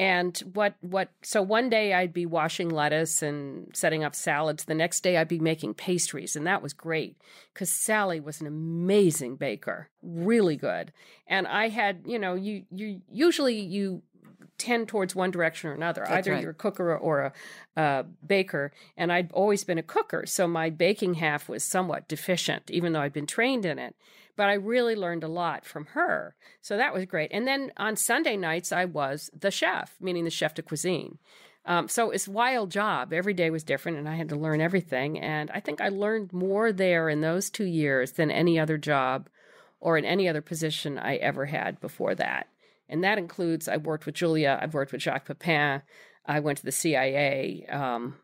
And 0.02 0.36
what 0.54 0.74
what 0.82 1.12
so 1.22 1.44
one 1.44 1.70
day 1.70 1.94
I'd 1.94 2.12
be 2.12 2.26
washing 2.26 2.70
lettuce 2.70 3.22
and 3.22 3.68
setting 3.76 4.04
up 4.04 4.16
salads. 4.16 4.66
The 4.66 4.74
next 4.74 5.02
day 5.02 5.16
I'd 5.16 5.28
be 5.28 5.38
making 5.38 5.76
pastries, 5.76 6.36
and 6.36 6.48
that 6.48 6.64
was 6.64 6.74
great 6.74 7.18
because 7.54 7.70
Sally 7.70 8.20
was 8.20 8.42
an 8.42 8.48
amazing 8.48 9.36
baker, 9.36 9.90
really 10.02 10.56
good. 10.56 10.92
And 11.28 11.46
I 11.46 11.70
had, 11.70 12.02
you 12.08 12.18
know, 12.18 12.34
you 12.34 12.64
you 12.72 13.02
usually 13.12 13.60
you 13.60 14.02
tend 14.58 14.88
towards 14.88 15.14
one 15.14 15.30
direction 15.30 15.70
or 15.70 15.74
another. 15.74 16.02
That's 16.02 16.28
Either 16.28 16.32
right. 16.32 16.42
you're 16.42 16.52
a 16.52 16.56
cooker 16.56 16.98
or 16.98 17.32
a 17.76 17.80
uh, 17.80 18.04
baker, 18.26 18.72
and 18.98 19.14
I'd 19.14 19.32
always 19.34 19.64
been 19.64 19.78
a 19.78 19.84
cooker, 19.84 20.26
so 20.26 20.48
my 20.48 20.72
baking 20.72 21.16
half 21.16 21.48
was 21.48 21.64
somewhat 21.64 22.08
deficient, 22.08 22.72
even 22.72 22.94
though 22.94 23.02
I'd 23.02 23.14
been 23.14 23.28
trained 23.28 23.68
in 23.68 23.78
it. 23.78 23.96
But 24.36 24.50
I 24.50 24.54
really 24.54 24.96
learned 24.96 25.24
a 25.24 25.28
lot 25.28 25.66
from 25.66 25.86
her, 25.88 26.36
so 26.62 26.78
that 26.78 26.94
was 26.94 27.06
great. 27.06 27.32
And 27.34 27.48
then 27.48 27.72
on 27.78 27.96
Sunday 27.96 28.38
nights, 28.38 28.72
I 28.72 28.86
was 28.86 29.30
the 29.38 29.52
chef, 29.52 29.96
meaning 30.00 30.24
the 30.24 30.30
chef 30.30 30.54
de 30.54 30.62
cuisine. 30.62 31.18
Um, 31.66 31.88
so 31.88 32.10
it's 32.10 32.28
wild 32.28 32.72
job. 32.72 33.14
Every 33.14 33.34
day 33.34 33.50
was 33.50 33.64
different, 33.64 33.98
and 33.98 34.10
I 34.10 34.16
had 34.16 34.30
to 34.30 34.36
learn 34.36 34.62
everything. 34.62 35.20
And 35.20 35.52
I 35.52 35.60
think 35.60 35.80
I 35.80 35.90
learned 35.90 36.34
more 36.34 36.72
there 36.72 37.08
in 37.08 37.22
those 37.22 37.50
two 37.50 37.66
years 37.66 38.14
than 38.14 38.32
any 38.32 38.60
other 38.60 38.78
job 38.78 39.30
or 39.80 39.98
in 39.98 40.06
any 40.06 40.28
other 40.28 40.42
position 40.42 40.98
I 40.98 41.16
ever 41.18 41.46
had 41.46 41.80
before 41.80 42.16
that. 42.16 42.48
And 42.90 43.04
that 43.04 43.18
includes 43.18 43.68
I 43.68 43.78
worked 43.78 44.06
with 44.06 44.16
Julia, 44.16 44.60
I've 44.62 44.74
worked 44.74 44.92
with 44.92 45.02
Jacques 45.02 45.26
Pepin, 45.26 45.82
I 46.26 46.40
went 46.40 46.60
to 46.60 46.66
the 46.66 46.72
CIA. 46.72 47.66
Um, 47.70 48.16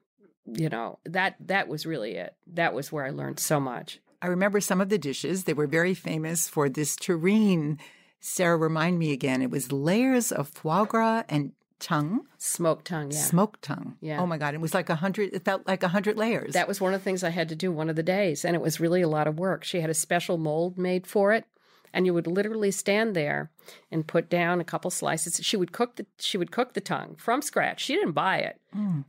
you 0.45 0.69
know 0.69 0.99
that 1.05 1.35
that 1.41 1.67
was 1.67 1.85
really 1.85 2.13
it. 2.13 2.33
That 2.53 2.73
was 2.73 2.91
where 2.91 3.05
I 3.05 3.09
learned 3.09 3.39
so 3.39 3.59
much. 3.59 3.99
I 4.21 4.27
remember 4.27 4.59
some 4.59 4.81
of 4.81 4.89
the 4.89 4.97
dishes. 4.97 5.43
They 5.43 5.53
were 5.53 5.67
very 5.67 5.93
famous 5.93 6.47
for 6.47 6.69
this 6.69 6.95
terrine. 6.95 7.79
Sara, 8.19 8.57
remind 8.57 8.97
me 8.97 9.11
again. 9.11 9.41
It 9.41 9.51
was 9.51 9.71
layers 9.71 10.31
of 10.31 10.49
foie 10.49 10.85
gras 10.85 11.23
and 11.29 11.51
tongue, 11.79 12.21
Smoked 12.39 12.85
tongue, 12.85 13.11
yeah. 13.11 13.19
smoked 13.19 13.61
tongue. 13.61 13.97
Yeah. 14.01 14.19
Oh 14.19 14.25
my 14.25 14.37
God. 14.37 14.55
It 14.55 14.61
was 14.61 14.73
like 14.73 14.89
a 14.89 14.95
hundred, 14.95 15.31
it 15.33 15.45
felt 15.45 15.67
like 15.67 15.83
a 15.83 15.87
hundred 15.89 16.17
layers. 16.17 16.53
That 16.53 16.67
was 16.67 16.81
one 16.81 16.93
of 16.93 16.99
the 17.01 17.03
things 17.03 17.23
I 17.23 17.29
had 17.29 17.49
to 17.49 17.55
do 17.55 17.71
one 17.71 17.89
of 17.89 17.95
the 17.95 18.03
days, 18.03 18.43
and 18.43 18.55
it 18.55 18.61
was 18.61 18.79
really 18.79 19.01
a 19.03 19.07
lot 19.07 19.27
of 19.27 19.37
work. 19.37 19.63
She 19.63 19.81
had 19.81 19.89
a 19.89 19.93
special 19.93 20.37
mold 20.39 20.77
made 20.77 21.05
for 21.05 21.33
it, 21.33 21.45
and 21.93 22.05
you 22.07 22.13
would 22.13 22.25
literally 22.27 22.71
stand 22.71 23.15
there 23.15 23.51
and 23.91 24.07
put 24.07 24.29
down 24.29 24.59
a 24.59 24.63
couple 24.65 24.89
slices. 24.89 25.39
She 25.43 25.55
would 25.57 25.71
cook 25.71 25.97
the 25.97 26.07
she 26.17 26.37
would 26.37 26.51
cook 26.51 26.73
the 26.73 26.81
tongue 26.81 27.15
from 27.17 27.41
scratch. 27.43 27.81
She 27.83 27.93
didn't 27.93 28.13
buy 28.13 28.39
it. 28.39 28.59
Mm. 28.75 29.05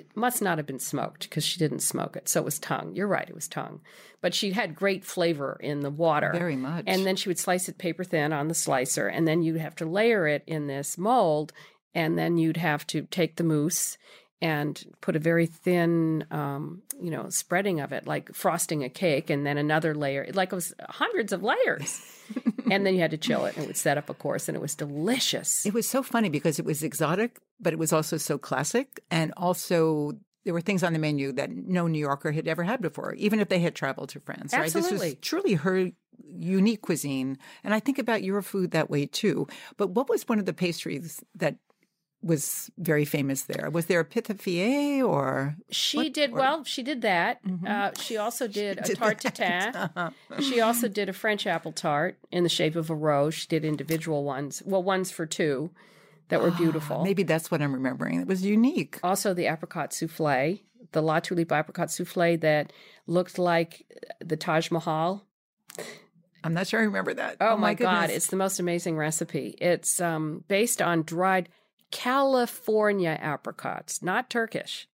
It 0.00 0.16
must 0.16 0.40
not 0.40 0.58
have 0.58 0.66
been 0.66 0.78
smoked 0.78 1.24
because 1.24 1.44
she 1.44 1.58
didn't 1.58 1.80
smoke 1.80 2.16
it, 2.16 2.28
so 2.28 2.40
it 2.40 2.44
was 2.44 2.58
tongue. 2.58 2.94
You're 2.94 3.06
right, 3.06 3.28
it 3.28 3.34
was 3.34 3.48
tongue, 3.48 3.80
but 4.22 4.34
she 4.34 4.52
had 4.52 4.74
great 4.74 5.04
flavor 5.04 5.58
in 5.60 5.80
the 5.80 5.90
water. 5.90 6.30
Very 6.32 6.56
much. 6.56 6.84
And 6.86 7.04
then 7.04 7.16
she 7.16 7.28
would 7.28 7.38
slice 7.38 7.68
it 7.68 7.76
paper 7.76 8.02
thin 8.02 8.32
on 8.32 8.48
the 8.48 8.54
slicer, 8.54 9.08
and 9.08 9.28
then 9.28 9.42
you'd 9.42 9.60
have 9.60 9.76
to 9.76 9.84
layer 9.84 10.26
it 10.26 10.42
in 10.46 10.68
this 10.68 10.96
mold, 10.96 11.52
and 11.94 12.18
then 12.18 12.38
you'd 12.38 12.56
have 12.56 12.86
to 12.88 13.02
take 13.02 13.36
the 13.36 13.44
mousse 13.44 13.98
and 14.42 14.82
put 15.02 15.16
a 15.16 15.18
very 15.18 15.44
thin, 15.44 16.24
um, 16.30 16.82
you 16.98 17.10
know, 17.10 17.28
spreading 17.28 17.80
of 17.80 17.92
it, 17.92 18.06
like 18.06 18.34
frosting 18.34 18.82
a 18.82 18.88
cake, 18.88 19.28
and 19.28 19.44
then 19.44 19.58
another 19.58 19.94
layer, 19.94 20.26
like 20.32 20.50
it 20.50 20.54
was 20.54 20.72
hundreds 20.88 21.32
of 21.32 21.42
layers. 21.42 22.00
and 22.70 22.86
then 22.86 22.94
you 22.94 23.00
had 23.00 23.10
to 23.10 23.18
chill 23.18 23.44
it, 23.44 23.54
and 23.56 23.64
it 23.64 23.66
would 23.66 23.76
set 23.76 23.98
up 23.98 24.08
a 24.08 24.14
course, 24.14 24.48
and 24.48 24.56
it 24.56 24.60
was 24.60 24.74
delicious. 24.74 25.66
It 25.66 25.74
was 25.74 25.86
so 25.86 26.02
funny 26.02 26.30
because 26.30 26.58
it 26.58 26.64
was 26.64 26.82
exotic, 26.82 27.38
but 27.60 27.72
it 27.72 27.78
was 27.78 27.92
also 27.92 28.16
so 28.16 28.38
classic. 28.38 29.00
And 29.10 29.32
also, 29.36 30.12
there 30.44 30.54
were 30.54 30.60
things 30.60 30.82
on 30.82 30.92
the 30.92 30.98
menu 30.98 31.32
that 31.32 31.50
no 31.50 31.86
New 31.86 31.98
Yorker 32.00 32.32
had 32.32 32.48
ever 32.48 32.62
had 32.64 32.80
before, 32.80 33.14
even 33.14 33.40
if 33.40 33.48
they 33.48 33.58
had 33.60 33.74
traveled 33.74 34.08
to 34.10 34.20
France. 34.20 34.52
Right? 34.52 34.64
This 34.64 34.76
Absolutely. 34.76 35.08
was 35.10 35.16
truly 35.20 35.54
her 35.54 35.90
unique 36.32 36.82
cuisine. 36.82 37.38
And 37.64 37.74
I 37.74 37.80
think 37.80 37.98
about 37.98 38.22
your 38.22 38.40
food 38.42 38.70
that 38.72 38.88
way 38.90 39.06
too. 39.06 39.46
But 39.76 39.88
what 39.90 40.08
was 40.08 40.28
one 40.28 40.38
of 40.38 40.46
the 40.46 40.52
pastries 40.52 41.22
that 41.34 41.56
was 42.22 42.70
very 42.76 43.04
famous 43.06 43.42
there? 43.42 43.70
Was 43.70 43.86
there 43.86 44.00
a 44.00 44.04
pithivier 44.04 45.02
or 45.08 45.56
She 45.70 45.96
What- 45.96 46.12
did 46.12 46.30
or- 46.32 46.34
well. 46.34 46.64
She 46.64 46.82
did 46.82 47.00
that. 47.02 47.40
Uh, 47.66 47.92
she 47.98 48.16
also 48.18 48.46
did 48.60 48.78
a 48.78 48.82
did 48.82 48.98
tarte 48.98 49.22
that. 49.22 49.34
tatin. 49.34 50.42
she 50.42 50.60
also 50.60 50.86
did 50.88 51.08
a 51.08 51.12
French 51.14 51.46
apple 51.46 51.72
tart 51.72 52.18
in 52.30 52.42
the 52.42 52.48
shape 52.50 52.76
of 52.76 52.90
a 52.90 52.94
rose. 52.94 53.34
She 53.34 53.46
did 53.48 53.64
individual 53.64 54.24
ones. 54.24 54.62
Well, 54.66 54.82
ones 54.82 55.10
for 55.10 55.24
two 55.26 55.70
that 56.30 56.40
were 56.40 56.50
beautiful. 56.50 57.04
maybe 57.04 57.22
that's 57.22 57.50
what 57.50 57.60
I'm 57.60 57.74
remembering? 57.74 58.20
It 58.20 58.26
was 58.26 58.44
unique. 58.44 58.98
also 59.02 59.34
the 59.34 59.46
apricot 59.46 59.92
souffle, 59.92 60.58
the 60.92 61.02
La 61.02 61.20
Tulipe 61.20 61.52
apricot 61.52 61.90
souffle 61.90 62.38
that 62.38 62.72
looked 63.06 63.38
like 63.38 63.86
the 64.20 64.36
Taj 64.36 64.70
Mahal. 64.70 65.26
I'm 66.42 66.54
not 66.54 66.66
sure 66.66 66.80
I 66.80 66.84
remember 66.84 67.12
that. 67.14 67.36
Oh, 67.40 67.56
my, 67.56 67.74
God, 67.74 68.08
it's 68.08 68.28
the 68.28 68.36
most 68.36 68.60
amazing 68.60 68.96
recipe. 68.96 69.56
It's 69.60 70.00
um, 70.00 70.44
based 70.48 70.80
on 70.80 71.02
dried 71.02 71.50
California 71.90 73.18
apricots, 73.20 74.02
not 74.02 74.30
Turkish. 74.30 74.88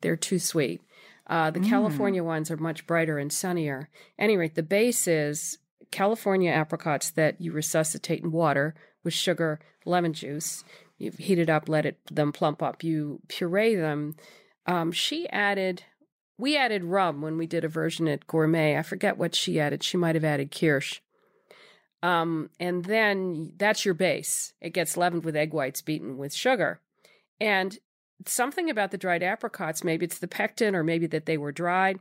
They're 0.00 0.16
too 0.16 0.38
sweet. 0.38 0.80
Uh, 1.28 1.50
the 1.50 1.60
California 1.60 2.24
ones 2.24 2.50
are 2.50 2.56
much 2.56 2.86
brighter 2.86 3.18
and 3.18 3.32
sunnier. 3.32 3.90
Anyway, 4.18 4.48
the 4.48 4.62
base 4.62 5.06
is 5.06 5.58
California 5.90 6.50
apricots 6.50 7.10
that 7.10 7.40
you 7.40 7.52
resuscitate 7.52 8.22
in 8.22 8.32
water 8.32 8.74
with 9.08 9.14
sugar, 9.14 9.58
lemon 9.86 10.12
juice. 10.12 10.64
You 10.98 11.12
heat 11.12 11.38
it 11.38 11.48
up, 11.48 11.66
let 11.66 11.86
it 11.86 11.98
them 12.10 12.30
plump 12.30 12.62
up. 12.62 12.84
You 12.84 13.20
puree 13.28 13.74
them. 13.74 14.16
Um, 14.66 14.92
she 14.92 15.26
added, 15.30 15.84
we 16.36 16.58
added 16.58 16.84
rum 16.84 17.22
when 17.22 17.38
we 17.38 17.46
did 17.46 17.64
a 17.64 17.68
version 17.68 18.06
at 18.06 18.26
Gourmet. 18.26 18.76
I 18.76 18.82
forget 18.82 19.16
what 19.16 19.34
she 19.34 19.58
added. 19.58 19.82
She 19.82 19.96
might 19.96 20.14
have 20.14 20.24
added 20.24 20.50
kirsch. 20.50 21.00
Um, 22.02 22.50
and 22.60 22.84
then 22.84 23.54
that's 23.56 23.86
your 23.86 23.94
base. 23.94 24.52
It 24.60 24.74
gets 24.74 24.98
leavened 24.98 25.24
with 25.24 25.36
egg 25.36 25.54
whites 25.54 25.80
beaten 25.80 26.18
with 26.18 26.34
sugar. 26.34 26.80
And 27.40 27.78
something 28.26 28.68
about 28.68 28.90
the 28.90 28.98
dried 28.98 29.22
apricots, 29.22 29.82
maybe 29.82 30.04
it's 30.04 30.18
the 30.18 30.28
pectin 30.28 30.74
or 30.74 30.84
maybe 30.84 31.06
that 31.06 31.24
they 31.24 31.38
were 31.38 31.52
dried. 31.52 31.98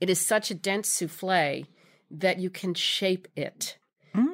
It 0.00 0.10
is 0.10 0.20
such 0.20 0.50
a 0.50 0.54
dense 0.54 0.88
souffle 0.88 1.66
that 2.10 2.38
you 2.40 2.50
can 2.50 2.74
shape 2.74 3.28
it. 3.36 3.78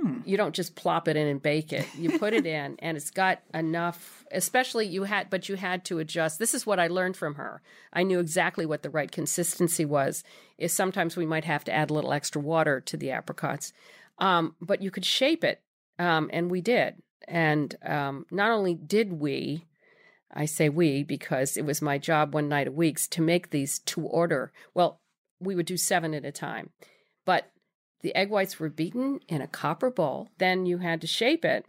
Mm. 0.03 0.23
You 0.27 0.37
don't 0.37 0.55
just 0.55 0.77
plop 0.77 1.09
it 1.09 1.17
in 1.17 1.27
and 1.27 1.43
bake 1.43 1.73
it. 1.73 1.87
You 1.97 2.19
put 2.19 2.33
it 2.33 2.47
in 2.47 2.77
and 2.79 2.97
it's 2.97 3.11
got 3.11 3.41
enough, 3.53 4.25
especially 4.33 4.87
you 4.87 5.05
had, 5.05 5.31
but 5.31 5.49
you 5.49 5.57
had 5.57 5.85
to 5.87 5.99
adjust. 5.99 6.39
This 6.39 6.55
is 6.55 6.67
what 6.67 6.81
I 6.81 6.87
learned 6.87 7.17
from 7.17 7.35
her. 7.35 7.63
I 7.93 8.03
knew 8.03 8.19
exactly 8.19 8.67
what 8.67 8.83
the 8.83 8.91
right 8.91 9.11
consistency 9.11 9.85
was. 9.85 10.25
Is 10.59 10.73
sometimes 10.73 11.17
we 11.17 11.27
might 11.27 11.45
have 11.45 11.65
to 11.65 11.73
add 11.73 11.91
a 11.91 11.95
little 11.95 12.13
extra 12.13 12.41
water 12.41 12.81
to 12.81 12.97
the 12.97 13.11
apricots. 13.11 13.73
Um, 14.19 14.55
but 14.61 14.83
you 14.83 14.91
could 14.91 15.05
shape 15.05 15.45
it. 15.45 15.61
Um, 15.99 16.31
and 16.33 16.51
we 16.51 16.61
did. 16.61 16.95
And 17.29 17.75
um, 17.85 18.27
not 18.31 18.51
only 18.51 18.75
did 18.75 19.13
we, 19.13 19.67
I 20.33 20.47
say 20.47 20.69
we 20.69 21.03
because 21.03 21.57
it 21.57 21.65
was 21.65 21.83
my 21.83 21.99
job 21.99 22.35
one 22.35 22.49
night 22.49 22.69
a 22.69 22.73
week 22.73 22.99
to 23.11 23.23
make 23.23 23.51
these 23.51 23.81
to 23.81 24.03
order. 24.03 24.53
Well, 24.75 25.01
we 25.41 25.55
would 25.55 25.67
do 25.67 25.77
seven 25.77 26.15
at 26.15 26.25
a 26.25 26.33
time, 26.33 26.71
but 27.25 27.51
the 28.03 28.15
egg 28.15 28.31
whites 28.31 28.59
were 28.59 28.69
beaten 28.69 29.21
in 29.29 29.41
a 29.41 29.47
copper 29.47 29.91
bowl. 29.91 30.29
Then 30.39 30.67
you 30.67 30.79
had 30.79 31.01
to 31.03 31.07
shape 31.07 31.45
it, 31.45 31.67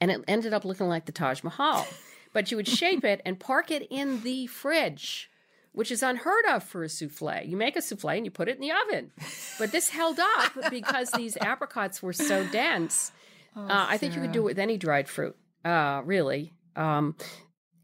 and 0.00 0.10
it 0.10 0.24
ended 0.26 0.52
up 0.52 0.64
looking 0.64 0.88
like 0.88 1.06
the 1.06 1.12
Taj 1.12 1.42
Mahal. 1.42 1.86
but 2.32 2.50
you 2.50 2.56
would 2.56 2.68
shape 2.68 3.04
it 3.04 3.20
and 3.24 3.38
park 3.38 3.70
it 3.70 3.86
in 3.90 4.22
the 4.22 4.46
fridge, 4.46 5.30
which 5.72 5.90
is 5.90 6.02
unheard 6.02 6.44
of 6.48 6.62
for 6.62 6.82
a 6.82 6.88
souffle. 6.88 7.44
You 7.44 7.56
make 7.56 7.76
a 7.76 7.82
souffle 7.82 8.16
and 8.16 8.24
you 8.24 8.30
put 8.30 8.48
it 8.48 8.56
in 8.56 8.60
the 8.60 8.72
oven. 8.72 9.12
But 9.58 9.72
this 9.72 9.90
held 9.90 10.18
up 10.20 10.52
because 10.70 11.10
these 11.10 11.36
apricots 11.38 12.02
were 12.02 12.12
so 12.12 12.46
dense. 12.46 13.12
uh, 13.56 13.86
I 13.88 13.98
think 13.98 14.14
you 14.14 14.20
could 14.20 14.32
do 14.32 14.40
it 14.40 14.44
with 14.44 14.58
any 14.58 14.76
dried 14.76 15.08
fruit, 15.08 15.36
uh, 15.64 16.02
really. 16.04 16.52
Um, 16.76 17.16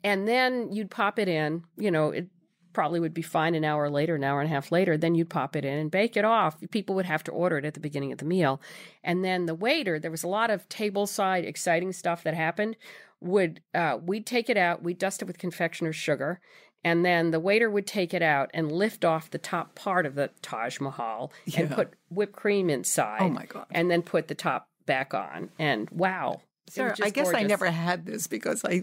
and 0.04 0.28
then 0.28 0.70
you'd 0.72 0.90
pop 0.90 1.18
it 1.18 1.28
in. 1.28 1.64
You 1.76 1.90
know, 1.90 2.10
it 2.10 2.28
probably 2.74 3.00
would 3.00 3.14
be 3.14 3.22
fine 3.22 3.54
an 3.54 3.64
hour 3.64 3.88
later, 3.88 4.16
an 4.16 4.24
hour 4.24 4.40
and 4.40 4.50
a 4.50 4.54
half 4.54 4.70
later. 4.70 4.96
Then 4.98 5.14
you'd 5.14 5.30
pop 5.30 5.56
it 5.56 5.64
in 5.64 5.78
and 5.78 5.90
bake 5.90 6.16
it 6.16 6.24
off. 6.24 6.56
People 6.70 6.94
would 6.96 7.06
have 7.06 7.24
to 7.24 7.32
order 7.32 7.56
it 7.56 7.64
at 7.64 7.74
the 7.74 7.80
beginning 7.80 8.12
of 8.12 8.18
the 8.18 8.24
meal. 8.24 8.60
And 9.02 9.24
then 9.24 9.46
the 9.46 9.54
waiter, 9.54 9.98
there 9.98 10.10
was 10.10 10.24
a 10.24 10.28
lot 10.28 10.50
of 10.50 10.68
table 10.68 11.06
side 11.06 11.44
exciting 11.44 11.92
stuff 11.92 12.22
that 12.24 12.34
happened. 12.34 12.76
Would 13.20 13.62
uh, 13.72 13.98
we'd 14.04 14.26
take 14.26 14.50
it 14.50 14.58
out, 14.58 14.82
we'd 14.82 14.98
dust 14.98 15.22
it 15.22 15.24
with 15.24 15.38
confectioner's 15.38 15.96
sugar, 15.96 16.40
and 16.84 17.04
then 17.04 17.30
the 17.30 17.40
waiter 17.40 17.70
would 17.70 17.86
take 17.86 18.12
it 18.12 18.22
out 18.22 18.50
and 18.52 18.70
lift 18.70 19.04
off 19.04 19.30
the 19.30 19.38
top 19.38 19.74
part 19.74 20.04
of 20.04 20.14
the 20.14 20.30
Taj 20.42 20.78
Mahal 20.80 21.32
and 21.56 21.70
put 21.70 21.94
whipped 22.10 22.36
cream 22.36 22.68
inside. 22.68 23.22
Oh, 23.22 23.30
my 23.30 23.46
God. 23.46 23.64
And 23.70 23.90
then 23.90 24.02
put 24.02 24.28
the 24.28 24.34
top 24.34 24.68
back 24.84 25.14
on. 25.14 25.48
And 25.58 25.88
wow. 25.90 26.42
Sara, 26.68 26.94
I 27.02 27.08
guess 27.08 27.32
I 27.32 27.42
never 27.42 27.70
had 27.70 28.04
this 28.04 28.26
because 28.26 28.64
I 28.64 28.82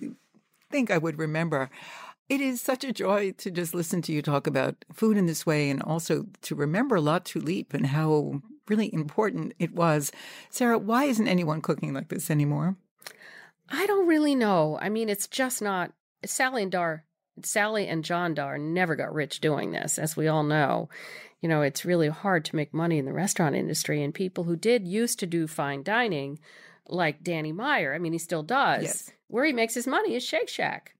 think 0.72 0.90
I 0.90 0.98
would 0.98 1.20
remember. 1.20 1.70
It 2.32 2.40
is 2.40 2.62
such 2.62 2.86
a 2.86 2.94
joy 2.94 3.34
to 3.40 3.52
just 3.52 3.74
listen 3.74 4.02
to 4.04 4.14
you 4.14 4.22
talk 4.22 4.48
about 4.48 4.86
food 4.94 5.18
in 5.18 5.26
this 5.26 5.46
way 5.46 5.70
and 5.70 5.84
also 5.84 6.28
to 6.44 6.56
remember 6.56 7.02
La 7.02 7.20
Tulipe 7.20 7.74
and 7.74 7.88
how 7.88 8.42
really 8.70 8.90
important 8.94 9.54
it 9.60 9.76
was. 9.76 10.14
Sara, 10.50 10.78
why 10.78 11.04
isn't 11.04 11.28
anyone 11.28 11.62
cooking 11.62 11.94
like 11.94 12.08
this 12.08 12.32
anymore? 12.32 12.78
I 13.68 13.86
don't 13.86 14.08
really 14.08 14.34
know. 14.34 14.80
I 14.82 14.88
mean, 14.88 15.10
it's 15.10 15.28
just 15.28 15.62
not 15.62 15.92
Sally 16.24 16.64
and 16.64 16.72
Darr. 16.72 17.04
Sally 17.44 17.86
and 17.86 18.02
John 18.02 18.34
Darr 18.34 18.58
never 18.58 18.96
got 18.96 19.14
rich 19.14 19.42
doing 19.42 19.72
this, 19.72 20.00
as 20.00 20.16
we 20.16 20.30
all 20.30 20.44
know. 20.44 20.88
You 21.42 21.50
know, 21.50 21.64
it's 21.64 21.84
really 21.84 22.08
hard 22.08 22.46
to 22.46 22.56
make 22.56 22.74
money 22.74 22.98
in 22.98 23.04
the 23.04 23.12
restaurant 23.12 23.58
industry, 23.58 24.02
and 24.02 24.14
people 24.14 24.46
who 24.46 24.56
did 24.56 24.88
used 24.88 25.20
to 25.20 25.28
do 25.28 25.48
fine 25.48 25.84
dining, 25.84 26.40
like 26.88 27.26
Danny 27.26 27.52
Meyer. 27.52 27.94
I 27.94 28.00
mean, 28.00 28.14
he 28.14 28.20
still 28.20 28.44
does. 28.44 28.84
Yes. 28.84 29.12
where 29.28 29.44
he 29.44 29.52
makes 29.52 29.74
his 29.74 29.86
money 29.86 30.16
is 30.16 30.24
Shake 30.24 30.48
Shack. 30.48 30.96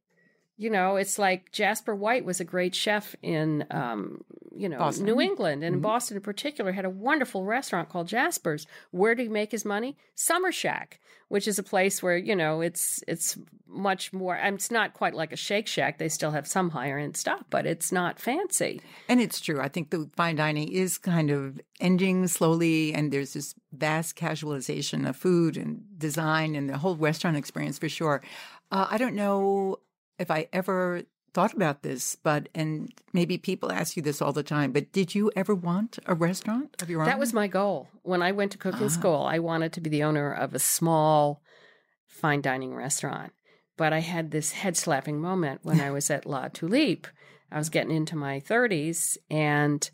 You 0.62 0.70
know, 0.70 0.96
it's 0.96 1.18
like 1.18 1.52
Jasper 1.52 1.96
White 1.96 2.24
was 2.24 2.40
a 2.40 2.44
great 2.44 2.76
chef 2.76 3.16
in, 3.24 3.66
um, 3.72 4.24
you 4.56 4.70
know, 4.70 4.78
Boston. 4.78 5.06
New 5.08 5.20
England 5.20 5.64
and 5.64 5.78
Mhm. 5.78 5.82
Boston 5.82 6.18
in 6.18 6.22
particular 6.22 6.72
had 6.72 6.86
a 6.86 6.90
wonderful 7.10 7.46
restaurant 7.46 7.90
called 7.90 8.08
Jasper's. 8.08 8.68
Where 8.92 9.16
did 9.16 9.24
he 9.24 9.30
make 9.30 9.52
his 9.52 9.66
money? 9.66 9.98
Summer 10.14 10.52
Shack, 10.52 11.00
which 11.30 11.48
is 11.48 11.58
a 11.58 11.64
place 11.64 12.04
where 12.04 12.16
you 12.16 12.36
know 12.36 12.62
it's 12.62 13.04
it's 13.08 13.40
much 13.66 14.14
more. 14.14 14.36
and 14.36 14.54
It's 14.54 14.70
not 14.70 14.94
quite 14.94 15.16
like 15.16 15.32
a 15.34 15.36
Shake 15.36 15.66
Shack. 15.66 15.98
They 15.98 16.10
still 16.10 16.30
have 16.32 16.46
some 16.46 16.70
higher 16.70 17.00
end 17.00 17.18
stuff, 17.18 17.44
but 17.50 17.66
it's 17.66 17.92
not 17.92 18.20
fancy. 18.20 18.82
And 19.10 19.20
it's 19.20 19.40
true. 19.42 19.60
I 19.62 19.68
think 19.68 19.90
the 19.90 20.12
fine 20.16 20.36
dining 20.36 20.72
is 20.72 21.00
kind 21.00 21.32
of 21.32 21.60
ending 21.80 22.28
slowly, 22.28 22.94
and 22.94 23.12
there's 23.12 23.34
this 23.34 23.56
vast 23.74 24.16
casualization 24.16 25.10
of 25.10 25.16
food 25.16 25.58
and 25.58 25.82
design 25.98 26.54
and 26.56 26.70
the 26.70 26.78
whole 26.78 26.98
restaurant 26.98 27.36
experience 27.38 27.80
for 27.80 27.90
sure. 27.90 28.22
Uh, 28.72 28.86
I 28.92 29.00
don't 29.00 29.16
know 29.16 29.80
if 30.22 30.32
I 30.32 30.48
ever 30.54 31.04
thought 31.34 31.54
about 31.54 31.82
this, 31.82 32.16
but 32.16 32.50
and 32.54 32.92
maybe 33.14 33.38
people 33.38 33.72
ask 33.72 33.96
you 33.96 34.04
this 34.04 34.22
all 34.22 34.34
the 34.34 34.44
time, 34.44 34.72
but 34.72 34.92
did 34.92 35.16
you 35.16 35.32
ever 35.36 35.56
want 35.56 35.98
a 36.06 36.14
restaurant 36.14 36.76
of 36.82 36.90
your 36.90 37.02
own? 37.02 37.06
That 37.08 37.20
was 37.20 37.34
my 37.34 37.48
goal. 37.48 37.88
When 38.04 38.22
I 38.22 38.32
went 38.32 38.52
to 38.54 38.58
cooking 38.58 38.88
Ah. 38.88 38.90
school, 38.90 39.24
I 39.24 39.40
wanted 39.40 39.72
to 39.74 39.82
be 39.82 39.90
the 39.90 40.04
owner 40.04 40.32
of 40.34 40.54
a 40.54 40.60
small 40.60 41.42
fine 42.08 42.42
dining 42.42 42.76
restaurant. 42.76 43.32
But 43.78 43.94
I 43.94 44.00
had 44.00 44.32
this 44.32 44.52
head 44.52 44.76
slapping 44.78 45.22
moment 45.22 45.62
when 45.64 45.80
I 45.80 45.90
was 45.92 46.10
at 46.12 46.26
La 46.26 46.50
Tulipe. 46.50 47.08
I 47.52 47.58
was 47.58 47.70
getting 47.70 47.96
into 47.96 48.16
my 48.16 48.40
30s 48.42 49.18
and 49.30 49.90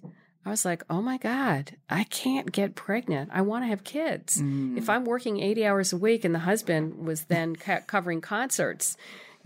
I 0.46 0.50
was 0.50 0.66
like, 0.66 0.84
oh 0.90 1.02
my 1.02 1.18
God, 1.18 1.76
I 1.90 2.04
can't 2.06 2.52
get 2.52 2.76
pregnant. 2.76 3.30
I 3.34 3.42
want 3.42 3.64
to 3.64 3.68
have 3.68 3.84
kids. 3.84 4.42
Mm. 4.42 4.78
If 4.78 4.90
I'm 4.90 5.06
working 5.06 5.40
80 5.40 5.66
hours 5.66 5.94
a 5.94 5.98
week 5.98 6.26
and 6.26 6.34
the 6.34 6.40
husband 6.40 7.06
was 7.06 7.26
then 7.26 7.56
covering 7.56 8.22
concerts, 8.22 8.98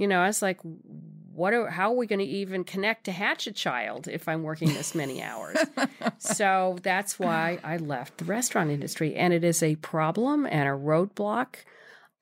you 0.02 0.08
know, 0.08 0.20
I 0.20 0.26
was 0.26 0.42
like, 0.42 0.60
what 1.34 1.54
are, 1.54 1.70
how 1.70 1.92
are 1.92 1.96
we 1.96 2.08
going 2.08 2.20
to 2.20 2.26
even 2.26 2.64
connect 2.64 3.04
to 3.04 3.12
hatch 3.12 3.46
a 3.46 3.52
child 3.52 4.08
if 4.08 4.28
I'm 4.28 4.42
working 4.42 4.70
this 4.74 4.96
many 4.96 5.22
hours? 5.22 5.58
so 6.18 6.80
that's 6.82 7.20
why 7.20 7.60
I 7.64 7.78
left 7.78 8.18
the 8.18 8.26
restaurant 8.26 8.72
industry. 8.72 9.16
And 9.16 9.32
it 9.32 9.44
is 9.44 9.62
a 9.62 9.76
problem 9.76 10.48
and 10.48 10.68
a 10.68 10.72
roadblock 10.72 11.58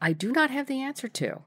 I 0.01 0.11
do 0.11 0.34
not 0.34 0.49
have 0.51 0.67
the 0.67 0.82
answer 0.82 1.07
to. 1.07 1.39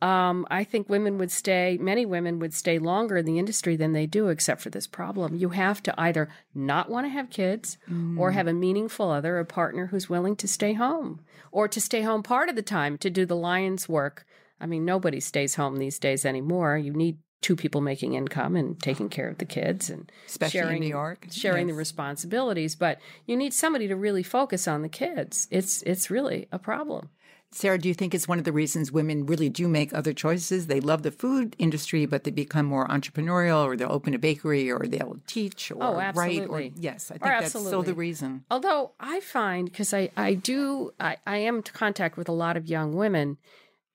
Um, 0.00 0.46
I 0.50 0.62
think 0.64 0.88
women 0.88 1.18
would 1.18 1.30
stay, 1.30 1.78
many 1.80 2.06
women 2.06 2.38
would 2.38 2.54
stay 2.54 2.78
longer 2.78 3.16
in 3.16 3.24
the 3.24 3.38
industry 3.38 3.74
than 3.74 3.92
they 3.92 4.06
do, 4.06 4.28
except 4.28 4.60
for 4.60 4.70
this 4.70 4.86
problem. 4.86 5.34
You 5.34 5.50
have 5.50 5.82
to 5.84 6.00
either 6.00 6.28
not 6.54 6.90
want 6.90 7.06
to 7.06 7.10
have 7.10 7.30
kids 7.30 7.76
or 8.18 8.32
have 8.32 8.46
a 8.48 8.52
meaningful 8.52 9.10
other, 9.10 9.38
a 9.38 9.44
partner 9.44 9.86
who's 9.86 10.08
willing 10.08 10.36
to 10.36 10.48
stay 10.48 10.74
home 10.74 11.20
or 11.52 11.66
to 11.68 11.80
stay 11.80 12.02
home 12.02 12.22
part 12.22 12.48
of 12.48 12.56
the 12.56 12.62
time 12.62 12.98
to 12.98 13.10
do 13.10 13.26
the 13.26 13.36
lion's 13.36 13.88
work. 13.88 14.26
I 14.62 14.66
mean, 14.66 14.84
nobody 14.84 15.20
stays 15.20 15.56
home 15.56 15.76
these 15.76 15.98
days 15.98 16.24
anymore. 16.24 16.78
You 16.78 16.92
need 16.92 17.18
two 17.42 17.56
people 17.56 17.80
making 17.80 18.14
income 18.14 18.54
and 18.54 18.80
taking 18.80 19.08
care 19.08 19.28
of 19.28 19.38
the 19.38 19.44
kids 19.44 19.90
and 19.90 20.10
Especially 20.28 20.60
in 20.60 20.64
sharing 20.66 20.80
New 20.80 20.88
York. 20.88 21.26
sharing 21.32 21.66
the 21.66 21.74
responsibilities. 21.74 22.76
But 22.76 23.00
you 23.26 23.36
need 23.36 23.52
somebody 23.52 23.88
to 23.88 23.96
really 23.96 24.22
focus 24.22 24.68
on 24.68 24.82
the 24.82 24.88
kids. 24.88 25.48
It's 25.50 25.82
it's 25.82 26.08
really 26.10 26.46
a 26.52 26.58
problem. 26.58 27.08
Sara, 27.54 27.76
do 27.76 27.86
you 27.86 27.92
think 27.94 28.14
it's 28.14 28.26
one 28.26 28.38
of 28.38 28.44
the 28.46 28.52
reasons 28.52 28.90
women 28.90 29.26
really 29.26 29.50
do 29.50 29.68
make 29.68 29.92
other 29.92 30.14
choices? 30.14 30.68
They 30.68 30.80
love 30.80 31.02
the 31.02 31.10
food 31.10 31.54
industry, 31.58 32.06
but 32.06 32.24
they 32.24 32.30
become 32.30 32.64
more 32.64 32.88
entrepreneurial, 32.88 33.64
or 33.66 33.76
they'll 33.76 33.92
open 33.92 34.14
a 34.14 34.18
bakery, 34.18 34.70
or 34.72 34.86
they'll 34.86 35.18
teach, 35.26 35.70
or 35.70 35.76
Oh, 35.82 36.12
write. 36.14 36.48
Or 36.48 36.60
yes, 36.62 37.10
I 37.10 37.16
Or 37.16 37.18
think 37.18 37.40
that's 37.42 37.50
still 37.50 37.82
the 37.82 37.92
reason. 37.92 38.44
Although 38.50 38.92
I 38.98 39.20
find 39.20 39.66
because 39.66 39.92
I 39.92 40.10
I 40.16 40.32
do 40.34 40.92
I, 40.98 41.16
I 41.26 41.38
am 41.38 41.56
in 41.56 41.62
contact 41.62 42.16
with 42.16 42.28
a 42.28 42.32
lot 42.32 42.56
of 42.56 42.68
young 42.70 42.94
women. 42.94 43.36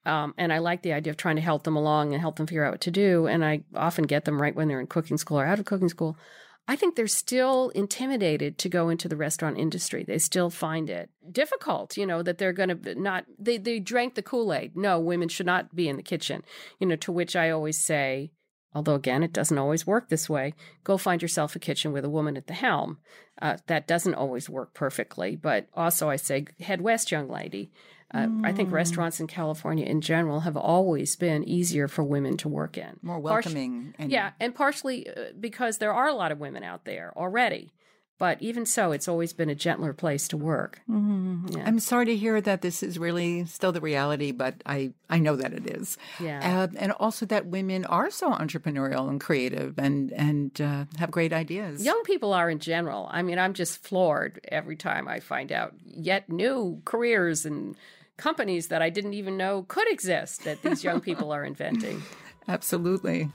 Um, 0.08 0.34
and 0.38 0.54
I 0.54 0.60
like 0.60 0.84
the 0.84 0.94
idea 0.94 1.12
of 1.12 1.18
trying 1.18 1.36
to 1.36 1.42
help 1.42 1.64
them 1.64 1.76
along 1.76 2.14
and 2.14 2.22
help 2.22 2.38
them 2.38 2.48
figure 2.48 2.64
out 2.64 2.72
what 2.72 2.82
to 2.82 2.92
do. 2.92 3.28
And 3.28 3.44
I 3.44 3.64
often 3.76 4.06
get 4.06 4.24
them 4.24 4.42
right 4.42 4.56
when 4.56 4.70
they're 4.70 4.80
in 4.80 4.88
cooking 4.88 5.18
school 5.18 5.40
or 5.40 5.46
out 5.46 5.60
of 5.60 5.66
cooking 5.66 5.90
school. 5.90 6.18
I 6.66 6.76
think 6.76 6.96
they're 6.96 7.08
still 7.08 7.70
intimidated 7.70 8.58
to 8.58 8.70
go 8.70 8.90
into 8.90 9.10
the 9.10 9.18
restaurant 9.18 9.58
industry. 9.58 10.04
They 10.04 10.18
still 10.18 10.50
find 10.50 10.90
it 10.90 11.10
difficult, 11.30 11.98
you 11.98 12.06
know, 12.06 12.24
that 12.24 12.38
they're 12.38 12.54
going 12.54 12.70
to 12.70 12.96
not, 12.96 13.26
they, 13.38 13.58
they 13.58 13.80
drank 13.80 14.16
the 14.16 14.22
Kool 14.22 14.54
Aid. 14.54 14.76
No, 14.76 15.00
women 15.00 15.30
should 15.30 15.46
not 15.46 15.76
be 15.76 15.90
in 15.90 15.98
the 15.98 16.04
kitchen, 16.04 16.44
you 16.80 16.88
know, 16.88 16.98
to 16.98 17.12
which 17.12 17.36
I 17.36 17.50
always 17.50 17.78
say, 17.78 18.32
although 18.74 18.96
again, 18.96 19.24
it 19.24 19.34
doesn't 19.34 19.58
always 19.58 19.88
work 19.88 20.10
this 20.10 20.30
way, 20.30 20.54
go 20.84 20.98
find 20.98 21.22
yourself 21.22 21.56
a 21.56 21.60
kitchen 21.60 21.94
with 21.94 22.06
a 22.06 22.10
woman 22.10 22.38
at 22.38 22.48
the 22.48 22.54
helm. 22.54 22.98
Uh, 23.42 23.58
that 23.68 23.88
doesn't 23.88 24.16
always 24.16 24.50
work 24.50 24.74
perfectly, 24.74 25.36
but 25.36 25.68
also 25.74 26.10
I 26.10 26.16
say, 26.16 26.48
head 26.60 26.82
west, 26.82 27.12
young 27.12 27.30
lady. 27.30 27.72
Uh, 28.14 28.28
I 28.44 28.54
think 28.54 28.72
restaurants 28.72 29.20
in 29.20 29.28
California 29.28 29.86
in 29.86 30.00
general 30.02 30.40
have 30.42 30.56
always 30.56 31.16
been 31.18 31.44
easier 31.44 31.88
for 31.90 32.04
women 32.04 32.38
to 32.38 32.48
work 32.48 32.78
in. 32.78 32.98
More 33.02 33.20
welcoming. 33.20 33.94
and 34.00 34.12
yeah, 34.12 34.32
and 34.40 34.56
partially 34.56 35.10
uh, 35.10 35.32
because 35.40 35.80
there 35.80 35.94
are 35.94 36.08
a 36.08 36.14
lot 36.14 36.32
of 36.32 36.40
women 36.40 36.64
out 36.64 36.86
there 36.86 37.12
already. 37.18 37.74
But 38.20 38.42
even 38.42 38.66
so, 38.66 38.94
it's 38.94 39.08
always 39.08 39.32
been 39.32 39.48
a 39.50 39.54
gentler 39.54 39.94
place 39.94 40.28
to 40.30 40.38
work. 40.38 40.82
Mhm. 40.90 41.56
Yeah. 41.56 41.64
I'm 41.68 41.78
sorry 41.80 42.06
to 42.08 42.16
hear 42.16 42.42
that 42.42 42.64
this 42.64 42.82
is 42.82 42.98
really 42.98 43.46
still 43.46 43.72
the 43.72 43.80
reality, 43.82 44.32
but 44.32 44.56
I, 44.66 44.94
I 45.08 45.20
know 45.20 45.36
that 45.36 45.54
it 45.54 45.68
is. 45.70 46.00
Yeah. 46.20 46.40
Uh, 46.64 46.68
and 46.80 46.94
also 46.94 47.28
that 47.28 47.46
women 47.46 47.86
are 47.86 48.10
so 48.10 48.32
entrepreneurial 48.34 49.08
and 49.08 49.22
creative 49.22 49.78
and, 49.78 50.12
and 50.14 50.60
uh, 50.60 50.86
have 50.98 51.12
great 51.12 51.32
ideas. 51.32 51.86
Young 51.86 52.02
people 52.06 52.34
are 52.34 52.50
in 52.50 52.58
general. 52.58 53.08
I 53.12 53.22
mean, 53.22 53.38
I'm 53.38 53.54
just 53.54 53.84
floored 53.84 54.40
every 54.48 54.78
time 54.78 55.08
I 55.08 55.20
find 55.20 55.52
out 55.52 55.76
yet 55.86 56.28
new 56.28 56.82
careers 56.86 57.46
and 57.46 57.76
companies 58.18 58.68
that 58.68 58.82
I 58.82 58.90
didn't 58.90 59.14
even 59.14 59.38
know 59.38 59.64
could 59.68 59.90
exist 59.90 60.44
that 60.44 60.62
these 60.64 60.84
young 60.84 61.00
people 61.00 61.32
are 61.32 61.46
inventing. 61.46 62.02
Absolutely. 62.48 63.30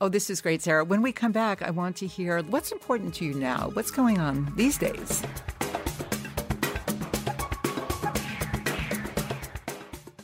Oh, 0.00 0.08
this 0.08 0.30
is 0.30 0.40
great, 0.40 0.62
Sara. 0.62 0.84
When 0.84 1.02
we 1.02 1.10
come 1.12 1.32
back, 1.32 1.60
I 1.60 1.70
want 1.70 1.96
to 1.96 2.06
hear 2.06 2.40
what's 2.42 2.70
important 2.70 3.14
to 3.14 3.24
you 3.24 3.34
now. 3.34 3.70
What's 3.72 3.90
going 3.90 4.18
on 4.18 4.52
these 4.56 4.78
days? 4.78 5.22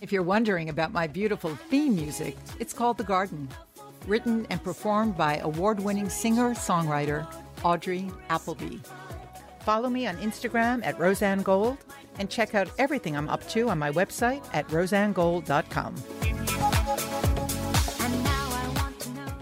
If 0.01 0.13
you're 0.13 0.23
wondering 0.23 0.69
about 0.69 0.93
my 0.93 1.07
beautiful 1.07 1.57
theme 1.57 1.97
music, 1.97 2.37
it's 2.61 2.73
called 2.73 2.99
The 2.99 3.05
Garden, 3.05 3.49
written 4.07 4.47
and 4.51 4.63
performed 4.63 5.17
by 5.17 5.39
award 5.39 5.81
winning 5.81 6.09
singer 6.09 6.51
songwriter 6.51 7.27
Audrey 7.65 8.11
Appleby. 8.29 8.79
Follow 9.61 9.89
me 9.89 10.07
on 10.07 10.17
Instagram 10.19 10.85
at 10.85 10.99
Rozanne 10.99 11.43
Gold 11.43 11.79
and 12.19 12.31
check 12.31 12.55
out 12.55 12.69
everything 12.79 13.17
I'm 13.17 13.29
up 13.29 13.47
to 13.51 13.69
on 13.69 13.79
my 13.79 13.91
website 13.91 14.45
at 14.53 14.67
rozannegold.com. 14.69 15.95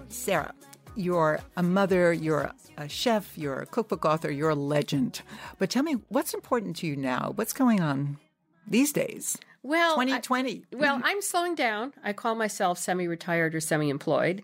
Sara, 0.09 0.55
you're 0.95 1.41
a 1.57 1.63
mother, 1.63 2.13
you're 2.13 2.51
a 2.79 2.89
chef, 2.89 3.37
you're 3.37 3.61
a 3.61 3.67
cookbook 3.67 4.05
author, 4.05 4.31
you're 4.31 4.51
a 4.51 4.55
legend. 4.55 5.23
But 5.59 5.71
tell 5.71 5.83
me, 5.83 5.97
what's 6.09 6.35
important 6.35 6.77
to 6.77 6.87
you 6.87 6.97
now? 6.97 7.33
What's 7.35 7.53
going 7.53 7.81
on 7.81 8.19
these 8.67 8.93
days? 8.93 9.37
Well, 9.63 9.93
I- 10.01 10.05
2020. 10.05 10.65
well, 10.73 11.01
I'm 11.05 11.23
slowing 11.23 11.55
down. 11.55 11.95
I 12.03 12.13
call 12.13 12.35
myself 12.35 12.79
semi-retired 12.79 13.55
or 13.55 13.61
semi-employed. 13.61 14.43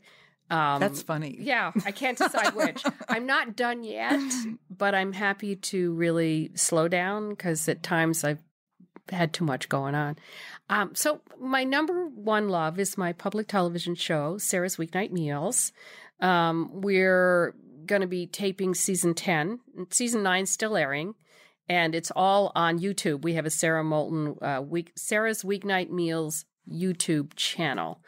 Um, 0.51 0.81
That's 0.81 1.03
funny. 1.03 1.37
Yeah, 1.39 1.73
I 1.85 1.93
can't 1.93 2.17
decide 2.17 2.55
which. 2.55 2.83
I'm 3.09 3.27
not 3.27 3.55
done 3.55 3.85
yet, 3.85 4.21
but 4.71 4.95
I'm 4.95 5.13
happy 5.13 5.57
to 5.57 5.93
really 5.93 6.51
slow 6.55 6.89
down 6.89 7.31
because 7.31 7.69
at 7.69 7.83
times 7.83 8.25
I've 8.25 8.43
had 9.11 9.33
too 9.33 9.45
much 9.45 9.69
going 9.69 9.95
on. 9.95 10.17
Um, 10.71 10.95
so 10.95 11.21
my 11.41 11.65
number 11.65 12.07
one 12.07 12.49
love 12.49 12.79
is 12.79 12.99
my 12.99 13.13
public 13.13 13.49
television 13.49 13.95
show, 13.95 14.39
Sara's 14.39 14.77
Weeknight 14.77 15.11
Meals. 15.11 15.73
Um, 16.21 16.71
we're 16.73 17.55
going 17.87 18.03
to 18.03 18.07
be 18.07 18.27
taping 18.27 18.75
season 18.75 19.15
10. 19.15 19.61
Season 19.91 20.23
9 20.23 20.47
still 20.47 20.77
airing. 20.77 21.15
And 21.69 21.95
it's 21.95 22.13
all 22.15 22.53
on 22.55 22.79
YouTube. 22.79 23.23
We 23.23 23.35
have 23.35 23.45
a 23.45 23.51
Sara 23.51 23.85
Moulton 23.85 24.37
uh, 24.41 24.63
week, 24.63 24.93
Sara's 24.97 25.43
Weeknight 25.43 25.91
Meals 25.91 26.45
YouTube 26.71 27.35
channel. 27.35 28.01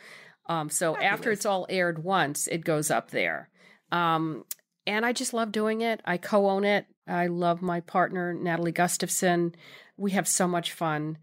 Um, 0.51 0.68
so 0.68 0.96
after 0.96 1.30
it's 1.30 1.46
all 1.46 1.64
aired 1.68 2.03
once, 2.03 2.48
it 2.48 2.64
goes 2.64 2.90
up 2.90 3.12
there. 3.12 3.48
Um, 3.92 4.44
and 4.84 5.07
I 5.07 5.12
just 5.12 5.32
love 5.32 5.53
doing 5.53 5.80
it. 5.80 6.01
I 6.05 6.16
co 6.16 6.51
own 6.51 6.64
it. 6.64 6.86
I 7.07 7.28
love 7.28 7.62
my 7.62 7.78
partner, 7.80 8.34
Natalie 8.34 8.72
Gustafson. 8.72 9.55
We 9.96 10.11
have 10.11 10.26
so 10.26 10.48
much 10.48 10.72
fun. 10.72 11.18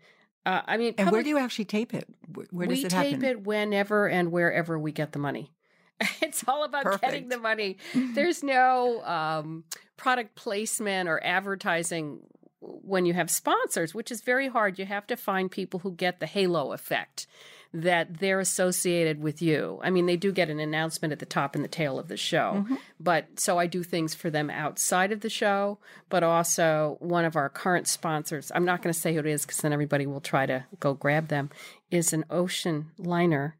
Uh, 0.45 0.61
I 0.65 0.77
mean, 0.77 0.93
And 0.97 1.11
where 1.11 1.23
do 1.23 1.29
you 1.29 1.37
actually 1.37 1.65
tape 1.65 1.93
it? 1.93 2.07
Where, 2.51 2.67
does 2.67 2.83
we 2.83 2.87
tape 2.87 3.21
it 3.21 3.45
whenever 3.45 4.07
and 4.07 4.31
wherever 4.31 4.79
we 4.79 4.93
get 4.93 5.11
the 5.11 5.19
money. 5.19 5.51
It's 6.21 6.47
all 6.47 6.63
about 6.63 7.01
getting 7.01 7.27
the 7.27 7.39
money. 7.39 7.77
There's 7.93 8.43
no 8.43 9.03
um, 9.03 9.63
product 9.97 10.35
placement 10.35 11.09
or 11.09 11.21
advertising 11.23 12.19
when 12.59 13.05
you 13.05 13.13
have 13.13 13.31
sponsors, 13.31 13.95
which 13.95 14.11
is 14.11 14.21
very 14.21 14.47
hard. 14.47 14.77
You 14.77 14.85
have 14.85 15.07
to 15.07 15.17
find 15.17 15.49
people 15.49 15.79
who 15.79 15.91
get 15.93 16.19
the 16.19 16.27
halo 16.27 16.71
effect 16.71 17.25
that 17.73 18.19
they're 18.19 18.39
associated 18.39 19.21
with 19.21 19.41
you. 19.41 19.79
I 19.83 19.89
mean, 19.89 20.05
they 20.05 20.15
do 20.17 20.31
get 20.31 20.49
an 20.49 20.59
announcement 20.59 21.11
at 21.11 21.19
the 21.19 21.25
top 21.25 21.53
and 21.55 21.63
the 21.63 21.67
tail 21.69 21.99
of 21.99 22.07
the 22.07 22.17
show, 22.17 22.63
Mm-hmm. 22.63 22.75
but 22.99 23.39
so 23.39 23.57
I 23.59 23.67
do 23.67 23.83
things 23.83 24.15
for 24.15 24.29
them 24.29 24.49
outside 24.49 25.11
of 25.11 25.21
the 25.21 25.29
show, 25.29 25.77
but 26.09 26.23
also 26.23 26.97
one 26.99 27.25
of 27.25 27.35
our 27.35 27.49
current 27.49 27.87
sponsors, 27.87 28.51
I'm 28.55 28.65
not 28.65 28.81
going 28.81 28.93
to 28.93 28.99
say 28.99 29.13
who 29.13 29.19
it 29.19 29.25
is 29.25 29.45
because 29.45 29.59
then 29.59 29.73
everybody 29.73 30.05
will 30.07 30.21
try 30.21 30.45
to 30.45 30.65
go 30.79 30.93
grab 30.93 31.27
them, 31.27 31.49
is 31.91 32.13
an 32.13 32.25
ocean 32.29 32.91
liner. 32.97 33.57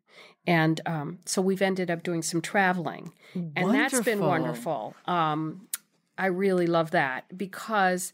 And 0.47 0.80
um, 0.86 1.20
so 1.26 1.41
we've 1.41 1.62
ended 1.62 1.91
up 1.91 2.03
doing 2.03 2.22
some 2.22 2.41
traveling, 2.41 3.12
and 3.36 3.74
that's 3.74 3.99
been 4.01 4.20
Wonderful. 4.22 4.93
wonderful. 4.95 4.95
Um, 5.14 5.68
I 6.18 6.28
really 6.28 6.66
love 6.68 6.91
that 6.91 7.26
because 7.38 8.14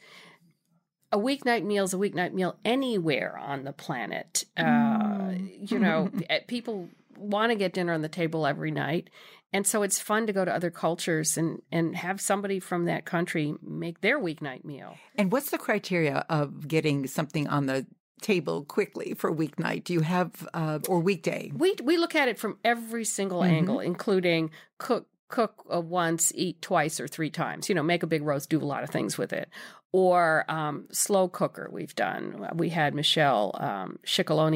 a 1.14 1.18
weeknight 1.18 1.64
meal 1.64 1.84
is 1.84 1.94
a 1.94 1.98
weeknight 1.98 2.34
meal 2.34 2.58
anywhere 2.66 3.38
on 3.38 3.64
the 3.64 3.72
planet. 3.72 4.44
Uh, 4.58 5.34
you 5.38 5.78
know, 5.78 6.10
eh, 6.30 6.40
people 6.48 6.90
want 7.18 7.52
to 7.52 7.56
get 7.56 7.74
dinner 7.74 7.94
on 7.94 8.02
the 8.02 8.10
table 8.10 8.48
every 8.48 8.72
night. 8.72 9.12
And 9.54 9.68
so 9.68 9.84
it's 9.84 10.00
fun 10.00 10.26
to 10.26 10.34
go 10.34 10.44
to 10.44 10.52
other 10.52 10.72
cultures 10.72 11.38
and, 11.38 11.62
and 11.72 11.96
have 11.96 12.20
somebody 12.20 12.60
from 12.60 12.86
that 12.86 13.06
country 13.06 13.54
make 13.62 14.02
their 14.02 14.20
weeknight 14.20 14.66
meal. 14.66 14.96
And 15.16 15.32
what's 15.32 15.52
the 15.52 15.60
criteria 15.60 16.26
of 16.28 16.68
getting 16.68 17.06
something 17.06 17.48
on 17.48 17.68
the 17.68 17.86
table 18.22 18.64
quickly 18.64 19.14
for 19.14 19.32
weeknight? 19.32 19.84
Do 19.84 19.94
you 19.94 20.02
have 20.02 20.48
uh, 20.56 20.80
or 20.88 21.00
weekday? 21.00 21.52
We 21.56 21.76
we 21.84 21.98
look 21.98 22.16
at 22.16 22.28
it 22.28 22.40
from 22.40 22.58
every 22.64 23.06
single 23.06 23.44
angle, 23.44 23.80
including 23.80 24.50
cook 24.80 25.08
cook 25.28 25.66
uh, 25.74 25.82
once, 25.82 26.32
eat 26.36 26.62
twice 26.62 27.00
or 27.00 27.08
three 27.08 27.30
times. 27.30 27.70
You 27.70 27.76
know, 27.76 27.84
make 27.84 28.02
a 28.04 28.08
big 28.08 28.24
roast, 28.24 28.50
do 28.50 28.60
a 28.60 28.66
lot 28.66 28.84
of 28.84 28.90
things 28.90 29.18
with 29.18 29.34
it. 29.34 29.50
Or 29.96 30.44
um, 30.50 30.88
slow 30.92 31.28
cooker. 31.28 31.70
We've 31.72 31.94
done. 31.94 32.50
We 32.56 32.70
had 32.70 32.96
Michelle 32.96 33.56
um, 33.60 34.00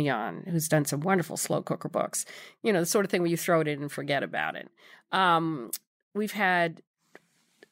on, 0.10 0.44
who's 0.50 0.68
done 0.68 0.86
some 0.86 1.02
wonderful 1.02 1.38
slow 1.38 1.62
cooker 1.62 1.90
books. 1.90 2.26
You 2.64 2.74
know, 2.74 2.80
the 2.80 2.88
sort 2.88 3.06
of 3.06 3.12
thing 3.12 3.22
where 3.22 3.30
you 3.30 3.38
throw 3.38 3.62
it 3.62 3.68
in 3.68 3.84
and 3.84 3.92
forget 3.92 4.24
about 4.24 4.56
it. 4.56 4.68
Um, 5.12 5.70
we've 6.16 6.32
had 6.32 6.82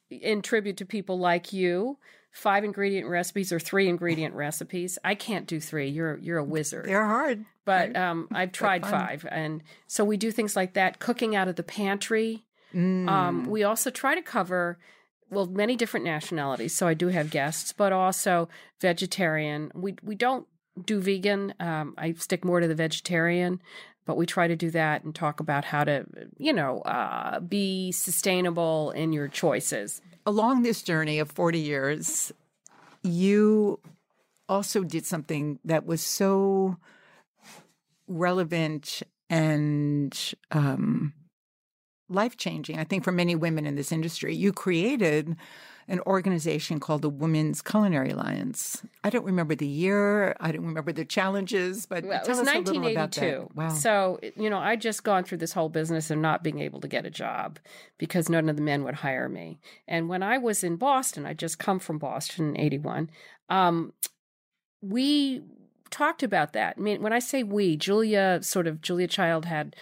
in 0.10 0.42
tribute 0.42 0.78
to 0.78 0.86
people 0.86 1.18
like 1.20 1.54
you. 1.54 1.98
Five 2.32 2.66
ingredient 2.66 3.08
recipes 3.08 3.54
or 3.54 3.60
three 3.60 3.88
ingredient 3.88 4.36
recipes. 4.36 5.00
I 5.06 5.16
can't 5.16 5.48
do 5.48 5.62
three. 5.62 5.88
You're 5.88 6.18
you're 6.18 6.38
a 6.38 6.44
wizard 6.44 6.86
They're 6.86 7.06
hard. 7.06 7.46
but 7.64 7.96
um, 7.96 8.28
I've 8.32 8.52
tried 8.52 8.86
five, 8.86 9.26
and 9.32 9.64
so 9.88 10.04
we 10.04 10.18
do 10.18 10.32
things 10.32 10.54
like 10.54 10.74
that. 10.74 11.00
Cooking 11.00 11.34
out 11.36 11.48
of 11.48 11.56
the 11.56 11.64
pantry. 11.64 12.44
Mm. 12.74 13.08
Um, 13.10 13.46
we 13.46 13.64
also 13.64 13.90
try 13.90 14.16
to 14.16 14.22
cover 14.22 14.78
well 15.30 15.46
many 15.46 15.76
different 15.76 16.06
nationalities. 16.06 16.76
So 16.76 16.88
I 16.88 16.94
do 16.94 17.08
have 17.08 17.30
guests, 17.30 17.74
but 17.74 17.92
also 17.94 18.50
vegetarian. 18.82 19.72
We 19.74 19.96
we 20.04 20.16
don't 20.16 20.48
do 20.84 21.00
vegan. 21.00 21.54
Um, 21.60 21.94
I 21.98 22.14
stick 22.14 22.44
more 22.44 22.60
to 22.60 22.68
the 22.68 22.76
vegetarian, 22.76 23.62
but 24.06 24.18
we 24.18 24.26
try 24.26 24.48
to 24.48 24.56
do 24.56 24.70
that 24.72 25.04
and 25.04 25.14
talk 25.14 25.40
about 25.40 25.66
how 25.66 25.84
to 25.84 26.06
you 26.38 26.54
know 26.54 26.82
uh, 26.82 27.40
be 27.40 27.92
sustainable 27.92 28.92
in 28.92 29.14
your 29.14 29.28
choices. 29.28 30.02
Along 30.26 30.64
this 30.64 30.82
journey 30.82 31.20
of 31.20 31.32
40 31.32 31.60
years, 31.60 32.32
you 33.04 33.80
also 34.50 34.84
did 34.84 35.06
something 35.06 35.60
that 35.64 35.86
was 35.86 36.02
so 36.02 36.78
relevant 38.08 39.04
and 39.30 40.34
um, 40.52 41.14
life 42.10 42.38
changing, 42.38 42.78
I 42.80 42.84
think, 42.84 43.04
for 43.04 43.12
many 43.12 43.36
women 43.36 43.66
in 43.66 43.76
this 43.76 43.92
industry. 43.92 44.36
You 44.36 44.54
created 44.54 45.36
an 45.88 46.00
organization 46.08 46.80
called 46.80 47.04
the 47.04 47.10
Women's 47.10 47.62
Culinary 47.62 48.10
Alliance. 48.10 48.82
I 49.04 49.12
don't 49.12 49.24
remember 49.26 49.54
the 49.54 49.68
year, 49.68 50.36
I 50.40 50.52
don't 50.52 50.66
remember 50.66 50.92
the 50.92 51.06
challenges, 51.06 51.86
but 51.86 52.04
Well, 52.04 52.22
it 52.24 52.28
was 52.28 52.40
us 52.40 52.48
a 52.48 52.58
little 52.58 52.88
about 52.88 53.16
1982. 53.16 53.48
that. 53.50 53.56
Wow. 53.56 53.70
So, 53.70 54.20
you 54.36 54.50
know, 54.50 54.58
I'd 54.58 54.82
just 54.82 55.04
gone 55.04 55.24
through 55.24 55.38
this 55.40 55.54
whole 55.54 55.70
business 55.70 56.10
of 56.10 56.18
not 56.18 56.44
being 56.44 56.58
able 56.60 56.80
to 56.82 56.88
get 56.88 57.06
a 57.06 57.12
job 57.12 57.60
because 58.00 58.30
none 58.30 58.50
of 58.50 58.56
the 58.56 58.64
men 58.64 58.84
would 58.84 58.96
hire 58.96 59.30
me. 59.30 59.60
And 59.88 60.10
when 60.10 60.24
I 60.24 60.40
was 60.40 60.64
in 60.64 60.76
Boston, 60.76 61.26
I'd 61.28 61.38
just 61.38 61.60
come 61.60 61.78
from 61.78 62.00
Boston 62.00 62.50
in 62.56 62.60
81, 62.60 63.12
um, 63.50 63.94
we 64.82 65.44
talked 65.92 66.24
about 66.24 66.54
that. 66.54 66.76
I 66.78 66.82
mean, 66.82 67.02
when 67.02 67.14
I 67.14 67.20
say 67.20 67.44
we, 67.44 67.78
Julia, 67.78 68.40
sort 68.42 68.66
of, 68.68 68.82
Julia 68.82 69.08
Child 69.08 69.46
had 69.46 69.76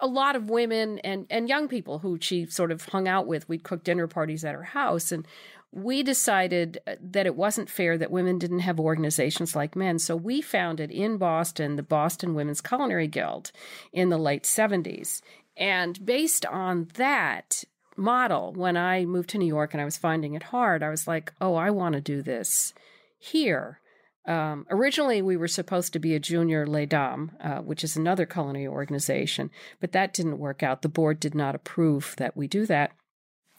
a 0.00 0.06
lot 0.06 0.36
of 0.36 0.50
women 0.50 0.98
and 1.00 1.26
and 1.30 1.48
young 1.48 1.68
people 1.68 2.00
who 2.00 2.18
she 2.20 2.46
sort 2.46 2.72
of 2.72 2.84
hung 2.86 3.08
out 3.08 3.26
with. 3.26 3.48
We'd 3.48 3.64
cook 3.64 3.84
dinner 3.84 4.06
parties 4.06 4.44
at 4.44 4.54
her 4.54 4.62
house, 4.62 5.12
and 5.12 5.26
we 5.72 6.02
decided 6.02 6.78
uh, 6.86 6.94
that 7.00 7.26
it 7.26 7.36
wasn't 7.36 7.68
fair 7.68 7.98
that 7.98 8.10
women 8.10 8.38
didn't 8.38 8.60
have 8.60 8.78
organizations 8.78 9.56
like 9.56 9.74
men. 9.74 9.98
So 9.98 10.14
we 10.14 10.40
founded 10.40 10.90
in 10.90 11.16
Boston 11.16 11.76
the 11.76 11.82
Boston 11.82 12.34
Women's 12.34 12.60
Culinary 12.60 13.08
Guild 13.08 13.52
in 13.92 14.08
the 14.08 14.18
late 14.18 14.46
seventies, 14.46 15.22
and 15.56 16.04
based 16.04 16.46
on 16.46 16.88
that 16.94 17.64
model, 17.96 18.52
when 18.52 18.76
I 18.76 19.04
moved 19.04 19.30
to 19.30 19.38
New 19.38 19.46
York 19.46 19.72
and 19.72 19.80
I 19.80 19.84
was 19.84 19.96
finding 19.96 20.34
it 20.34 20.42
hard, 20.44 20.82
I 20.82 20.90
was 20.90 21.06
like, 21.06 21.32
oh, 21.40 21.54
I 21.54 21.70
want 21.70 21.94
to 21.94 22.00
do 22.00 22.22
this 22.22 22.74
here. 23.18 23.80
Um, 24.26 24.66
originally, 24.70 25.20
we 25.20 25.36
were 25.36 25.48
supposed 25.48 25.92
to 25.92 25.98
be 25.98 26.14
a 26.14 26.20
junior 26.20 26.66
Les 26.66 26.86
Dames, 26.86 27.30
uh, 27.40 27.58
which 27.58 27.84
is 27.84 27.96
another 27.96 28.24
culinary 28.24 28.66
organization, 28.66 29.50
but 29.80 29.92
that 29.92 30.14
didn't 30.14 30.38
work 30.38 30.62
out. 30.62 30.82
The 30.82 30.88
board 30.88 31.20
did 31.20 31.34
not 31.34 31.54
approve 31.54 32.14
that 32.16 32.36
we 32.36 32.46
do 32.46 32.64
that. 32.66 32.92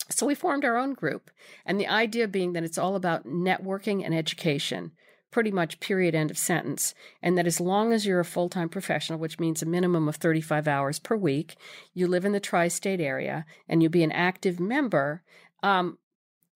So 0.10 0.26
we 0.26 0.36
formed 0.36 0.66
our 0.66 0.78
own 0.78 0.94
group. 0.94 1.32
And 1.66 1.80
the 1.80 1.88
idea 1.88 2.28
being 2.28 2.54
that 2.54 2.64
it's 2.64 2.78
all 2.78 2.96
about 2.96 3.26
networking 3.26 4.04
and 4.04 4.14
education, 4.14 4.92
pretty 5.32 5.52
much 5.52 5.80
period 5.80 6.16
end 6.16 6.32
of 6.32 6.38
sentence. 6.38 6.94
And 7.22 7.38
that 7.38 7.48
as 7.48 7.60
long 7.60 7.92
as 7.92 8.06
you're 8.06 8.20
a 8.20 8.26
full 8.26 8.50
time 8.50 8.70
professional, 8.70 9.20
which 9.20 9.40
means 9.40 9.62
a 9.62 9.68
minimum 9.68 10.08
of 10.08 10.16
35 10.16 10.68
hours 10.68 11.00
per 11.00 11.16
week, 11.16 11.56
you 11.94 12.08
live 12.08 12.26
in 12.26 12.32
the 12.32 12.40
tri 12.40 12.68
state 12.68 13.02
area, 13.02 13.46
and 13.68 13.84
you 13.84 13.90
be 13.90 14.04
an 14.04 14.12
active 14.12 14.60
member, 14.60 15.24
um, 15.62 15.98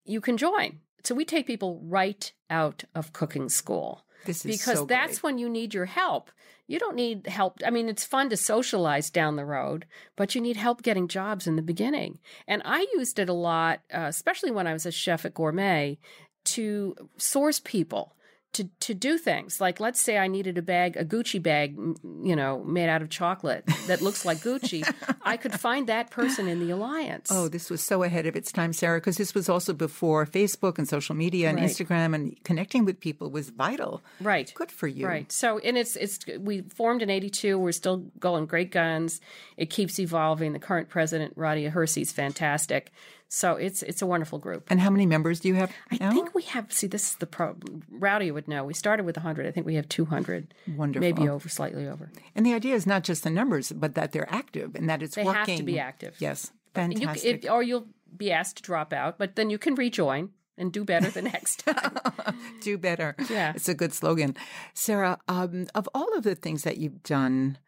you 0.05 0.21
can 0.21 0.37
join. 0.37 0.79
So 1.03 1.15
we 1.15 1.25
take 1.25 1.47
people 1.47 1.79
right 1.83 2.31
out 2.49 2.83
of 2.95 3.13
cooking 3.13 3.49
school 3.49 4.03
this 4.25 4.45
is 4.45 4.59
because 4.59 4.79
so 4.79 4.85
that's 4.85 5.23
when 5.23 5.37
you 5.37 5.49
need 5.49 5.73
your 5.73 5.85
help. 5.85 6.31
You 6.67 6.77
don't 6.77 6.95
need 6.95 7.25
help. 7.27 7.59
I 7.65 7.71
mean, 7.71 7.89
it's 7.89 8.05
fun 8.05 8.29
to 8.29 8.37
socialize 8.37 9.09
down 9.09 9.37
the 9.37 9.45
road, 9.45 9.87
but 10.15 10.35
you 10.35 10.41
need 10.41 10.55
help 10.55 10.83
getting 10.83 11.07
jobs 11.07 11.47
in 11.47 11.55
the 11.55 11.63
beginning. 11.63 12.19
And 12.47 12.61
I 12.63 12.85
used 12.93 13.17
it 13.17 13.27
a 13.27 13.33
lot, 13.33 13.79
uh, 13.91 14.05
especially 14.07 14.51
when 14.51 14.67
I 14.67 14.73
was 14.73 14.85
a 14.85 14.91
chef 14.91 15.25
at 15.25 15.33
Gourmet, 15.33 15.97
to 16.45 16.95
source 17.17 17.59
people 17.59 18.15
to 18.51 18.63
to 18.79 18.93
do 18.95 19.17
things 19.19 19.61
like 19.61 19.79
let's 19.79 20.01
say 20.01 20.17
I 20.17 20.27
needed 20.27 20.57
a 20.57 20.61
bag, 20.63 20.97
a 20.97 21.05
Gucci 21.05 21.41
bag, 21.41 21.75
you 21.77 22.35
know, 22.35 22.63
made 22.63 22.89
out 22.89 23.01
of 23.03 23.09
chocolate 23.09 23.63
that 23.87 24.01
looks 24.01 24.25
like 24.25 24.39
Gucci. 24.39 24.81
I 25.21 25.37
could 25.37 25.59
find 25.59 25.85
that 25.87 26.09
person 26.09 26.47
in 26.47 26.59
the 26.59 26.71
alliance. 26.71 27.29
Oh, 27.31 27.47
this 27.47 27.69
was 27.69 27.81
so 27.81 28.01
ahead 28.01 28.25
of 28.25 28.35
its 28.35 28.51
time, 28.51 28.73
Sara, 28.73 28.97
because 28.99 29.17
this 29.17 29.35
was 29.35 29.49
also 29.49 29.71
before 29.73 30.25
Facebook 30.25 30.79
and 30.79 30.87
social 30.89 31.13
media 31.15 31.47
and 31.49 31.59
Right. 31.59 31.69
Instagram, 31.69 32.15
and 32.15 32.43
connecting 32.43 32.85
with 32.85 32.99
people 32.99 33.29
was 33.29 33.49
vital. 33.49 34.01
right. 34.19 34.51
Good 34.55 34.71
for 34.71 34.87
you. 34.87 35.05
Right. 35.05 35.31
So, 35.31 35.59
and 35.59 35.77
it's 35.77 35.95
it's 35.95 36.19
we 36.39 36.61
formed 36.61 37.03
in 37.03 37.09
'82. 37.11 37.57
We're 37.59 37.71
still 37.71 37.97
going 38.19 38.47
great 38.47 38.71
guns. 38.71 39.21
It 39.57 39.69
keeps 39.69 39.99
evolving. 39.99 40.53
The 40.53 40.59
current 40.59 40.89
president, 40.89 41.37
Radia 41.37 41.69
Hersey, 41.69 42.01
is 42.01 42.11
fantastic. 42.11 42.91
So 43.31 43.55
it's 43.57 43.83
it's 43.83 44.01
a 44.01 44.07
wonderful 44.07 44.39
group. 44.39 44.65
And 44.71 44.79
how 44.79 44.89
many 44.89 45.05
members 45.05 45.39
do 45.39 45.47
you 45.49 45.53
have 45.55 45.71
I 45.91 45.97
think 46.11 46.33
we 46.33 46.41
have. 46.43 46.73
See, 46.73 46.87
this 46.87 47.11
is 47.11 47.15
the 47.17 47.27
problem. 47.27 47.83
Rowdy 47.89 48.31
would 48.31 48.47
know. 48.47 48.63
We 48.63 48.73
started 48.73 49.05
with 49.05 49.17
100. 49.17 49.45
I 49.45 49.51
think 49.51 49.67
we 49.67 49.75
have 49.75 49.87
200. 49.87 50.53
Wonderful. 50.75 50.99
Maybe 51.01 51.29
over, 51.29 51.47
slightly 51.47 51.87
over. 51.87 52.09
and 52.35 52.43
the 52.45 52.53
idea 52.55 52.73
is 52.73 52.87
not 52.87 53.03
just 53.03 53.23
the 53.23 53.29
numbers, 53.29 53.71
but 53.71 53.93
that 53.93 54.11
they're 54.13 54.31
active 54.33 54.73
and 54.75 54.89
that 54.89 55.03
it's 55.03 55.15
They 55.15 55.23
working. 55.23 55.39
have 55.45 55.57
to 55.57 55.63
be 55.63 55.77
active. 55.79 56.15
Yes, 56.19 56.51
You, 56.51 56.71
fantastic. 56.73 57.45
it, 57.45 57.49
or 57.49 57.61
you'll 57.61 57.87
be 58.17 58.31
asked 58.31 58.57
to 58.57 58.63
drop 58.63 58.93
out, 58.93 59.19
but 59.19 59.35
then 59.35 59.51
you 59.51 59.59
can 59.59 59.75
rejoin 59.75 60.29
and 60.57 60.73
do 60.73 60.83
better 60.83 61.11
the 61.11 61.21
next 61.33 61.63
time. 61.65 61.97
do 62.61 62.79
better. 62.79 63.15
Yeah. 63.29 63.53
It's 63.55 63.69
a 63.69 63.75
good 63.75 63.93
slogan. 63.93 64.35
Sara, 64.73 65.19
um, 65.27 65.67
of 65.75 65.87
all 65.93 66.17
of 66.17 66.23
the 66.23 66.33
things 66.35 66.63
that 66.63 66.77
you've 66.77 67.03
done, 67.03 67.59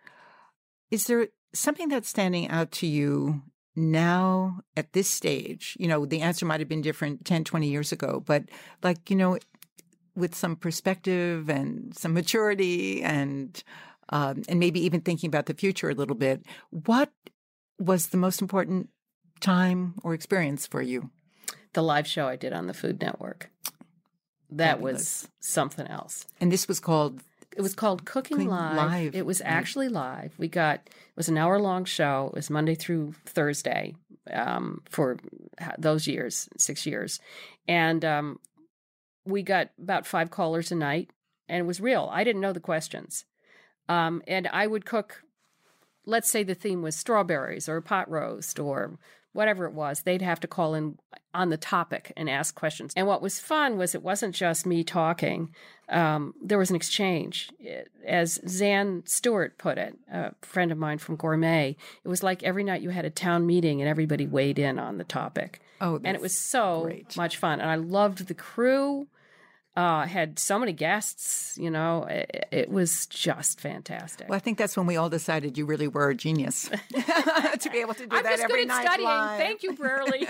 is 0.89 1.05
there 1.05 1.28
something 1.53 1.88
that's 1.89 2.09
standing 2.09 2.49
out 2.49 2.72
to 2.72 2.88
you 2.88 3.43
now 3.76 4.61
at 4.76 4.93
this 4.93 5.09
stage? 5.09 5.78
You 5.80 5.88
know, 5.88 6.05
the 6.05 6.22
answer 6.22 6.45
might 6.45 6.59
have 6.59 6.69
been 6.69 6.82
different 6.82 7.26
10, 7.26 7.43
20 7.43 7.67
years 7.67 7.91
ago, 7.91 8.24
but 8.26 8.45
like, 8.84 9.09
you 9.09 9.15
know, 9.15 9.38
with 10.15 10.36
some 10.36 10.55
perspective 10.55 11.49
and 11.49 11.95
some 11.97 12.13
maturity 12.13 13.01
and 13.01 13.63
um, 14.09 14.41
and 14.49 14.59
maybe 14.59 14.84
even 14.84 14.99
thinking 14.99 15.30
about 15.30 15.45
the 15.45 15.53
future 15.53 15.89
a 15.89 15.93
little 15.93 16.17
bit, 16.17 16.43
what 16.69 17.11
was 17.80 18.07
the 18.07 18.17
most 18.17 18.41
important 18.41 18.89
time 19.39 19.93
or 20.03 20.13
experience 20.13 20.67
for 20.67 20.82
you? 20.82 21.09
the 21.74 21.82
live 21.82 22.07
show 22.07 22.28
I 22.28 22.36
did 22.36 22.53
on 22.53 22.67
the 22.67 22.74
Food 22.74 23.01
Network. 23.01 23.49
That 24.49 24.76
Fabulous. 24.76 24.93
was 24.93 25.30
something 25.39 25.88
else. 25.88 26.26
And 26.39 26.51
this 26.51 26.67
was 26.67 26.80
called 26.80 27.24
It 27.56 27.62
was 27.62 27.76
called 27.76 28.06
Cooking 28.06 28.38
Cooking 28.38 28.49
Live. 28.49 28.76
Live, 28.76 29.16
It 29.16 29.26
was 29.26 29.41
actually 29.43 29.89
live. 29.89 30.34
We 30.38 30.47
got 30.47 30.76
it 30.86 31.18
was 31.18 31.30
an 31.30 31.38
hour 31.38 31.60
long 31.60 31.86
show. 31.86 32.28
It 32.34 32.36
was 32.36 32.49
Monday 32.49 32.76
through 32.76 33.14
Thursday 33.26 33.95
um, 34.32 34.82
for 34.89 35.18
those 35.78 36.08
years, 36.08 36.47
six 36.58 36.86
years, 36.86 37.20
and 37.68 38.06
um, 38.06 38.39
we 39.26 39.43
got 39.43 39.70
about 39.82 40.08
five 40.08 40.32
callers 40.32 40.72
a 40.72 40.76
night, 40.76 41.10
and 41.49 41.60
it 41.60 41.68
was 41.68 41.82
real. 41.82 42.10
I 42.12 42.24
didn't 42.24 42.41
know 42.41 42.54
the 42.54 42.60
questions. 42.60 43.26
Um, 43.89 44.22
and 44.28 44.47
I 44.47 44.68
would 44.68 44.86
cook, 44.86 45.24
let's 46.06 46.30
say 46.32 46.43
the 46.43 46.56
theme 46.56 46.82
was 46.82 46.95
strawberries 46.95 47.68
or 47.68 47.82
pot 47.82 48.10
roast 48.10 48.60
or 48.60 48.97
whatever 49.34 49.66
it 49.66 49.74
was, 49.74 50.02
they'd 50.02 50.22
have 50.22 50.40
to 50.42 50.48
call 50.48 50.74
in 50.74 50.98
on 51.34 51.50
the 51.50 51.58
topic 51.58 52.12
and 52.18 52.30
ask 52.30 52.56
questions. 52.56 52.94
And 52.96 53.08
what 53.08 53.22
was 53.22 53.40
fun 53.40 53.78
was 53.78 53.96
it 53.96 54.04
wasn't 54.04 54.36
just 54.36 54.66
me 54.66 54.84
talking, 54.84 55.54
um, 55.90 56.34
there 56.44 56.58
was 56.58 56.70
an 56.70 56.76
exchange. 56.76 57.50
As 58.06 58.40
Zanne 58.40 59.08
Stewart 59.08 59.58
put 59.58 59.78
it, 59.78 59.98
a 60.12 60.34
friend 60.42 60.72
of 60.72 60.78
mine 60.78 60.98
from 60.98 61.16
Gourmet, 61.16 61.78
it 62.04 62.08
was 62.08 62.24
like 62.24 62.44
every 62.44 62.64
night 62.64 62.82
you 62.82 62.90
had 62.90 63.06
a 63.06 63.10
town 63.10 63.46
meeting 63.46 63.82
and 63.82 63.90
everybody 63.90 64.28
weighed 64.28 64.60
in 64.60 64.78
on 64.80 64.98
the 64.98 65.04
topic. 65.04 65.62
Oh, 65.80 66.00
and 66.04 66.16
it 66.16 66.22
was 66.22 66.40
so 66.50 66.84
great. 66.84 67.18
much 67.18 67.38
fun. 67.38 67.60
And 67.60 67.70
I 67.70 67.76
loved 67.76 68.28
the 68.28 68.34
crew 68.34 69.08
uh, 69.76 70.05
had 70.05 70.38
so 70.38 70.59
many 70.59 70.74
guests. 70.74 71.57
You 71.57 71.69
know, 71.69 72.03
it, 72.09 72.47
it, 72.51 72.69
was 72.69 73.05
just 73.07 73.61
fantastic. 73.61 74.28
Well, 74.28 74.36
I 74.36 74.39
think 74.39 74.57
that's 74.57 74.76
when 74.76 74.86
we 74.86 74.97
all 74.97 75.09
decided 75.09 75.57
you 75.57 75.65
really 75.65 75.88
were 75.88 76.09
a 76.09 76.15
genius 76.15 76.69
to 76.93 77.69
be 77.72 77.80
able 77.80 77.93
to 77.93 78.03
do 78.03 78.09
that. 78.09 78.17
I'm 78.17 78.24
that 78.24 78.32
just 78.32 78.43
every 78.43 78.65
good 78.65 78.72
at 78.72 78.76
night 78.76 78.86
studying. 78.86 79.07
live. 79.07 79.39
Thank 79.39 79.63
you, 79.63 79.74
Burley. 79.74 80.28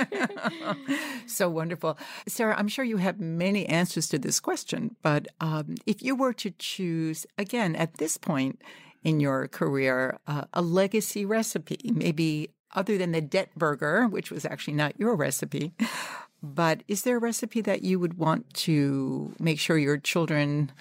so 1.25 1.49
wonderful, 1.49 1.97
Sara. 2.27 2.55
I'm 2.57 2.67
sure 2.67 2.85
you 2.85 2.97
have 2.97 3.19
many 3.19 3.65
answers 3.65 4.09
to 4.09 4.19
this 4.19 4.39
question, 4.39 4.95
but 5.01 5.27
um, 5.39 5.75
if 5.85 6.03
you 6.03 6.15
were 6.15 6.33
to 6.33 6.51
choose 6.51 7.25
again 7.37 7.75
at 7.75 7.95
this 7.95 8.17
point 8.17 8.61
in 9.03 9.19
your 9.19 9.47
career 9.47 10.19
uh, 10.27 10.43
a 10.53 10.61
legacy 10.61 11.25
recipe, 11.25 11.79
maybe 11.91 12.51
other 12.73 12.97
than 12.97 13.11
the 13.11 13.21
Det 13.21 13.49
burger, 13.55 14.07
which 14.07 14.31
was 14.31 14.45
actually 14.45 14.75
not 14.75 14.99
your 14.99 15.15
recipe, 15.15 15.73
but 16.41 16.83
is 16.87 17.03
there 17.03 17.17
a 17.17 17.19
recipe 17.19 17.61
that 17.61 17.83
you 17.83 17.99
would 17.99 18.17
want 18.17 18.53
to 18.53 19.33
make 19.39 19.59
sure 19.59 19.77
your 19.77 19.97
children 19.97 20.71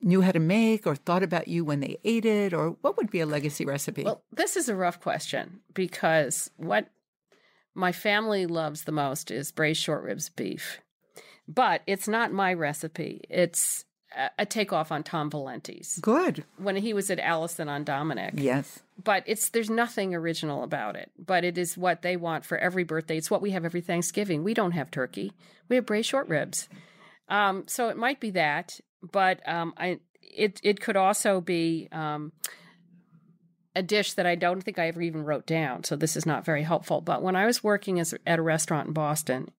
knew 0.00 0.20
how 0.20 0.32
to 0.32 0.40
make 0.40 0.86
or 0.86 0.96
thought 0.96 1.22
about 1.22 1.48
you 1.48 1.64
when 1.64 1.80
they 1.80 1.98
ate 2.04 2.24
it? 2.24 2.52
Or 2.52 2.70
what 2.80 2.96
would 2.96 3.10
be 3.10 3.20
a 3.20 3.26
legacy 3.26 3.64
recipe? 3.64 4.04
Well, 4.04 4.22
this 4.32 4.56
is 4.56 4.68
a 4.68 4.74
rough 4.74 5.00
question 5.00 5.60
because 5.74 6.50
what 6.56 6.88
my 7.74 7.92
family 7.92 8.46
loves 8.46 8.84
the 8.84 8.92
most 8.92 9.30
is 9.30 9.52
braised 9.52 9.82
short 9.82 10.02
ribs 10.02 10.28
beef. 10.28 10.80
But 11.48 11.82
it's 11.86 12.08
not 12.08 12.32
my 12.32 12.54
recipe. 12.54 13.22
It's 13.28 13.84
a 14.38 14.46
takeoff 14.46 14.92
on 14.92 15.02
Tom 15.02 15.30
Valenti's. 15.30 15.98
Good. 16.00 16.44
When 16.56 16.76
he 16.76 16.92
was 16.92 17.10
at 17.10 17.18
Alison 17.18 17.68
on 17.68 17.84
Dominick. 17.84 18.34
Yes. 18.36 18.80
But 19.02 19.24
it's 19.26 19.48
there's 19.48 19.70
nothing 19.70 20.14
original 20.14 20.62
about 20.62 20.96
it. 20.96 21.10
But 21.18 21.44
it 21.44 21.58
is 21.58 21.76
what 21.76 22.02
they 22.02 22.16
want 22.16 22.44
for 22.44 22.58
every 22.58 22.84
birthday. 22.84 23.16
It's 23.16 23.30
what 23.30 23.42
we 23.42 23.50
have 23.50 23.64
every 23.64 23.80
Thanksgiving. 23.80 24.44
We 24.44 24.54
don't 24.54 24.72
have 24.72 24.90
turkey. 24.90 25.32
We 25.68 25.76
have 25.76 25.86
braised 25.86 26.08
short 26.08 26.28
ribs. 26.28 26.68
Um, 27.28 27.64
so 27.66 27.88
it 27.88 27.96
might 27.96 28.20
be 28.20 28.30
that, 28.30 28.78
but 29.00 29.40
um, 29.48 29.72
I 29.76 30.00
it 30.20 30.60
it 30.62 30.80
could 30.80 30.96
also 30.96 31.40
be 31.40 31.88
um, 31.92 32.32
a 33.74 33.82
dish 33.82 34.14
that 34.14 34.26
I 34.26 34.34
don't 34.34 34.62
think 34.62 34.78
I 34.78 34.88
ever 34.88 35.02
even 35.02 35.24
wrote 35.24 35.46
down. 35.46 35.84
So 35.84 35.96
this 35.96 36.16
is 36.16 36.26
not 36.26 36.44
very 36.44 36.62
helpful. 36.62 37.00
But 37.00 37.22
when 37.22 37.36
I 37.36 37.46
was 37.46 37.64
working 37.64 37.98
as 38.00 38.14
at 38.26 38.38
a 38.38 38.42
restaurant 38.42 38.88
in 38.88 38.92
Boston 38.92 39.50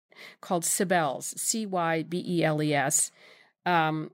called 0.42 0.64
Cybele's, 0.64 1.34
C 1.42 1.66
Y 1.66 2.04
B 2.04 2.24
E 2.26 2.44
L 2.44 2.62
E 2.62 2.74
S, 2.74 3.12
um, 3.66 4.12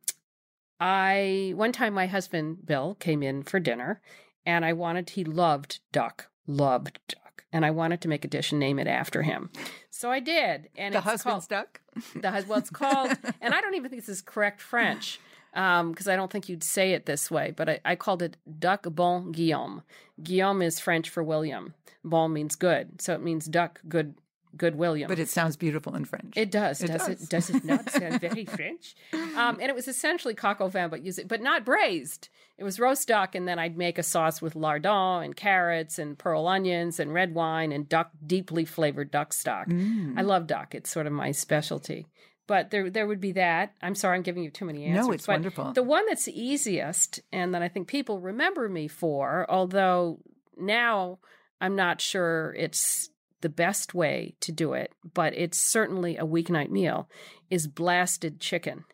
I 0.80 1.54
one 1.56 1.72
time 1.72 1.94
my 1.94 2.08
husband 2.08 2.66
Bill 2.66 2.96
came 3.00 3.22
in 3.22 3.44
for 3.44 3.60
dinner 3.60 4.02
and 4.46 4.64
I 4.64 4.74
wanted 4.74 5.12
he 5.12 5.24
loved 5.24 5.80
duck, 5.92 6.30
loved 6.48 7.00
duck. 7.08 7.44
And 7.52 7.66
I 7.66 7.72
wanted 7.72 8.00
to 8.02 8.08
make 8.08 8.24
a 8.24 8.28
dish 8.28 8.52
and 8.52 8.60
name 8.60 8.78
it 8.78 8.88
after 8.88 9.24
him. 9.24 9.50
So 9.90 10.12
I 10.12 10.20
did. 10.20 10.70
And 10.78 10.94
the 10.94 11.00
it's 11.00 11.06
husband's 11.06 11.48
called, 11.48 11.68
duck? 11.68 11.82
The 12.16 12.46
well 12.48 12.60
it's 12.60 12.70
called 12.70 13.12
and 13.42 13.54
I 13.54 13.62
don't 13.62 13.76
even 13.76 13.90
think 13.90 14.04
this 14.04 14.18
is 14.18 14.22
correct 14.22 14.62
French. 14.62 15.20
because 15.52 16.08
um, 16.08 16.14
I 16.14 16.16
don't 16.16 16.32
think 16.32 16.48
you'd 16.48 16.64
say 16.64 16.94
it 16.94 17.06
this 17.06 17.32
way, 17.32 17.52
but 17.56 17.68
I, 17.68 17.80
I, 17.84 17.96
called 17.96 18.22
it 18.22 18.38
duck 18.60 18.86
Bon 18.92 19.32
Guillaume. 19.32 19.82
Guillaume 20.22 20.62
is 20.62 20.80
French 20.80 21.10
for 21.10 21.24
William. 21.24 21.74
Bon 22.04 22.32
means 22.32 22.56
good, 22.56 23.02
so 23.02 23.16
it 23.16 23.22
means 23.22 23.46
duck, 23.48 23.82
good 23.90 24.14
Good 24.58 24.76
William. 24.76 25.08
But 25.08 25.20
it 25.20 25.30
sounds 25.30 25.56
beautiful 25.56 25.96
in 25.96 26.06
French. 26.06 26.34
It 26.36 26.52
does. 26.52 26.82
It 26.82 26.88
does, 26.88 27.08
does. 27.08 27.24
it? 27.24 27.30
Does 27.30 27.50
it 27.50 27.64
not 27.64 27.90
sound 27.90 28.20
very 28.22 28.46
French? 28.46 28.96
Um, 29.14 29.58
and 29.62 29.64
it 29.64 29.76
was 29.76 29.88
essentially 29.88 30.34
coq 30.34 30.60
au 30.60 30.68
vin, 30.68 30.90
but 30.90 31.04
use 31.04 31.20
it, 31.20 31.28
but 31.28 31.42
not 31.42 31.66
braised. 31.66 32.30
It 32.58 32.64
was 32.64 32.80
roast 32.80 33.08
duck, 33.08 33.36
and 33.36 33.48
then 33.48 33.60
I'd 33.60 33.78
make 33.78 33.98
a 33.98 34.04
sauce 34.04 34.42
with 34.42 34.56
lardon 34.56 35.24
and 35.24 35.36
carrots 35.36 36.00
and 36.00 36.18
pearl 36.18 36.48
onions 36.48 37.00
and 37.00 37.14
red 37.14 37.34
wine 37.34 37.72
and 37.72 37.88
duck, 37.88 38.12
deeply 38.26 38.66
flavored 38.66 39.12
duck 39.12 39.34
stock. 39.34 39.68
Mm. 39.68 40.18
I 40.18 40.22
love 40.22 40.48
duck. 40.48 40.76
It's 40.76 40.90
sort 40.90 41.08
of 41.08 41.14
my 41.14 41.32
specialty. 41.32 42.08
But 42.48 42.72
there, 42.72 42.90
there 42.90 43.06
would 43.06 43.22
be 43.22 43.34
that. 43.34 43.74
I'm 43.82 43.94
sorry, 43.94 44.18
I'm 44.18 44.24
giving 44.24 44.44
you 44.44 44.50
too 44.50 44.66
many 44.66 44.86
answers. 44.86 45.06
No, 45.06 45.14
it's 45.14 45.28
but 45.28 45.34
wonderful. 45.34 45.72
The 45.74 45.84
one 45.84 46.06
that's 46.08 46.28
easiest, 46.28 47.20
and 47.32 47.54
that 47.54 47.62
I 47.62 47.68
think 47.68 47.88
people 47.88 48.20
remember 48.20 48.68
me 48.68 48.88
for, 48.88 49.46
although 49.48 50.18
now 50.58 51.20
I'm 51.62 51.76
not 51.76 52.02
sure 52.02 52.56
it's 52.58 53.10
the 53.42 53.50
best 53.50 53.94
way 53.94 54.36
to 54.42 54.52
do 54.52 54.74
it, 54.74 54.92
but 55.14 55.34
it's 55.36 55.58
certainly 55.58 56.18
a 56.18 56.24
weeknight 56.26 56.70
meal, 56.70 57.10
is 57.50 57.68
blasted 57.68 58.40
chicken. 58.40 58.86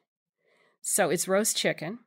So 0.82 1.10
it's 1.10 1.28
roast 1.28 1.58
chicken. 1.58 2.00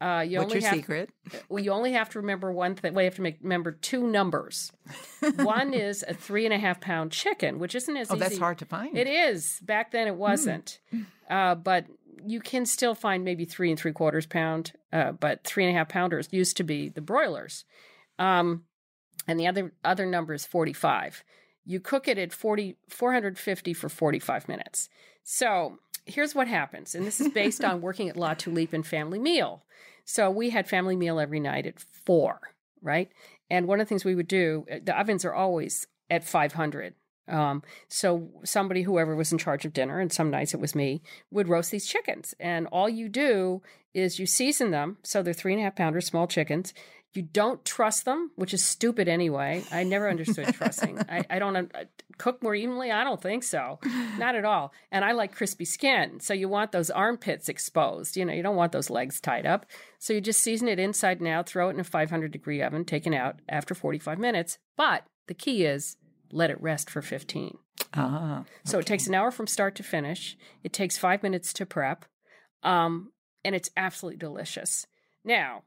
Uh, 0.00 0.24
you 0.26 0.38
What's 0.38 0.52
only 0.52 0.60
your 0.62 0.68
have, 0.70 0.76
secret? 0.76 1.10
Well, 1.50 1.62
you 1.62 1.72
only 1.72 1.92
have 1.92 2.08
to 2.10 2.20
remember 2.20 2.50
one 2.50 2.74
thing. 2.74 2.94
Well, 2.94 3.02
you 3.02 3.08
have 3.10 3.16
to 3.16 3.22
make, 3.22 3.38
remember 3.42 3.72
two 3.72 4.06
numbers. 4.06 4.72
one 5.36 5.74
is 5.74 6.04
a 6.08 6.14
three 6.14 6.46
and 6.46 6.54
a 6.54 6.58
half 6.58 6.80
pound 6.80 7.12
chicken, 7.12 7.58
which 7.58 7.74
isn't 7.74 7.96
as 7.96 8.10
Oh, 8.10 8.14
easy. 8.14 8.20
that's 8.20 8.38
hard 8.38 8.58
to 8.58 8.64
find. 8.64 8.96
It 8.96 9.06
is. 9.06 9.60
Back 9.62 9.92
then, 9.92 10.06
it 10.08 10.16
wasn't. 10.16 10.80
Uh, 11.28 11.54
but 11.54 11.84
you 12.26 12.40
can 12.40 12.64
still 12.66 12.94
find 12.94 13.24
maybe 13.24 13.44
three 13.44 13.70
and 13.70 13.78
three 13.78 13.92
quarters 13.92 14.26
pound. 14.26 14.72
Uh, 14.92 15.12
but 15.12 15.44
three 15.44 15.64
and 15.66 15.74
a 15.74 15.78
half 15.78 15.90
pounders 15.90 16.28
used 16.32 16.56
to 16.56 16.64
be 16.64 16.88
the 16.88 17.00
broilers. 17.02 17.64
Um, 18.18 18.64
and 19.28 19.38
the 19.38 19.46
other 19.48 19.72
other 19.84 20.06
number 20.06 20.32
is 20.32 20.46
45. 20.46 21.22
You 21.70 21.78
cook 21.78 22.08
it 22.08 22.18
at 22.18 22.32
40, 22.32 22.74
450 22.88 23.74
for 23.74 23.88
45 23.88 24.48
minutes. 24.48 24.88
So 25.22 25.78
here's 26.04 26.34
what 26.34 26.48
happens. 26.48 26.96
And 26.96 27.06
this 27.06 27.20
is 27.20 27.28
based 27.28 27.62
on 27.62 27.80
working 27.80 28.08
at 28.08 28.16
La 28.16 28.34
Tulipe 28.34 28.72
and 28.72 28.84
Family 28.84 29.20
Meal. 29.20 29.62
So 30.04 30.32
we 30.32 30.50
had 30.50 30.68
family 30.68 30.96
meal 30.96 31.20
every 31.20 31.38
night 31.38 31.66
at 31.66 31.78
four, 31.78 32.40
right? 32.82 33.08
And 33.48 33.68
one 33.68 33.78
of 33.78 33.86
the 33.86 33.88
things 33.88 34.04
we 34.04 34.16
would 34.16 34.26
do, 34.26 34.66
the 34.82 34.98
ovens 34.98 35.24
are 35.24 35.32
always 35.32 35.86
at 36.10 36.24
500. 36.24 36.94
Um, 37.28 37.62
so 37.86 38.28
somebody, 38.42 38.82
whoever 38.82 39.14
was 39.14 39.30
in 39.30 39.38
charge 39.38 39.64
of 39.64 39.72
dinner, 39.72 40.00
and 40.00 40.12
some 40.12 40.28
nights 40.28 40.52
it 40.52 40.58
was 40.58 40.74
me, 40.74 41.02
would 41.30 41.48
roast 41.48 41.70
these 41.70 41.86
chickens. 41.86 42.34
And 42.40 42.66
all 42.72 42.88
you 42.88 43.08
do 43.08 43.62
is 43.94 44.18
you 44.18 44.26
season 44.26 44.72
them. 44.72 44.98
So 45.04 45.22
they're 45.22 45.32
three 45.32 45.52
and 45.52 45.60
a 45.60 45.64
half 45.64 45.76
pounder 45.76 46.00
small 46.00 46.26
chickens. 46.26 46.74
You 47.12 47.22
don't 47.22 47.64
trust 47.64 48.04
them, 48.04 48.30
which 48.36 48.54
is 48.54 48.62
stupid 48.62 49.08
anyway. 49.08 49.64
I 49.72 49.82
never 49.82 50.08
understood 50.08 50.54
trusting. 50.54 50.98
I, 51.08 51.24
I 51.28 51.38
don't 51.40 51.72
cook 52.18 52.40
more 52.42 52.54
evenly. 52.54 52.92
I 52.92 53.02
don't 53.02 53.20
think 53.20 53.42
so. 53.42 53.80
Not 54.16 54.36
at 54.36 54.44
all. 54.44 54.72
And 54.92 55.04
I 55.04 55.12
like 55.12 55.34
crispy 55.34 55.64
skin. 55.64 56.20
So 56.20 56.34
you 56.34 56.48
want 56.48 56.70
those 56.70 56.88
armpits 56.88 57.48
exposed. 57.48 58.16
You 58.16 58.24
know, 58.24 58.32
you 58.32 58.44
don't 58.44 58.56
want 58.56 58.70
those 58.70 58.90
legs 58.90 59.20
tied 59.20 59.44
up. 59.44 59.66
So 59.98 60.12
you 60.12 60.20
just 60.20 60.40
season 60.40 60.68
it 60.68 60.78
inside 60.78 61.18
and 61.18 61.28
out, 61.28 61.48
throw 61.48 61.68
it 61.68 61.74
in 61.74 61.80
a 61.80 61.84
500 61.84 62.30
degree 62.30 62.62
oven, 62.62 62.84
take 62.84 63.06
it 63.06 63.14
out 63.14 63.40
after 63.48 63.74
45 63.74 64.18
minutes. 64.18 64.58
But 64.76 65.04
the 65.26 65.34
key 65.34 65.64
is 65.64 65.96
let 66.30 66.50
it 66.50 66.60
rest 66.62 66.88
for 66.90 67.02
15. 67.02 67.58
Ah. 67.94 68.44
So 68.64 68.78
it 68.78 68.86
takes 68.86 69.08
an 69.08 69.14
hour 69.14 69.32
from 69.32 69.48
start 69.48 69.74
to 69.76 69.82
finish. 69.82 70.36
It 70.62 70.72
takes 70.72 70.96
five 70.96 71.24
minutes 71.24 71.52
to 71.54 71.66
prep. 71.66 72.04
Um, 72.62 73.10
and 73.44 73.54
it's 73.54 73.70
absolutely 73.76 74.18
delicious. 74.18 74.86
Now, 75.24 75.62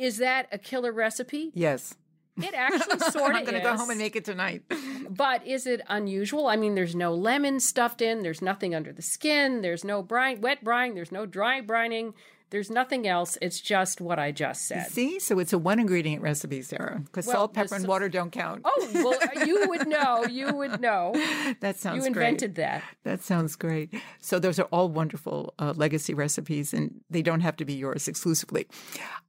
is 0.00 0.16
that 0.16 0.48
a 0.50 0.58
killer 0.58 0.92
recipe? 0.92 1.52
Yes. 1.54 1.94
It 2.38 2.54
actually 2.56 2.98
sort 3.10 3.32
of 3.32 3.36
I'm 3.36 3.44
going 3.44 3.56
to 3.56 3.60
go 3.60 3.76
home 3.76 3.90
and 3.90 3.98
make 3.98 4.16
it 4.16 4.24
tonight. 4.24 4.62
But 5.10 5.44
is 5.44 5.66
it 5.66 5.80
unusual? 5.88 6.46
I 6.46 6.54
mean, 6.54 6.76
there's 6.76 6.94
no 6.94 7.12
lemon 7.12 7.58
stuffed 7.58 8.00
in. 8.00 8.20
There's 8.22 8.40
nothing 8.40 8.76
under 8.76 8.92
the 8.92 9.02
skin. 9.02 9.60
There's 9.60 9.82
no 9.82 10.04
brine, 10.04 10.40
wet 10.40 10.62
brine. 10.62 10.94
There's 10.94 11.10
no 11.10 11.26
dry 11.26 11.60
brining. 11.60 12.14
There's 12.50 12.70
nothing 12.70 13.06
else. 13.06 13.38
It's 13.40 13.60
just 13.60 14.00
what 14.00 14.18
I 14.18 14.32
just 14.32 14.66
said. 14.66 14.88
See, 14.88 15.18
so 15.20 15.38
it's 15.38 15.52
a 15.52 15.58
one 15.58 15.78
ingredient 15.78 16.22
recipe, 16.22 16.62
Sara, 16.62 17.00
because 17.04 17.26
Well, 17.26 17.36
salt, 17.36 17.54
pepper, 17.54 17.76
and 17.76 17.86
water 17.86 18.08
don't 18.08 18.30
count. 18.32 18.62
Oh, 18.64 18.90
well, 18.94 19.46
you 19.46 19.68
would 19.68 19.86
know. 19.86 20.24
You 20.26 20.52
would 20.54 20.80
know. 20.80 21.12
that 21.60 21.78
sounds 21.78 22.00
great 22.00 22.08
You 22.08 22.12
great. 22.14 22.24
invented 22.26 22.54
that. 22.56 22.82
That 23.04 23.22
sounds 23.22 23.56
great. 23.56 23.94
So 24.20 24.38
those 24.38 24.58
are 24.58 24.64
all 24.72 24.88
wonderful 24.88 25.54
uh, 25.58 25.74
legacy 25.76 26.12
recipes, 26.12 26.74
and 26.74 27.00
they 27.08 27.22
don't 27.22 27.40
have 27.40 27.56
to 27.56 27.64
be 27.64 27.74
yours 27.74 28.08
exclusively. 28.08 28.66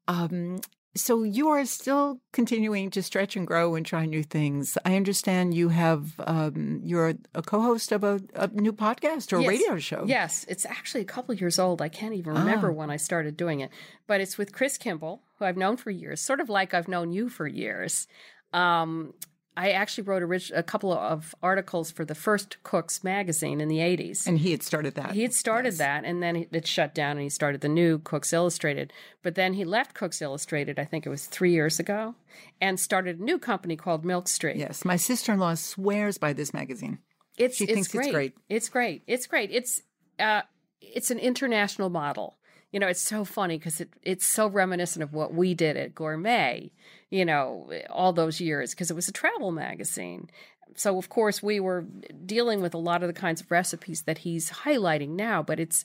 Um, 0.08 0.60
so 0.96 1.24
you 1.24 1.48
are 1.50 1.64
still 1.66 2.20
continuing 2.34 2.90
to 2.92 3.02
stretch 3.02 3.36
and 3.38 3.48
grow 3.48 3.76
and 3.76 3.86
try 3.86 4.06
new 4.06 4.24
things. 4.24 4.78
I 4.84 4.96
understand 4.96 5.54
you 5.54 5.70
have 5.70 6.14
um, 6.20 6.82
you're 6.84 7.14
a 7.34 7.42
co-host 7.42 7.92
of 7.92 8.04
a, 8.04 8.22
a 8.36 8.48
new 8.48 8.74
podcast 8.74 9.32
or 9.32 9.40
Yes. 9.42 9.48
radio 9.50 9.78
show. 9.80 10.04
Yes, 10.06 10.46
it's 10.50 10.66
actually 10.66 11.02
a 11.02 11.06
couple 11.06 11.34
years 11.36 11.58
old. 11.60 11.82
I 11.82 11.90
can't 11.90 12.14
even 12.16 12.34
remember 12.34 12.70
Ah. 12.72 12.74
when 12.74 12.90
I 12.90 12.98
started 12.98 13.38
doing 13.38 13.62
it, 13.62 13.70
but 14.08 14.20
it's 14.22 14.38
with 14.38 14.52
Chris 14.54 14.78
Kimball, 14.78 15.22
who 15.40 15.46
I've 15.46 15.58
known 15.58 15.78
for 15.78 15.92
years, 15.92 16.20
sort 16.22 16.42
of 16.42 16.50
like 16.50 16.74
I've 16.74 16.88
known 16.90 17.12
you 17.14 17.30
for 17.30 17.48
years. 17.48 18.08
Um, 18.54 19.14
I 19.58 19.72
actually 19.72 20.06
wrote 20.06 20.24
a, 20.24 20.60
a, 20.60 20.64
couple 20.64 20.94
of 20.94 21.36
articles 21.44 21.92
for 21.92 22.06
the 22.06 22.16
first 22.16 22.64
Cooks 22.64 23.04
magazine 23.04 23.60
in 23.60 23.68
the 23.68 23.80
80s. 23.80 24.26
And 24.26 24.40
he 24.40 24.52
had 24.52 24.64
started 24.64 24.96
that. 24.96 25.12
He 25.12 25.24
had 25.24 25.34
started 25.34 25.74
yes. 25.74 25.78
that, 25.80 26.06
and 26.06 26.24
then 26.24 26.48
it 26.52 26.66
shut 26.66 26.96
down, 26.96 27.12
and 27.12 27.22
he 27.22 27.30
started 27.30 27.60
the 27.60 27.68
new 27.68 28.00
Cooks 28.00 28.32
Illustrated. 28.32 28.94
But 29.24 29.36
then 29.36 29.54
he 29.54 29.66
left 29.66 29.94
Cooks 29.94 30.22
Illustrated, 30.22 30.80
I 30.80 30.86
think 30.86 31.06
it 31.06 31.10
was 31.10 31.26
three 31.26 31.52
years 31.52 31.80
ago, 31.80 32.16
and 32.62 32.80
started 32.80 33.20
a 33.20 33.24
new 33.24 33.38
company 33.38 33.76
called 33.76 34.06
Milk 34.06 34.30
Street. 34.30 34.56
Yes, 34.56 34.86
my 34.86 34.96
sister 34.96 35.34
in 35.34 35.40
law 35.40 35.56
swears 35.56 36.18
by 36.18 36.32
this 36.32 36.54
magazine. 36.54 37.00
It's, 37.38 37.58
she 37.58 37.66
it's 37.66 37.74
thinks 37.74 37.88
great. 37.90 38.06
it's 38.06 38.14
great. 38.14 38.34
It's 38.48 38.70
great. 38.70 39.04
It's 39.08 39.28
great. 39.28 39.52
It's, 39.52 39.82
uh, 40.18 40.44
it's 40.80 41.12
an 41.12 41.20
international 41.20 41.90
model 41.90 42.38
you 42.72 42.80
know, 42.80 42.88
it's 42.88 43.02
so 43.02 43.26
funny 43.26 43.58
because 43.58 43.82
it, 43.82 43.90
it's 44.02 44.26
so 44.26 44.48
reminiscent 44.48 45.04
of 45.04 45.14
what 45.14 45.34
we 45.34 45.54
did 45.54 45.76
at 45.78 45.94
Gourmet, 45.94 46.72
you 47.10 47.26
know, 47.26 47.72
all 47.90 48.14
those 48.14 48.40
years 48.40 48.72
because 48.72 48.90
it 48.90 48.96
was 48.96 49.08
a 49.08 49.14
travel 49.14 49.52
magazine. 49.52 50.30
So, 50.76 50.98
of 50.98 51.10
course, 51.10 51.44
we 51.44 51.60
were 51.60 51.86
dealing 52.26 52.62
with 52.62 52.74
a 52.74 52.78
lot 52.78 53.04
of 53.04 53.08
the 53.08 53.20
kinds 53.20 53.42
of 53.42 53.52
recipes 53.52 54.04
that 54.04 54.20
he's 54.20 54.50
highlighting 54.50 55.10
now, 55.10 55.44
but 55.44 55.60
it's 55.60 55.84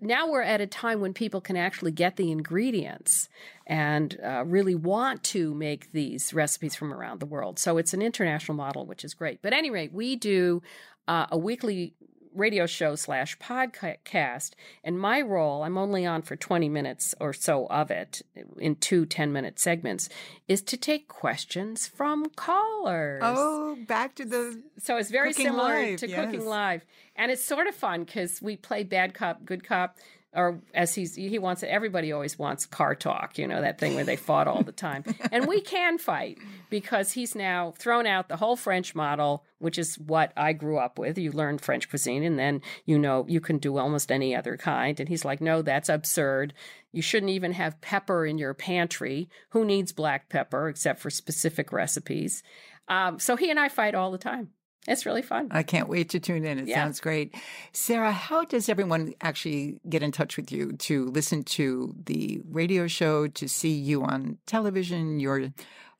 now 0.00 0.28
we're 0.28 0.42
at 0.42 0.60
a 0.60 0.66
time 0.66 1.00
when 1.00 1.12
people 1.12 1.40
can 1.40 1.56
actually 1.56 1.92
get 1.92 2.16
the 2.16 2.30
ingredients 2.30 3.28
and 3.66 4.18
uh, 4.24 4.44
really 4.46 4.74
want 4.74 5.22
to 5.22 5.54
make 5.54 5.92
these 5.92 6.32
recipes 6.32 6.74
from 6.74 6.92
around 6.92 7.20
the 7.20 7.26
world. 7.26 7.58
So 7.58 7.78
it's 7.78 7.94
an 7.94 8.02
international 8.02 8.56
model, 8.56 8.86
which 8.86 9.04
is 9.04 9.14
great. 9.14 9.40
But 9.42 9.52
anyway, 9.52 9.88
we 9.92 10.16
do 10.16 10.62
uh, 11.06 11.26
a 11.30 11.38
weekly 11.38 11.94
radio 12.38 12.66
show 12.66 12.94
slash 12.94 13.36
podcast. 13.38 14.52
And 14.84 14.98
my 14.98 15.20
role, 15.20 15.62
I'm 15.62 15.76
only 15.76 16.06
on 16.06 16.22
for 16.22 16.36
20 16.36 16.68
minutes 16.68 17.14
or 17.20 17.32
so 17.32 17.66
of 17.66 17.90
it 17.90 18.22
in 18.58 18.76
two 18.76 19.04
10 19.06 19.32
minute 19.32 19.58
segments, 19.58 20.08
is 20.46 20.62
to 20.62 20.76
take 20.76 21.08
questions 21.08 21.86
from 21.86 22.30
callers. 22.30 23.22
Oh, 23.24 23.76
back 23.86 24.14
to 24.16 24.24
the. 24.24 24.62
So 24.78 24.96
it's 24.96 25.10
very 25.10 25.32
similar 25.32 25.82
live, 25.82 25.98
to 26.00 26.08
yes. 26.08 26.24
Cooking 26.24 26.46
Live. 26.46 26.84
And 27.16 27.32
it's 27.32 27.44
sort 27.44 27.66
of 27.66 27.74
fun 27.74 28.04
because 28.04 28.40
we 28.40 28.56
play 28.56 28.84
bad 28.84 29.12
cop, 29.12 29.44
good 29.44 29.64
cop 29.64 29.96
or 30.34 30.60
as 30.74 30.94
he's 30.94 31.14
he 31.14 31.38
wants 31.38 31.62
it, 31.62 31.68
everybody 31.68 32.12
always 32.12 32.38
wants 32.38 32.66
car 32.66 32.94
talk 32.94 33.38
you 33.38 33.46
know 33.46 33.60
that 33.60 33.78
thing 33.78 33.94
where 33.94 34.04
they 34.04 34.16
fought 34.16 34.46
all 34.48 34.62
the 34.62 34.72
time. 34.72 35.04
And 35.32 35.46
we 35.46 35.60
can 35.60 35.98
fight 35.98 36.38
because 36.70 37.12
he's 37.12 37.34
now 37.34 37.74
thrown 37.78 38.06
out 38.06 38.28
the 38.28 38.36
whole 38.36 38.56
french 38.56 38.94
model 38.94 39.44
which 39.58 39.78
is 39.78 39.98
what 39.98 40.32
i 40.36 40.52
grew 40.52 40.78
up 40.78 40.98
with. 40.98 41.18
You 41.18 41.32
learn 41.32 41.58
french 41.58 41.88
cuisine 41.88 42.22
and 42.22 42.38
then 42.38 42.60
you 42.84 42.98
know 42.98 43.24
you 43.28 43.40
can 43.40 43.58
do 43.58 43.78
almost 43.78 44.12
any 44.12 44.34
other 44.34 44.56
kind. 44.56 44.98
And 45.00 45.08
he's 45.08 45.24
like 45.24 45.40
no 45.40 45.62
that's 45.62 45.88
absurd. 45.88 46.54
You 46.92 47.02
shouldn't 47.02 47.30
even 47.30 47.52
have 47.52 47.80
pepper 47.80 48.24
in 48.26 48.38
your 48.38 48.54
pantry. 48.54 49.28
Who 49.50 49.64
needs 49.64 49.92
black 49.92 50.28
pepper 50.28 50.68
except 50.68 51.00
for 51.00 51.10
specific 51.10 51.72
recipes? 51.72 52.42
Um, 52.88 53.18
so 53.18 53.36
he 53.36 53.50
and 53.50 53.60
i 53.60 53.68
fight 53.68 53.94
all 53.94 54.10
the 54.10 54.18
time 54.18 54.50
it's 54.88 55.06
really 55.06 55.22
fun. 55.22 55.48
I 55.50 55.62
can't 55.62 55.88
wait 55.88 56.08
to 56.10 56.20
tune 56.20 56.44
in. 56.44 56.58
It 56.58 56.68
yeah. 56.68 56.82
sounds 56.82 57.00
great. 57.00 57.34
Sara, 57.72 58.10
how 58.10 58.44
does 58.44 58.68
everyone 58.68 59.14
actually 59.20 59.78
get 59.88 60.02
in 60.02 60.12
touch 60.12 60.36
with 60.36 60.50
you 60.50 60.72
to 60.72 61.06
listen 61.06 61.44
to 61.44 61.94
the 62.06 62.40
radio 62.50 62.86
show, 62.86 63.28
to 63.28 63.48
see 63.48 63.72
you 63.72 64.02
on 64.02 64.38
television? 64.46 65.20
Your, 65.20 65.52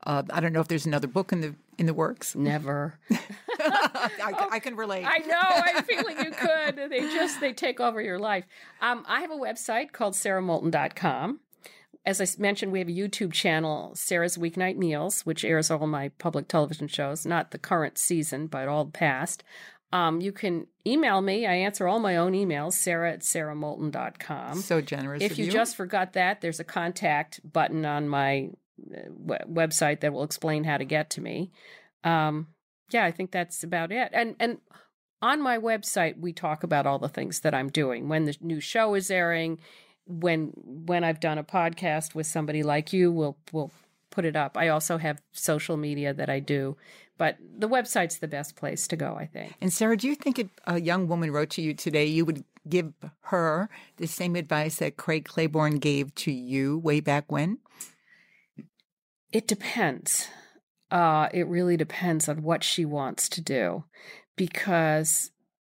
uh, 0.05 0.23
I 0.31 0.41
don't 0.41 0.53
know 0.53 0.61
if 0.61 0.69
there's 0.69 0.87
another 0.87 1.07
book 1.07 1.33
in 1.33 1.41
the 1.43 1.55
in 1.79 1.87
the 1.87 1.95
works. 1.95 2.35
Never. 2.35 2.99
I, 3.11 4.49
I, 4.53 4.59
can 4.59 4.77
relate. 4.77 5.05
I 5.07 5.19
know. 5.19 5.39
I'm 5.41 5.85
feeling 5.85 6.19
you 6.19 6.33
could. 6.33 6.91
They 6.91 7.01
just 7.01 7.41
they 7.41 7.53
take 7.53 7.81
over 7.81 8.01
your 8.01 8.19
life. 8.19 8.45
Um, 8.81 9.05
I 9.09 9.21
have 9.21 9.31
a 9.31 9.37
website 9.37 9.93
called 9.93 10.15
saramoulton.com 10.15 11.41
as 12.09 12.23
I 12.23 12.27
mentioned, 12.41 12.73
we 12.73 12.79
have 12.79 12.89
a 12.89 12.93
YouTube 12.93 13.35
channel, 13.35 13.93
Sara's 13.95 14.39
Weeknight 14.39 14.79
Meals, 14.79 15.27
which 15.27 15.45
airs 15.45 15.71
all 15.71 15.87
my 15.87 16.09
public 16.17 16.49
television 16.49 16.89
shows, 16.89 17.27
not 17.27 17.51
the 17.51 17.59
current 17.59 17.99
season, 17.99 18.47
but 18.47 18.67
all 18.67 18.87
the 18.87 18.93
past. 18.93 19.45
Um, 19.93 20.23
you 20.23 20.33
can 20.33 20.69
email 20.87 21.21
me. 21.21 21.47
I 21.47 21.53
answer 21.53 21.87
all 21.87 21.99
my 21.99 22.17
own 22.17 22.33
emails, 22.33 22.73
sara 22.73 23.13
at 23.13 23.21
saramoulton.com. 23.21 24.63
So 24.63 24.81
generous. 24.81 25.23
If 25.23 25.39
you, 25.39 25.45
you, 25.45 25.51
just 25.51 25.77
forgot 25.77 26.15
that, 26.15 26.41
there's 26.41 26.61
a 26.61 26.65
contact 26.65 27.41
button 27.45 27.85
on 27.85 28.09
my 28.09 28.53
uh, 28.91 29.11
website 29.47 30.01
that 30.01 30.15
will 30.15 30.25
explain 30.25 30.65
how 30.65 30.79
to 30.79 30.87
get 30.87 31.11
to 31.11 31.21
me. 31.21 31.51
Um, 32.05 32.47
yeah, 32.91 33.05
I 33.05 33.11
think 33.11 33.33
that's 33.33 33.63
about 33.63 33.93
it. 33.93 34.09
And, 34.15 34.35
and, 34.41 34.59
on 35.21 35.43
my 35.43 35.59
website, 35.59 36.17
we 36.17 36.33
talk 36.33 36.63
about 36.63 36.87
all 36.87 37.01
the 37.01 37.09
things 37.09 37.41
that 37.41 37.53
I'm 37.53 37.71
doing 37.71 38.09
when 38.09 38.25
the 38.25 38.37
new 38.41 38.61
show 38.61 38.95
is 38.95 39.11
airing 39.11 39.59
when 40.09 40.53
when 40.57 41.05
I've 41.05 41.21
done 41.21 41.39
a 41.39 41.45
podcast 41.45 42.15
with 42.15 42.27
somebody 42.27 42.63
like 42.63 42.93
you, 42.93 43.13
we'll 43.13 43.37
we'll 43.53 43.71
put 44.11 44.25
it 44.25 44.35
up. 44.35 44.57
I 44.57 44.69
also 44.69 44.99
have 44.99 45.21
social 45.33 45.77
media 45.77 46.15
that 46.15 46.31
I 46.31 46.41
do, 46.41 46.77
but 47.19 47.37
the 47.41 47.69
website's 47.69 48.19
the 48.19 48.27
best 48.27 48.57
place 48.57 48.89
to 48.89 48.97
go, 48.97 49.15
I 49.15 49.27
think. 49.27 49.55
And 49.61 49.73
Sara, 49.73 49.97
do 49.97 50.09
you 50.09 50.15
think 50.15 50.39
if 50.39 50.49
a 50.67 50.81
young 50.81 51.09
woman 51.09 51.31
wrote 51.31 51.51
to 51.51 51.63
you 51.63 51.75
today, 51.75 52.07
you 52.07 52.25
would 52.25 52.45
give 52.69 52.93
her 53.21 53.69
the 53.99 54.07
same 54.07 54.35
advice 54.35 54.77
that 54.77 54.97
Craig 54.97 55.25
Claiborne 55.27 55.77
gave 55.77 56.15
to 56.17 56.33
you 56.33 56.79
way 56.79 57.01
back 57.01 57.31
when? 57.31 57.59
It 59.31 59.47
depends. 59.47 60.29
Uh, 60.91 61.29
it 61.35 61.47
really 61.47 61.77
depends 61.77 62.31
on 62.31 62.43
what 62.43 62.65
she 62.65 62.87
wants 62.87 63.29
to 63.29 63.43
do, 63.43 63.85
because 64.37 65.31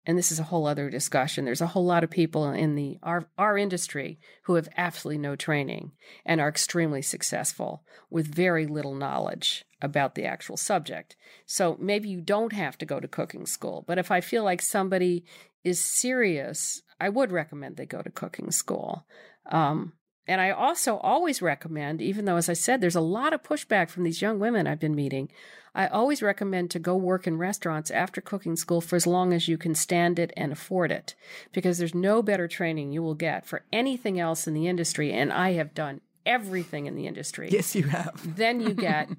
and 0.05 0.17
this 0.17 0.31
is 0.31 0.39
a 0.39 0.43
whole 0.43 0.67
other 0.67 0.89
discussion. 0.89 1.45
There's 1.45 1.61
a 1.61 1.67
whole 1.67 1.85
lot 1.85 2.03
of 2.03 2.09
people 2.09 2.49
in 2.51 2.75
the 2.75 2.97
our 3.03 3.27
our 3.37 3.57
industry 3.57 4.19
who 4.43 4.55
have 4.55 4.67
absolutely 4.75 5.19
no 5.19 5.35
training 5.35 5.91
and 6.25 6.41
are 6.41 6.49
extremely 6.49 7.01
successful 7.01 7.83
with 8.09 8.33
very 8.33 8.65
little 8.65 8.95
knowledge 8.95 9.65
about 9.81 10.15
the 10.15 10.25
actual 10.25 10.57
subject. 10.57 11.15
So 11.45 11.77
maybe 11.79 12.09
you 12.09 12.21
don't 12.21 12.53
have 12.53 12.77
to 12.79 12.85
go 12.85 12.99
to 12.99 13.07
cooking 13.07 13.45
school, 13.45 13.83
but 13.87 13.97
if 13.97 14.11
I 14.11 14.21
feel 14.21 14.43
like 14.43 14.61
somebody 14.61 15.25
is 15.63 15.83
serious, 15.83 16.81
I 16.99 17.09
would 17.09 17.31
recommend 17.31 17.77
they 17.77 17.85
go 17.85 18.01
to 18.01 18.09
cooking 18.09 18.51
school. 18.51 19.05
Um, 19.49 19.93
and 20.27 20.39
I 20.39 20.51
also 20.51 20.97
always 20.97 21.41
recommend, 21.41 22.01
even 22.01 22.25
though, 22.25 22.37
as 22.37 22.49
I 22.49 22.53
said, 22.53 22.79
there's 22.79 22.95
a 22.95 23.01
lot 23.01 23.33
of 23.33 23.43
pushback 23.43 23.89
from 23.89 24.03
these 24.03 24.21
young 24.21 24.39
women 24.39 24.67
I've 24.67 24.79
been 24.79 24.95
meeting, 24.95 25.29
I 25.75 25.87
always 25.87 26.21
recommend 26.21 26.69
to 26.71 26.79
go 26.79 26.95
work 26.95 27.25
in 27.25 27.37
restaurants 27.37 27.89
after 27.89 28.21
cooking 28.21 28.55
school 28.55 28.79
for 28.79 28.95
as 28.95 29.07
long 29.07 29.33
as 29.33 29.47
you 29.47 29.57
can 29.57 29.73
stand 29.73 30.19
it 30.19 30.31
and 30.37 30.51
afford 30.51 30.91
it, 30.91 31.15
because 31.51 31.77
there's 31.77 31.95
no 31.95 32.21
better 32.21 32.47
training 32.47 32.91
you 32.91 33.01
will 33.01 33.15
get 33.15 33.45
for 33.45 33.63
anything 33.73 34.19
else 34.19 34.47
in 34.47 34.53
the 34.53 34.67
industry. 34.67 35.11
And 35.11 35.33
I 35.33 35.53
have 35.53 35.73
done 35.73 36.01
everything 36.25 36.85
in 36.85 36.95
the 36.95 37.07
industry. 37.07 37.49
Yes, 37.51 37.75
you 37.75 37.83
have. 37.83 38.21
Then 38.37 38.59
you 38.59 38.73
get 38.73 39.09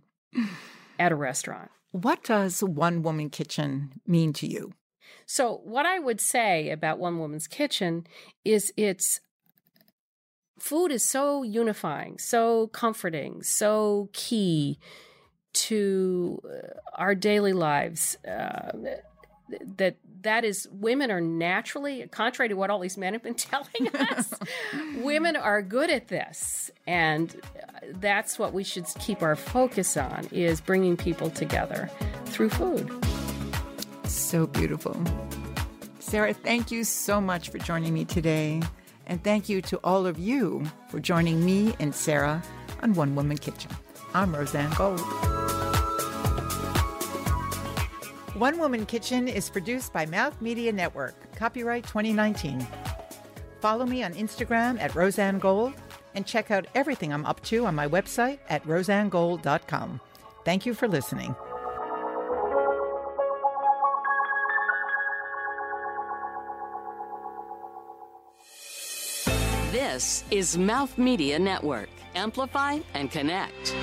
at 0.98 1.12
a 1.12 1.16
restaurant. 1.16 1.70
What 1.90 2.24
does 2.24 2.62
One 2.62 3.02
Woman 3.02 3.30
Kitchen 3.30 4.00
mean 4.06 4.32
to 4.34 4.46
you? 4.46 4.72
So, 5.26 5.60
what 5.64 5.86
I 5.86 5.98
would 5.98 6.20
say 6.20 6.70
about 6.70 6.98
One 6.98 7.18
Woman's 7.18 7.46
Kitchen 7.46 8.06
is 8.44 8.72
it's 8.76 9.20
food 10.58 10.92
is 10.92 11.04
so 11.04 11.42
unifying, 11.42 12.18
so 12.18 12.68
comforting, 12.68 13.42
so 13.42 14.08
key 14.12 14.78
to 15.52 16.40
uh, 16.44 16.78
our 16.94 17.14
daily 17.14 17.52
lives. 17.52 18.16
Uh, 18.26 18.72
that 19.76 19.96
that 20.22 20.44
is 20.44 20.66
women 20.72 21.10
are 21.10 21.20
naturally 21.20 22.06
contrary 22.08 22.48
to 22.48 22.54
what 22.54 22.70
all 22.70 22.78
these 22.80 22.96
men 22.96 23.12
have 23.12 23.22
been 23.22 23.34
telling 23.34 23.94
us 23.94 24.32
women 24.96 25.36
are 25.36 25.62
good 25.62 25.90
at 25.90 26.08
this. 26.08 26.70
And 26.86 27.34
that's 27.92 28.38
what 28.38 28.52
we 28.52 28.64
should 28.64 28.86
keep 28.98 29.22
our 29.22 29.36
focus 29.36 29.96
on 29.96 30.26
is 30.32 30.60
bringing 30.60 30.96
people 30.96 31.30
together 31.30 31.90
through 32.26 32.50
food. 32.50 32.90
So 34.04 34.46
beautiful. 34.46 34.96
Sara 35.98 36.32
thank 36.32 36.70
you 36.70 36.84
so 36.84 37.20
much 37.20 37.50
for 37.50 37.58
joining 37.58 37.92
me 37.92 38.04
today 38.04 38.62
and 39.06 39.22
thank 39.22 39.48
you 39.48 39.60
to 39.62 39.78
all 39.84 40.06
of 40.06 40.18
you 40.18 40.64
for 40.88 41.00
joining 41.00 41.44
me 41.44 41.74
and 41.80 41.94
Sara 41.94 42.42
on 42.82 42.94
One 42.94 43.14
Woman 43.14 43.38
Kitchen. 43.38 43.70
I'm 44.14 44.34
Rozanne 44.34 44.76
Gold. 44.76 45.00
One 48.38 48.58
Woman 48.58 48.84
Kitchen 48.84 49.28
is 49.28 49.48
produced 49.48 49.92
by 49.92 50.06
Mouth 50.06 50.40
Media 50.40 50.72
Network, 50.72 51.14
copyright 51.36 51.84
2019. 51.84 52.66
Follow 53.60 53.86
me 53.86 54.02
on 54.02 54.12
Instagram 54.14 54.80
at 54.80 54.92
Rozanne 54.92 55.40
Gold 55.40 55.74
and 56.14 56.26
check 56.26 56.50
out 56.50 56.66
everything 56.74 57.12
I'm 57.12 57.26
up 57.26 57.40
to 57.44 57.66
on 57.66 57.74
my 57.74 57.88
website 57.88 58.38
at 58.48 58.64
rozannegold.com. 58.64 60.00
Thank 60.44 60.66
you 60.66 60.74
for 60.74 60.88
listening. 60.88 61.34
This 69.94 70.24
is 70.32 70.58
Mouth 70.58 70.98
Media 70.98 71.38
Network. 71.38 71.88
Amplify 72.16 72.80
and 72.94 73.12
connect. 73.12 73.76